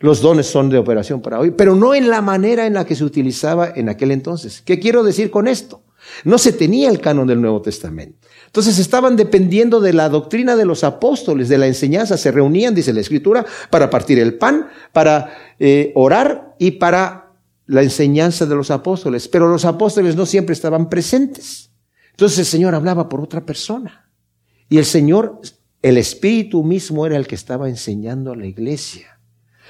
Los 0.00 0.20
dones 0.20 0.46
son 0.46 0.68
de 0.68 0.78
operación 0.78 1.20
para 1.22 1.38
hoy, 1.38 1.52
pero 1.52 1.76
no 1.76 1.94
en 1.94 2.08
la 2.08 2.20
manera 2.20 2.66
en 2.66 2.74
la 2.74 2.84
que 2.84 2.96
se 2.96 3.04
utilizaba 3.04 3.72
en 3.74 3.88
aquel 3.88 4.10
entonces. 4.10 4.60
¿Qué 4.60 4.80
quiero 4.80 5.04
decir 5.04 5.30
con 5.30 5.46
esto? 5.46 5.82
No 6.24 6.38
se 6.38 6.52
tenía 6.52 6.90
el 6.90 7.00
canon 7.00 7.28
del 7.28 7.40
Nuevo 7.40 7.62
Testamento. 7.62 8.26
Entonces 8.46 8.78
estaban 8.78 9.16
dependiendo 9.16 9.80
de 9.80 9.92
la 9.92 10.08
doctrina 10.08 10.56
de 10.56 10.64
los 10.64 10.84
apóstoles, 10.84 11.48
de 11.48 11.58
la 11.58 11.66
enseñanza. 11.66 12.16
Se 12.16 12.32
reunían, 12.32 12.74
dice 12.74 12.92
la 12.92 13.00
Escritura, 13.00 13.46
para 13.70 13.88
partir 13.88 14.18
el 14.18 14.34
pan, 14.34 14.68
para 14.92 15.34
eh, 15.58 15.92
orar 15.94 16.54
y 16.58 16.72
para 16.72 17.32
la 17.66 17.82
enseñanza 17.82 18.44
de 18.44 18.54
los 18.54 18.70
apóstoles. 18.70 19.28
Pero 19.28 19.48
los 19.48 19.64
apóstoles 19.64 20.16
no 20.16 20.26
siempre 20.26 20.52
estaban 20.52 20.90
presentes. 20.90 21.70
Entonces 22.10 22.40
el 22.40 22.46
Señor 22.46 22.74
hablaba 22.74 23.08
por 23.08 23.20
otra 23.20 23.46
persona. 23.46 24.10
Y 24.68 24.78
el 24.78 24.84
Señor 24.84 25.40
el 25.82 25.98
Espíritu 25.98 26.62
mismo 26.62 27.04
era 27.04 27.16
el 27.16 27.26
que 27.26 27.34
estaba 27.34 27.68
enseñando 27.68 28.32
a 28.32 28.36
la 28.36 28.46
iglesia. 28.46 29.18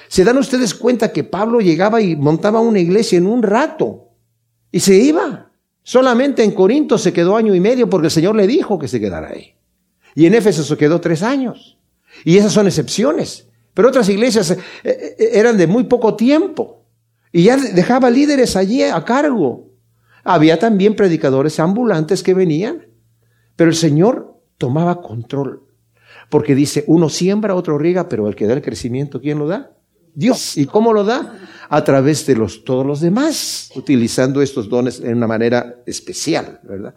¿Se 0.08 0.24
dan 0.24 0.36
ustedes 0.36 0.74
cuenta 0.74 1.10
que 1.10 1.24
Pablo 1.24 1.60
llegaba 1.60 2.02
y 2.02 2.16
montaba 2.16 2.60
una 2.60 2.78
iglesia 2.78 3.16
en 3.16 3.26
un 3.26 3.42
rato 3.42 4.10
y 4.70 4.80
se 4.80 4.94
iba? 4.94 5.50
Solamente 5.82 6.44
en 6.44 6.52
Corinto 6.52 6.98
se 6.98 7.14
quedó 7.14 7.34
año 7.34 7.54
y 7.54 7.60
medio 7.60 7.88
porque 7.88 8.08
el 8.08 8.10
Señor 8.10 8.36
le 8.36 8.46
dijo 8.46 8.78
que 8.78 8.88
se 8.88 9.00
quedara 9.00 9.30
ahí. 9.30 9.54
Y 10.14 10.26
en 10.26 10.34
Éfeso 10.34 10.62
se 10.62 10.76
quedó 10.76 11.00
tres 11.00 11.22
años. 11.22 11.78
Y 12.24 12.36
esas 12.36 12.52
son 12.52 12.66
excepciones. 12.66 13.48
Pero 13.72 13.88
otras 13.88 14.08
iglesias 14.10 14.50
eh, 14.50 14.58
eh, 14.84 15.30
eran 15.32 15.56
de 15.56 15.66
muy 15.66 15.84
poco 15.84 16.14
tiempo. 16.14 16.84
Y 17.32 17.44
ya 17.44 17.56
dejaba 17.56 18.10
líderes 18.10 18.54
allí 18.54 18.82
a 18.82 19.02
cargo. 19.04 19.70
Había 20.22 20.58
también 20.58 20.94
predicadores 20.94 21.58
ambulantes 21.58 22.22
que 22.22 22.34
venían. 22.34 22.86
Pero 23.56 23.70
el 23.70 23.76
Señor 23.76 24.38
tomaba 24.58 25.00
control 25.00 25.71
porque 26.32 26.54
dice, 26.54 26.82
uno 26.86 27.10
siembra, 27.10 27.54
otro 27.54 27.76
riega, 27.76 28.08
pero 28.08 28.26
el 28.26 28.34
que 28.34 28.46
da 28.46 28.54
el 28.54 28.62
crecimiento, 28.62 29.20
¿quién 29.20 29.38
lo 29.38 29.46
da? 29.46 29.76
Dios. 30.14 30.56
¿Y 30.56 30.64
cómo 30.64 30.94
lo 30.94 31.04
da? 31.04 31.38
A 31.68 31.84
través 31.84 32.24
de 32.24 32.34
los, 32.34 32.64
todos 32.64 32.86
los 32.86 33.02
demás, 33.02 33.70
utilizando 33.76 34.40
estos 34.40 34.70
dones 34.70 35.00
en 35.00 35.18
una 35.18 35.26
manera 35.26 35.82
especial, 35.84 36.58
¿verdad? 36.62 36.94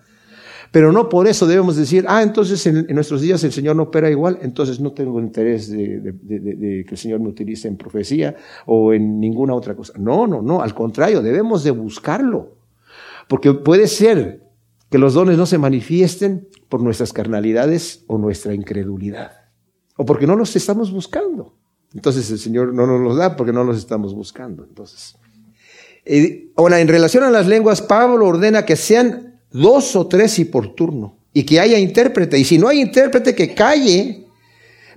Pero 0.72 0.94
no 0.94 1.10
por 1.10 1.28
eso 1.28 1.46
debemos 1.48 1.76
decir, 1.76 2.06
ah, 2.08 2.24
entonces 2.24 2.66
en, 2.66 2.88
nuestros 2.96 3.20
días 3.20 3.44
el 3.44 3.52
Señor 3.52 3.76
no 3.76 3.84
opera 3.84 4.10
igual, 4.10 4.40
entonces 4.42 4.80
no 4.80 4.94
tengo 4.94 5.20
interés 5.20 5.70
de, 5.70 6.16
que 6.88 6.92
el 6.92 6.98
Señor 6.98 7.20
me 7.20 7.28
utilice 7.28 7.68
en 7.68 7.76
profecía 7.76 8.38
o 8.66 8.94
en 8.94 9.20
ninguna 9.20 9.54
otra 9.54 9.76
cosa. 9.76 9.92
No, 10.00 10.28
no, 10.28 10.42
no, 10.42 10.62
al 10.62 10.74
contrario, 10.74 11.22
debemos 11.22 11.62
de 11.66 11.72
buscarlo. 11.72 12.56
Porque 13.28 13.54
puede 13.54 13.88
ser 13.88 14.45
que 14.96 15.00
los 15.00 15.14
dones 15.14 15.38
no 15.38 15.46
se 15.46 15.58
manifiesten 15.58 16.48
por 16.70 16.82
nuestras 16.82 17.12
carnalidades 17.12 18.06
o 18.08 18.18
nuestra 18.18 18.54
incredulidad, 18.54 19.34
o 19.98 20.06
porque 20.06 20.26
no 20.26 20.38
los 20.38 20.56
estamos 20.56 20.90
buscando. 20.90 21.54
Entonces 21.94 22.32
el 22.32 22.40
Señor 22.40 22.74
no 22.74 22.88
nos 22.88 23.02
los 23.02 23.18
da 23.18 23.36
porque 23.36 23.52
no 23.52 23.66
los 23.66 23.78
estamos 23.78 24.16
buscando. 24.16 24.64
Entonces, 24.64 25.18
eh, 26.06 26.50
ahora 26.56 26.80
en 26.80 26.88
relación 26.88 27.26
a 27.26 27.30
las 27.30 27.46
lenguas, 27.46 27.82
Pablo 27.82 28.26
ordena 28.26 28.64
que 28.64 28.78
sean 28.78 29.42
dos 29.52 29.98
o 29.98 30.08
tres 30.08 30.40
y 30.40 30.46
por 30.46 30.74
turno, 30.76 31.18
y 31.34 31.44
que 31.44 31.60
haya 31.60 31.78
intérprete. 31.78 32.40
Y 32.40 32.46
si 32.46 32.58
no 32.58 32.70
hay 32.70 32.80
intérprete, 32.80 33.36
que 33.36 33.54
calle, 33.54 34.28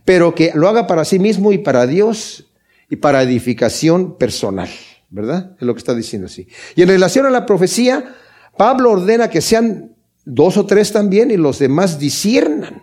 pero 0.04 0.32
que 0.32 0.52
lo 0.54 0.68
haga 0.68 0.86
para 0.86 1.04
sí 1.04 1.18
mismo 1.18 1.50
y 1.50 1.58
para 1.58 1.88
Dios 1.88 2.52
y 2.88 2.94
para 2.94 3.24
edificación 3.24 4.16
personal, 4.16 4.68
¿verdad? 5.10 5.56
Es 5.58 5.66
lo 5.66 5.74
que 5.74 5.78
está 5.78 5.96
diciendo 5.96 6.26
así. 6.26 6.46
Y 6.76 6.82
en 6.82 6.88
relación 6.88 7.26
a 7.26 7.30
la 7.30 7.46
profecía, 7.46 8.14
Pablo 8.58 8.90
ordena 8.90 9.30
que 9.30 9.40
sean 9.40 9.96
dos 10.24 10.58
o 10.58 10.66
tres 10.66 10.92
también 10.92 11.30
y 11.30 11.38
los 11.38 11.58
demás 11.58 11.98
disiernan. 11.98 12.82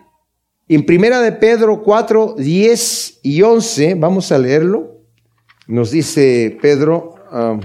En 0.68 0.84
primera 0.84 1.20
de 1.20 1.30
Pedro 1.30 1.82
4, 1.84 2.34
10 2.38 3.20
y 3.22 3.42
11, 3.42 3.94
vamos 3.94 4.32
a 4.32 4.38
leerlo. 4.38 5.02
Nos 5.68 5.92
dice 5.92 6.58
Pedro, 6.60 7.14
ah, 7.30 7.60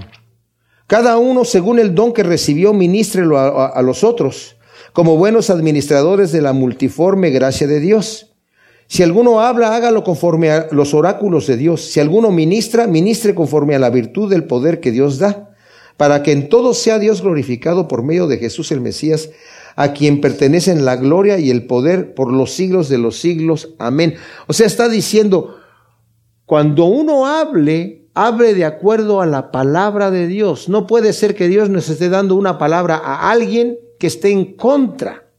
cada 0.86 1.16
uno, 1.16 1.44
según 1.46 1.78
el 1.78 1.94
don 1.94 2.12
que 2.12 2.22
recibió, 2.22 2.74
ministrelo 2.74 3.38
a, 3.38 3.80
los 3.80 4.04
otros, 4.04 4.56
como 4.92 5.16
buenos 5.16 5.48
administradores 5.48 6.32
de 6.32 6.42
la 6.42 6.52
multiforme 6.52 7.30
gracia 7.30 7.66
de 7.66 7.80
Dios. 7.80 8.34
Si 8.88 9.02
alguno 9.02 9.40
habla, 9.40 9.74
hágalo 9.74 10.04
conforme 10.04 10.50
a 10.50 10.68
los 10.70 10.92
oráculos 10.92 11.46
de 11.46 11.56
Dios. 11.56 11.80
Si 11.80 11.98
alguno 11.98 12.30
ministra, 12.30 12.86
ministre 12.86 13.34
conforme 13.34 13.74
a 13.74 13.78
la 13.78 13.88
virtud 13.88 14.28
del 14.28 14.44
poder 14.44 14.80
que 14.80 14.90
Dios 14.90 15.18
da, 15.18 15.51
para 15.96 16.22
que 16.22 16.32
en 16.32 16.48
todo 16.48 16.74
sea 16.74 16.98
Dios 16.98 17.22
glorificado 17.22 17.88
por 17.88 18.02
medio 18.02 18.26
de 18.26 18.38
Jesús 18.38 18.72
el 18.72 18.80
Mesías, 18.80 19.30
a 19.76 19.92
quien 19.92 20.20
pertenecen 20.20 20.84
la 20.84 20.96
gloria 20.96 21.38
y 21.38 21.50
el 21.50 21.66
poder 21.66 22.14
por 22.14 22.32
los 22.32 22.52
siglos 22.52 22.88
de 22.88 22.98
los 22.98 23.18
siglos. 23.18 23.74
Amén. 23.78 24.14
O 24.46 24.52
sea, 24.52 24.66
está 24.66 24.88
diciendo, 24.88 25.56
cuando 26.44 26.84
uno 26.84 27.26
hable, 27.26 28.08
hable 28.14 28.54
de 28.54 28.64
acuerdo 28.64 29.20
a 29.20 29.26
la 29.26 29.50
palabra 29.50 30.10
de 30.10 30.26
Dios. 30.26 30.68
No 30.68 30.86
puede 30.86 31.12
ser 31.12 31.34
que 31.34 31.48
Dios 31.48 31.70
nos 31.70 31.88
esté 31.88 32.08
dando 32.08 32.34
una 32.34 32.58
palabra 32.58 32.96
a 32.96 33.30
alguien 33.30 33.78
que 33.98 34.06
esté 34.06 34.30
en 34.30 34.56
contra 34.56 35.30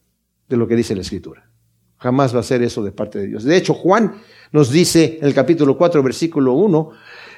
de 0.50 0.58
lo 0.58 0.68
que 0.68 0.76
dice 0.76 0.96
la 0.96 1.02
Escritura. 1.02 1.50
Jamás 1.98 2.36
va 2.36 2.42
a 2.42 2.44
ser 2.44 2.62
eso 2.64 2.84
de 2.84 2.92
parte 2.92 3.20
de 3.20 3.28
Dios. 3.28 3.44
De 3.44 3.56
hecho, 3.56 3.74
Juan 3.74 4.16
nos 4.52 4.70
dice 4.70 5.18
en 5.22 5.28
el 5.28 5.34
capítulo 5.34 5.78
4, 5.78 6.04
versículo 6.04 6.54
1, 6.54 6.90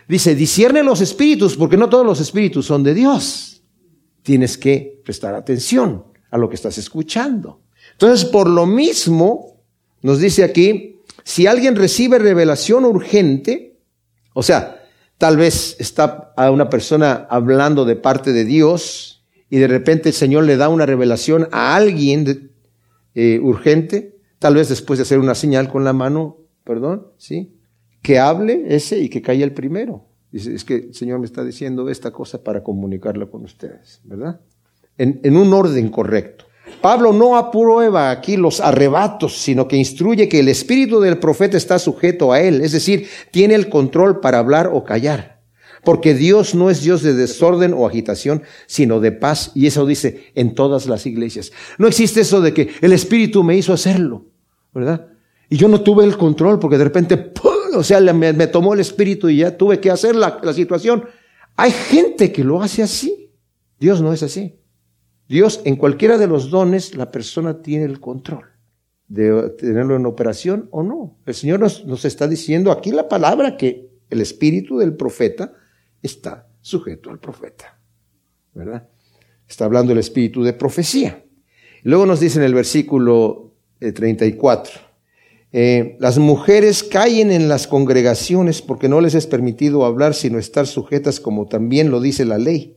dice, 0.08 0.36
discierne 0.36 0.84
los 0.84 1.02
espíritus, 1.02 1.56
porque 1.56 1.78
no 1.78 1.90
todos 1.90 2.06
los 2.06 2.20
espíritus 2.20 2.66
son 2.66 2.84
de 2.84 2.94
Dios. 2.94 3.64
Tienes 4.22 4.58
que 4.58 5.02
prestar 5.04 5.36
atención 5.36 6.06
a 6.32 6.38
lo 6.38 6.50
que 6.50 6.56
estás 6.56 6.78
escuchando. 6.78 7.62
Entonces, 7.94 8.26
por 8.26 8.50
lo 8.50 8.66
mismo, 8.66 9.62
nos 10.02 10.20
dice 10.20 10.44
aquí, 10.44 11.02
si 11.24 11.48
alguien 11.48 11.76
recibe 11.76 12.20
revelación 12.20 12.86
urgente, 12.86 13.80
o 14.34 14.44
sea, 14.44 14.86
Tal 15.18 15.38
vez 15.38 15.78
está 15.80 16.34
a 16.36 16.52
una 16.52 16.70
persona 16.70 17.26
hablando 17.30 17.86
de 17.86 17.96
parte 17.96 18.34
de 18.34 18.44
Dios 18.44 19.24
y 19.50 19.60
de 19.60 19.68
repente 19.68 20.10
el 20.10 20.16
Señor 20.16 20.44
le 20.44 20.58
da 20.58 20.68
una 20.68 20.86
revelación 20.86 21.48
a 21.52 21.76
alguien 21.76 22.52
eh, 23.14 23.40
urgente, 23.42 24.18
tal 24.40 24.56
vez 24.56 24.68
después 24.68 25.00
de 25.00 25.04
hacer 25.04 25.20
una 25.20 25.36
señal 25.36 25.70
con 25.70 25.86
la 25.86 25.94
mano, 25.94 26.38
perdón, 26.66 27.08
¿sí? 27.18 27.55
Que 28.06 28.20
hable 28.20 28.66
ese 28.68 29.00
y 29.00 29.10
que 29.10 29.22
caiga 29.22 29.44
el 29.44 29.54
primero. 29.54 30.06
Dice, 30.32 30.54
es 30.54 30.64
que 30.64 30.76
el 30.76 30.94
Señor 30.94 31.20
me 31.20 31.26
está 31.26 31.44
diciendo 31.44 31.90
esta 31.90 32.12
cosa 32.12 32.44
para 32.44 32.62
comunicarla 32.62 33.26
con 33.26 33.44
ustedes, 33.44 34.02
¿verdad? 34.04 34.40
en 34.98 35.36
un 35.36 35.54
orden 35.54 35.90
correcto. 35.90 36.46
Pablo 36.82 37.14
no 37.14 37.36
aprueba 37.36 38.12
aquí 38.12 38.38
los 38.38 38.60
arrebatos, 38.60 39.38
sino 39.38 39.68
que 39.68 39.78
instruye 39.78 40.30
que 40.30 40.40
el 40.40 40.50
espíritu 40.50 41.00
del 41.00 41.18
profeta 41.18 41.58
está 41.58 41.80
sujeto 41.80 42.32
a 42.32 42.42
él, 42.42 42.62
es 42.62 42.72
decir, 42.72 43.08
tiene 43.32 43.56
el 43.56 43.70
control 43.70 44.20
para 44.20 44.40
hablar 44.40 44.70
o 44.72 44.84
callar. 44.84 45.42
Porque 45.84 46.16
Dios 46.16 46.56
no 46.56 46.72
es 46.72 46.82
Dios 46.82 47.04
de 47.04 47.14
desorden 47.14 47.74
o 47.74 47.86
agitación, 47.86 48.42
sino 48.66 49.00
de 49.00 49.12
paz. 49.12 49.52
Y 49.54 49.68
eso 49.68 49.86
dice 49.86 50.32
en 50.34 50.56
todas 50.56 50.88
las 50.88 51.06
iglesias. 51.06 51.52
No 51.78 51.88
existe 51.88 52.22
eso 52.22 52.42
de 52.42 52.56
que 52.56 52.70
el 52.82 52.92
Espíritu 52.92 53.44
me 53.44 53.56
hizo 53.56 53.72
hacerlo, 53.72 54.26
¿verdad? 54.74 55.08
Y 55.48 55.58
yo 55.58 55.68
no 55.68 55.82
tuve 55.82 56.04
el 56.04 56.18
control 56.18 56.58
porque 56.58 56.80
de 56.80 56.86
repente, 56.86 57.18
o 57.78 57.84
sea, 57.84 58.00
me, 58.14 58.48
tomó 58.48 58.74
el 58.74 58.80
Espíritu 58.80 59.30
y 59.30 59.38
ya 59.38 59.58
tuve 59.58 59.80
que 59.80 59.92
hacer 59.92 60.16
la 60.16 60.54
situación. 60.54 61.06
Hay 61.56 61.72
gente 61.72 62.32
que 62.32 62.44
lo 62.44 62.62
hace 62.62 62.84
así. 62.84 63.32
Dios 63.80 64.02
no 64.02 64.14
es 64.14 64.24
así. 64.24 64.60
Dios, 65.28 65.62
en 65.66 65.76
cualquiera 65.76 66.18
de 66.18 66.28
los 66.28 66.50
dones, 66.50 66.96
la 66.96 67.12
persona 67.12 67.62
tiene 67.62 67.86
el 67.86 68.00
control 68.00 68.46
de 69.08 69.50
tenerlo 69.52 69.96
en 69.96 70.06
operación 70.06 70.68
o 70.72 70.84
no. 70.84 71.18
El 71.26 71.34
Señor 71.34 71.60
nos, 71.60 72.06
está 72.06 72.28
diciendo 72.28 72.72
aquí 72.72 72.92
la 72.92 73.08
palabra 73.08 73.58
que 73.58 73.90
el 74.10 74.22
espíritu 74.22 74.78
del 74.78 74.96
profeta 74.96 75.54
está 76.02 76.48
sujeto 76.62 77.10
al 77.10 77.20
profeta. 77.20 77.80
¿Verdad? 78.54 78.88
Está 79.48 79.66
hablando 79.66 79.92
el 79.92 80.00
espíritu 80.00 80.44
de 80.44 80.54
profecía. 80.54 81.24
Luego 81.84 82.06
nos 82.06 82.20
dice 82.20 82.40
en 82.40 82.46
el 82.46 82.54
versículo 82.54 83.54
34, 83.80 84.74
eh, 85.58 85.96
las 86.02 86.18
mujeres 86.18 86.84
caen 86.84 87.32
en 87.32 87.48
las 87.48 87.66
congregaciones 87.66 88.62
porque 88.62 88.90
no 88.90 89.00
les 89.00 89.16
es 89.16 89.26
permitido 89.26 89.86
hablar 89.86 90.14
sino 90.14 90.38
estar 90.38 90.68
sujetas 90.68 91.22
como 91.22 91.48
también 91.48 91.92
lo 91.92 92.02
dice 92.02 92.26
la 92.26 92.38
ley. 92.38 92.76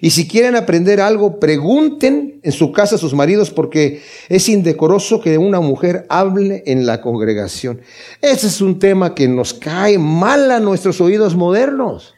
Y 0.00 0.08
si 0.08 0.26
quieren 0.26 0.56
aprender 0.56 1.02
algo, 1.02 1.38
pregunten 1.38 2.40
en 2.42 2.52
su 2.52 2.72
casa 2.72 2.94
a 2.94 2.98
sus 2.98 3.12
maridos 3.12 3.50
porque 3.50 4.00
es 4.30 4.48
indecoroso 4.48 5.20
que 5.20 5.36
una 5.36 5.60
mujer 5.60 6.06
hable 6.08 6.62
en 6.64 6.86
la 6.86 7.02
congregación. 7.02 7.82
Ese 8.22 8.46
es 8.46 8.62
un 8.62 8.78
tema 8.78 9.14
que 9.14 9.28
nos 9.28 9.52
cae 9.52 9.98
mal 9.98 10.50
a 10.52 10.58
nuestros 10.58 11.02
oídos 11.02 11.36
modernos, 11.36 12.14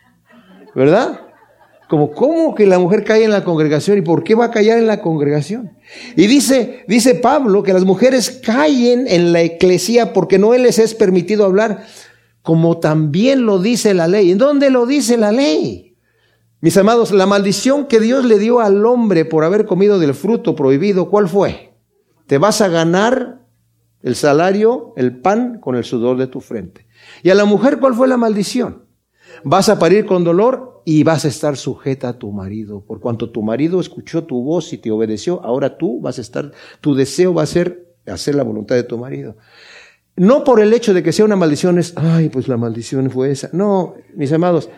¿verdad? 0.76 1.21
Como, 1.92 2.12
¿cómo 2.12 2.54
que 2.54 2.64
la 2.64 2.78
mujer 2.78 3.04
cae 3.04 3.22
en 3.22 3.30
la 3.30 3.44
congregación? 3.44 3.98
¿Y 3.98 4.00
por 4.00 4.24
qué 4.24 4.34
va 4.34 4.46
a 4.46 4.50
callar 4.50 4.78
en 4.78 4.86
la 4.86 5.02
congregación? 5.02 5.76
Y 6.16 6.26
dice, 6.26 6.86
dice 6.88 7.16
Pablo 7.16 7.62
que 7.62 7.74
las 7.74 7.84
mujeres 7.84 8.30
caen 8.42 9.04
en 9.06 9.34
la 9.34 9.42
eclesía 9.42 10.14
porque 10.14 10.38
no 10.38 10.54
les 10.54 10.78
es 10.78 10.94
permitido 10.94 11.44
hablar, 11.44 11.84
como 12.40 12.78
también 12.78 13.44
lo 13.44 13.58
dice 13.58 13.92
la 13.92 14.08
ley. 14.08 14.30
¿En 14.30 14.38
dónde 14.38 14.70
lo 14.70 14.86
dice 14.86 15.18
la 15.18 15.32
ley? 15.32 15.98
Mis 16.62 16.78
amados, 16.78 17.12
la 17.12 17.26
maldición 17.26 17.86
que 17.86 18.00
Dios 18.00 18.24
le 18.24 18.38
dio 18.38 18.60
al 18.60 18.86
hombre 18.86 19.26
por 19.26 19.44
haber 19.44 19.66
comido 19.66 19.98
del 19.98 20.14
fruto 20.14 20.56
prohibido, 20.56 21.10
¿cuál 21.10 21.28
fue? 21.28 21.74
Te 22.26 22.38
vas 22.38 22.62
a 22.62 22.68
ganar 22.68 23.42
el 24.00 24.16
salario, 24.16 24.94
el 24.96 25.20
pan, 25.20 25.60
con 25.60 25.76
el 25.76 25.84
sudor 25.84 26.16
de 26.16 26.26
tu 26.26 26.40
frente. 26.40 26.86
Y 27.22 27.28
a 27.28 27.34
la 27.34 27.44
mujer, 27.44 27.78
¿cuál 27.80 27.92
fue 27.92 28.08
la 28.08 28.16
maldición? 28.16 28.86
Vas 29.44 29.68
a 29.68 29.78
parir 29.78 30.06
con 30.06 30.24
dolor 30.24 30.71
y 30.84 31.02
vas 31.04 31.24
a 31.24 31.28
estar 31.28 31.56
sujeta 31.56 32.08
a 32.08 32.18
tu 32.18 32.32
marido. 32.32 32.84
Por 32.84 33.00
cuanto 33.00 33.30
tu 33.30 33.42
marido 33.42 33.80
escuchó 33.80 34.24
tu 34.24 34.42
voz 34.42 34.72
y 34.72 34.78
te 34.78 34.90
obedeció, 34.90 35.42
ahora 35.44 35.78
tú 35.78 36.00
vas 36.00 36.18
a 36.18 36.20
estar, 36.20 36.52
tu 36.80 36.94
deseo 36.94 37.34
va 37.34 37.42
a 37.42 37.46
ser 37.46 37.92
hacer 38.06 38.34
la 38.34 38.42
voluntad 38.42 38.74
de 38.74 38.82
tu 38.82 38.98
marido. 38.98 39.36
No 40.16 40.44
por 40.44 40.60
el 40.60 40.72
hecho 40.74 40.92
de 40.92 41.02
que 41.02 41.12
sea 41.12 41.24
una 41.24 41.36
maldición 41.36 41.78
es, 41.78 41.94
ay, 41.96 42.28
pues 42.28 42.48
la 42.48 42.56
maldición 42.56 43.10
fue 43.10 43.30
esa. 43.30 43.48
No, 43.52 43.94
mis 44.14 44.32
amados, 44.32 44.68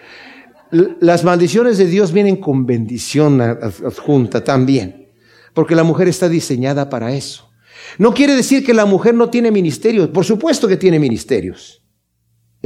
las 0.71 1.25
maldiciones 1.25 1.79
de 1.79 1.87
Dios 1.87 2.13
vienen 2.13 2.37
con 2.37 2.67
bendición 2.67 3.41
adjunta 3.41 4.45
también, 4.45 5.09
porque 5.53 5.75
la 5.75 5.85
mujer 5.85 6.09
está 6.09 6.29
diseñada 6.29 6.89
para 6.89 7.13
eso. 7.13 7.51
No 7.99 8.15
quiere 8.15 8.35
decir 8.35 8.65
que 8.65 8.75
la 8.75 8.87
mujer 8.87 9.15
no 9.15 9.31
tiene 9.31 9.51
ministerios, 9.51 10.09
por 10.09 10.25
supuesto 10.25 10.69
que 10.69 10.77
tiene 10.77 10.99
ministerios. 10.99 11.84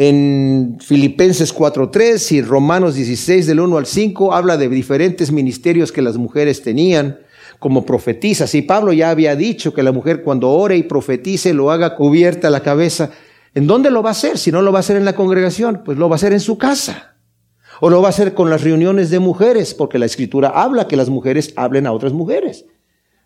En 0.01 0.79
Filipenses 0.79 1.53
4.3 1.53 2.31
y 2.31 2.41
Romanos 2.41 2.95
16 2.95 3.49
del 3.49 3.59
1 3.59 3.79
al 3.79 3.87
5 3.87 4.33
habla 4.33 4.57
de 4.57 4.69
diferentes 4.69 5.33
ministerios 5.33 5.91
que 5.91 6.03
las 6.03 6.17
mujeres 6.17 6.63
tenían 6.63 7.19
como 7.59 7.85
profetizas. 7.85 8.55
Y 8.55 8.63
Pablo 8.63 8.93
ya 8.93 9.11
había 9.11 9.35
dicho 9.35 9.75
que 9.75 9.83
la 9.83 9.91
mujer 9.91 10.23
cuando 10.23 10.51
ore 10.51 10.77
y 10.77 10.85
profetice 10.85 11.53
lo 11.53 11.73
haga 11.73 11.97
cubierta 11.97 12.49
la 12.49 12.63
cabeza. 12.63 13.11
¿En 13.57 13.67
dónde 13.67 13.91
lo 13.91 14.05
va 14.05 14.11
a 14.11 14.13
hacer? 14.13 14.39
Si 14.39 14.53
no 14.53 14.63
lo 14.63 14.71
va 14.71 14.79
a 14.79 14.87
hacer 14.87 14.97
en 14.97 15.05
la 15.05 15.17
congregación, 15.17 15.83
pues 15.85 15.99
lo 15.99 16.09
va 16.09 16.15
a 16.15 16.19
hacer 16.19 16.33
en 16.33 16.39
su 16.39 16.59
casa. 16.59 17.17
O 17.81 17.91
lo 17.91 18.01
va 18.01 18.07
a 18.07 18.11
hacer 18.11 18.35
con 18.35 18.51
las 18.51 18.63
reuniones 18.63 19.11
de 19.11 19.19
mujeres, 19.19 19.75
porque 19.75 19.99
la 19.99 20.07
escritura 20.07 20.51
habla 20.51 20.87
que 20.87 20.95
las 20.95 21.09
mujeres 21.09 21.53
hablen 21.57 21.89
a 21.89 21.93
otras 21.93 22.13
mujeres, 22.13 22.67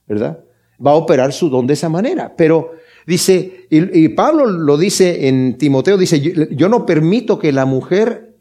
¿verdad? 0.09 0.39
Va 0.85 0.93
a 0.93 0.95
operar 0.95 1.35
su 1.35 1.51
don 1.51 1.67
de 1.67 1.75
esa 1.75 1.91
manera. 1.91 2.33
Pero 2.35 2.71
dice, 3.07 3.67
y, 3.71 4.09
Pablo 4.11 4.47
lo 4.47 4.77
dice 4.77 5.29
en 5.29 5.59
Timoteo, 5.59 5.97
dice, 5.97 6.21
yo, 6.21 6.69
no 6.69 6.87
permito 6.87 7.39
que 7.39 7.53
la 7.53 7.65
mujer 7.65 8.37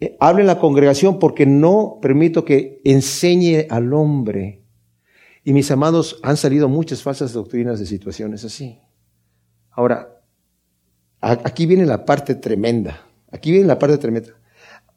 eh, 0.00 0.16
hable 0.20 0.42
en 0.42 0.46
la 0.46 0.58
congregación 0.58 1.18
porque 1.18 1.46
no 1.46 1.98
permito 2.00 2.44
que 2.44 2.80
enseñe 2.84 3.66
al 3.68 3.92
hombre. 3.92 4.62
Y 5.44 5.52
mis 5.52 5.70
amados, 5.70 6.20
han 6.22 6.36
salido 6.36 6.68
muchas 6.68 7.02
falsas 7.02 7.32
doctrinas 7.32 7.80
de 7.80 7.86
situaciones 7.86 8.44
así. 8.44 8.78
Ahora, 9.70 10.20
aquí 11.20 11.66
viene 11.66 11.86
la 11.86 12.04
parte 12.04 12.34
tremenda. 12.34 13.06
Aquí 13.30 13.50
viene 13.50 13.66
la 13.66 13.78
parte 13.78 13.98
tremenda. 13.98 14.30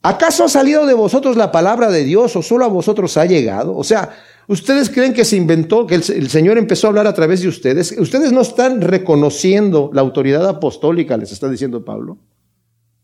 ¿Acaso 0.02 0.44
ha 0.44 0.50
salido 0.50 0.86
de 0.86 0.94
vosotros 0.94 1.38
la 1.38 1.52
palabra 1.52 1.90
de 1.90 2.04
Dios 2.04 2.36
o 2.36 2.42
solo 2.42 2.66
a 2.66 2.68
vosotros 2.68 3.16
ha 3.16 3.26
llegado? 3.26 3.76
O 3.76 3.86
sea, 3.86 4.10
¿ustedes 4.48 4.90
creen 4.90 5.14
que 5.14 5.26
se 5.26 5.36
inventó, 5.36 5.86
que 5.88 5.96
el, 5.96 6.30
Señor 6.30 6.58
empezó 6.58 6.88
a 6.88 6.90
hablar 6.90 7.08
a 7.08 7.14
través 7.14 7.42
de 7.42 7.48
ustedes? 7.48 7.96
¿Ustedes 7.98 8.32
no 8.32 8.42
están 8.42 8.82
reconociendo 8.82 9.90
la 9.94 10.02
autoridad 10.02 10.48
apostólica, 10.48 11.18
les 11.18 11.32
está 11.32 11.50
diciendo 11.50 11.84
Pablo? 11.84 12.18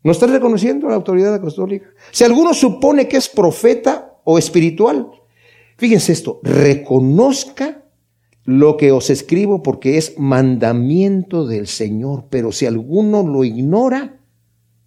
¿No 0.03 0.11
están 0.11 0.31
reconociendo 0.31 0.87
la 0.87 0.95
autoridad 0.95 1.33
apostólica? 1.35 1.87
Si 2.11 2.23
alguno 2.23 2.53
supone 2.53 3.07
que 3.07 3.17
es 3.17 3.27
profeta 3.27 4.19
o 4.23 4.37
espiritual, 4.37 5.09
fíjense 5.77 6.13
esto, 6.13 6.39
reconozca 6.43 7.83
lo 8.45 8.77
que 8.77 8.91
os 8.91 9.09
escribo 9.09 9.61
porque 9.61 9.97
es 9.97 10.17
mandamiento 10.17 11.45
del 11.45 11.67
Señor, 11.67 12.25
pero 12.29 12.51
si 12.51 12.65
alguno 12.65 13.21
lo 13.21 13.43
ignora, 13.43 14.19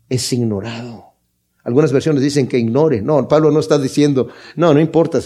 es 0.08 0.32
ignorado. 0.32 1.12
Algunas 1.64 1.92
versiones 1.92 2.22
dicen 2.22 2.48
que 2.48 2.58
ignore. 2.58 3.02
No, 3.02 3.28
Pablo 3.28 3.50
no 3.50 3.60
está 3.60 3.78
diciendo, 3.78 4.28
no, 4.56 4.74
no 4.74 4.80
importa. 4.80 5.20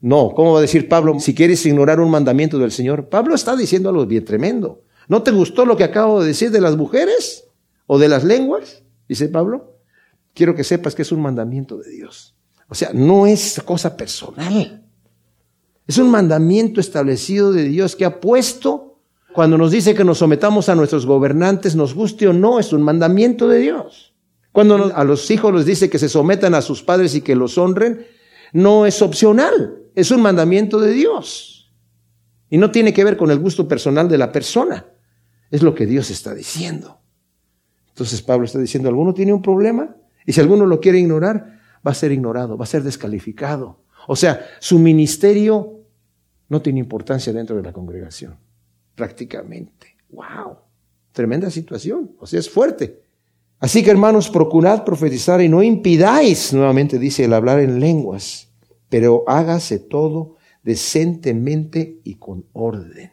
No, 0.00 0.32
¿cómo 0.34 0.52
va 0.52 0.58
a 0.58 0.62
decir 0.62 0.88
Pablo 0.88 1.18
si 1.20 1.34
quieres 1.34 1.64
ignorar 1.66 2.00
un 2.00 2.10
mandamiento 2.10 2.58
del 2.58 2.72
Señor? 2.72 3.08
Pablo 3.08 3.34
está 3.34 3.54
diciendo 3.54 3.90
algo 3.90 4.06
bien 4.06 4.24
tremendo. 4.24 4.82
¿No 5.08 5.22
te 5.22 5.30
gustó 5.30 5.66
lo 5.66 5.76
que 5.76 5.84
acabo 5.84 6.20
de 6.20 6.28
decir 6.28 6.50
de 6.50 6.60
las 6.60 6.76
mujeres 6.76 7.44
o 7.86 7.98
de 7.98 8.08
las 8.08 8.24
lenguas? 8.24 8.82
Dice 9.08 9.28
Pablo. 9.28 9.76
Quiero 10.32 10.54
que 10.54 10.64
sepas 10.64 10.94
que 10.94 11.02
es 11.02 11.12
un 11.12 11.20
mandamiento 11.20 11.76
de 11.76 11.90
Dios. 11.90 12.34
O 12.68 12.74
sea, 12.74 12.90
no 12.94 13.26
es 13.26 13.60
cosa 13.64 13.96
personal. 13.96 14.84
Es 15.86 15.98
un 15.98 16.10
mandamiento 16.10 16.80
establecido 16.80 17.52
de 17.52 17.64
Dios 17.64 17.96
que 17.96 18.04
ha 18.04 18.20
puesto 18.20 18.90
cuando 19.32 19.58
nos 19.58 19.70
dice 19.70 19.94
que 19.94 20.04
nos 20.04 20.18
sometamos 20.18 20.68
a 20.68 20.74
nuestros 20.74 21.06
gobernantes, 21.06 21.76
nos 21.76 21.94
guste 21.94 22.26
o 22.26 22.32
no, 22.32 22.58
es 22.58 22.72
un 22.72 22.82
mandamiento 22.82 23.46
de 23.48 23.58
Dios. 23.58 24.12
Cuando 24.52 24.92
a 24.94 25.04
los 25.04 25.30
hijos 25.30 25.54
les 25.54 25.66
dice 25.66 25.88
que 25.88 25.98
se 25.98 26.08
sometan 26.08 26.54
a 26.54 26.62
sus 26.62 26.82
padres 26.82 27.14
y 27.14 27.20
que 27.20 27.36
los 27.36 27.56
honren, 27.56 28.06
no 28.52 28.86
es 28.86 29.00
opcional, 29.02 29.79
es 29.94 30.10
un 30.10 30.22
mandamiento 30.22 30.80
de 30.80 30.92
Dios. 30.92 31.72
Y 32.48 32.58
no 32.58 32.70
tiene 32.70 32.92
que 32.92 33.04
ver 33.04 33.16
con 33.16 33.30
el 33.30 33.38
gusto 33.38 33.68
personal 33.68 34.08
de 34.08 34.18
la 34.18 34.32
persona, 34.32 34.86
es 35.50 35.62
lo 35.62 35.74
que 35.74 35.86
Dios 35.86 36.10
está 36.10 36.34
diciendo. 36.34 37.00
Entonces 37.88 38.22
Pablo 38.22 38.46
está 38.46 38.58
diciendo, 38.58 38.88
¿alguno 38.88 39.14
tiene 39.14 39.32
un 39.32 39.42
problema? 39.42 39.96
Y 40.26 40.32
si 40.32 40.40
alguno 40.40 40.66
lo 40.66 40.80
quiere 40.80 40.98
ignorar, 40.98 41.60
va 41.86 41.92
a 41.92 41.94
ser 41.94 42.12
ignorado, 42.12 42.56
va 42.56 42.64
a 42.64 42.68
ser 42.68 42.82
descalificado. 42.82 43.84
O 44.06 44.16
sea, 44.16 44.46
su 44.58 44.78
ministerio 44.78 45.80
no 46.48 46.60
tiene 46.60 46.80
importancia 46.80 47.32
dentro 47.32 47.56
de 47.56 47.62
la 47.62 47.72
congregación, 47.72 48.36
prácticamente. 48.94 49.96
¡Wow! 50.10 50.56
Tremenda 51.12 51.50
situación, 51.50 52.12
o 52.18 52.26
sea, 52.26 52.40
es 52.40 52.50
fuerte. 52.50 53.02
Así 53.58 53.84
que 53.84 53.90
hermanos, 53.90 54.30
procurad 54.30 54.84
profetizar 54.84 55.40
y 55.40 55.48
no 55.48 55.62
impidáis, 55.62 56.52
nuevamente 56.52 56.98
dice, 56.98 57.24
el 57.24 57.34
hablar 57.34 57.60
en 57.60 57.78
lenguas, 57.78 58.49
pero 58.90 59.24
hágase 59.26 59.78
todo 59.78 60.36
decentemente 60.62 62.00
y 62.04 62.16
con 62.16 62.44
orden. 62.52 63.10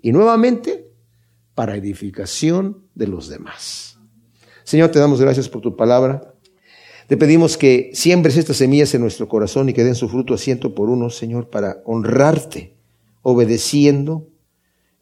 Y 0.00 0.12
nuevamente, 0.12 0.92
para 1.56 1.74
edificación 1.74 2.84
de 2.94 3.08
los 3.08 3.28
demás. 3.28 3.98
Señor, 4.62 4.90
te 4.90 5.00
damos 5.00 5.20
gracias 5.20 5.48
por 5.48 5.62
tu 5.62 5.74
palabra. 5.74 6.34
Te 7.08 7.16
pedimos 7.16 7.56
que 7.56 7.90
siembres 7.94 8.36
estas 8.36 8.58
semillas 8.58 8.94
en 8.94 9.00
nuestro 9.00 9.28
corazón 9.28 9.68
y 9.68 9.72
que 9.72 9.84
den 9.84 9.94
su 9.94 10.08
fruto 10.08 10.34
a 10.34 10.38
ciento 10.38 10.74
por 10.74 10.90
uno, 10.90 11.10
Señor, 11.10 11.50
para 11.50 11.82
honrarte, 11.84 12.76
obedeciendo 13.22 14.28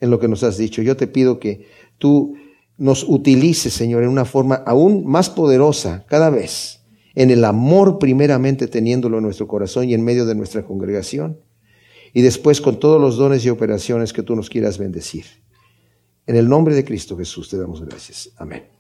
en 0.01 0.11
lo 0.11 0.21
que 0.21 0.29
nos 0.29 0.43
has 0.43 0.57
dicho. 0.57 0.83
Yo 0.83 0.97
te 0.97 1.07
pido 1.07 1.41
que 1.41 1.67
tú 1.99 2.37
nos 2.77 3.05
utilice, 3.05 3.71
Señor, 3.71 4.03
en 4.03 4.11
una 4.11 4.25
forma 4.25 4.57
aún 4.67 5.07
más 5.07 5.31
poderosa 5.31 6.05
cada 6.09 6.31
vez, 6.31 6.84
en 7.15 7.31
el 7.31 7.45
amor 7.45 7.99
primeramente 7.99 8.67
teniéndolo 8.67 9.19
en 9.19 9.25
nuestro 9.25 9.47
corazón 9.47 9.89
y 9.89 9.95
en 9.95 10.05
medio 10.05 10.27
de 10.27 10.35
nuestra 10.35 10.65
congregación, 10.65 11.41
y 12.13 12.23
después 12.23 12.61
con 12.61 12.79
todos 12.79 13.01
los 13.01 13.17
dones 13.17 13.45
y 13.45 13.51
operaciones 13.51 14.13
que 14.13 14.23
tú 14.23 14.37
nos 14.37 14.51
quieras 14.51 14.79
bendecir. 14.79 15.25
En 16.27 16.37
el 16.37 16.49
nombre 16.49 16.75
de 16.75 16.85
Cristo 16.85 17.17
Jesús 17.17 17.49
te 17.49 17.59
damos 17.59 17.85
gracias. 17.85 18.31
Amén. 18.37 18.74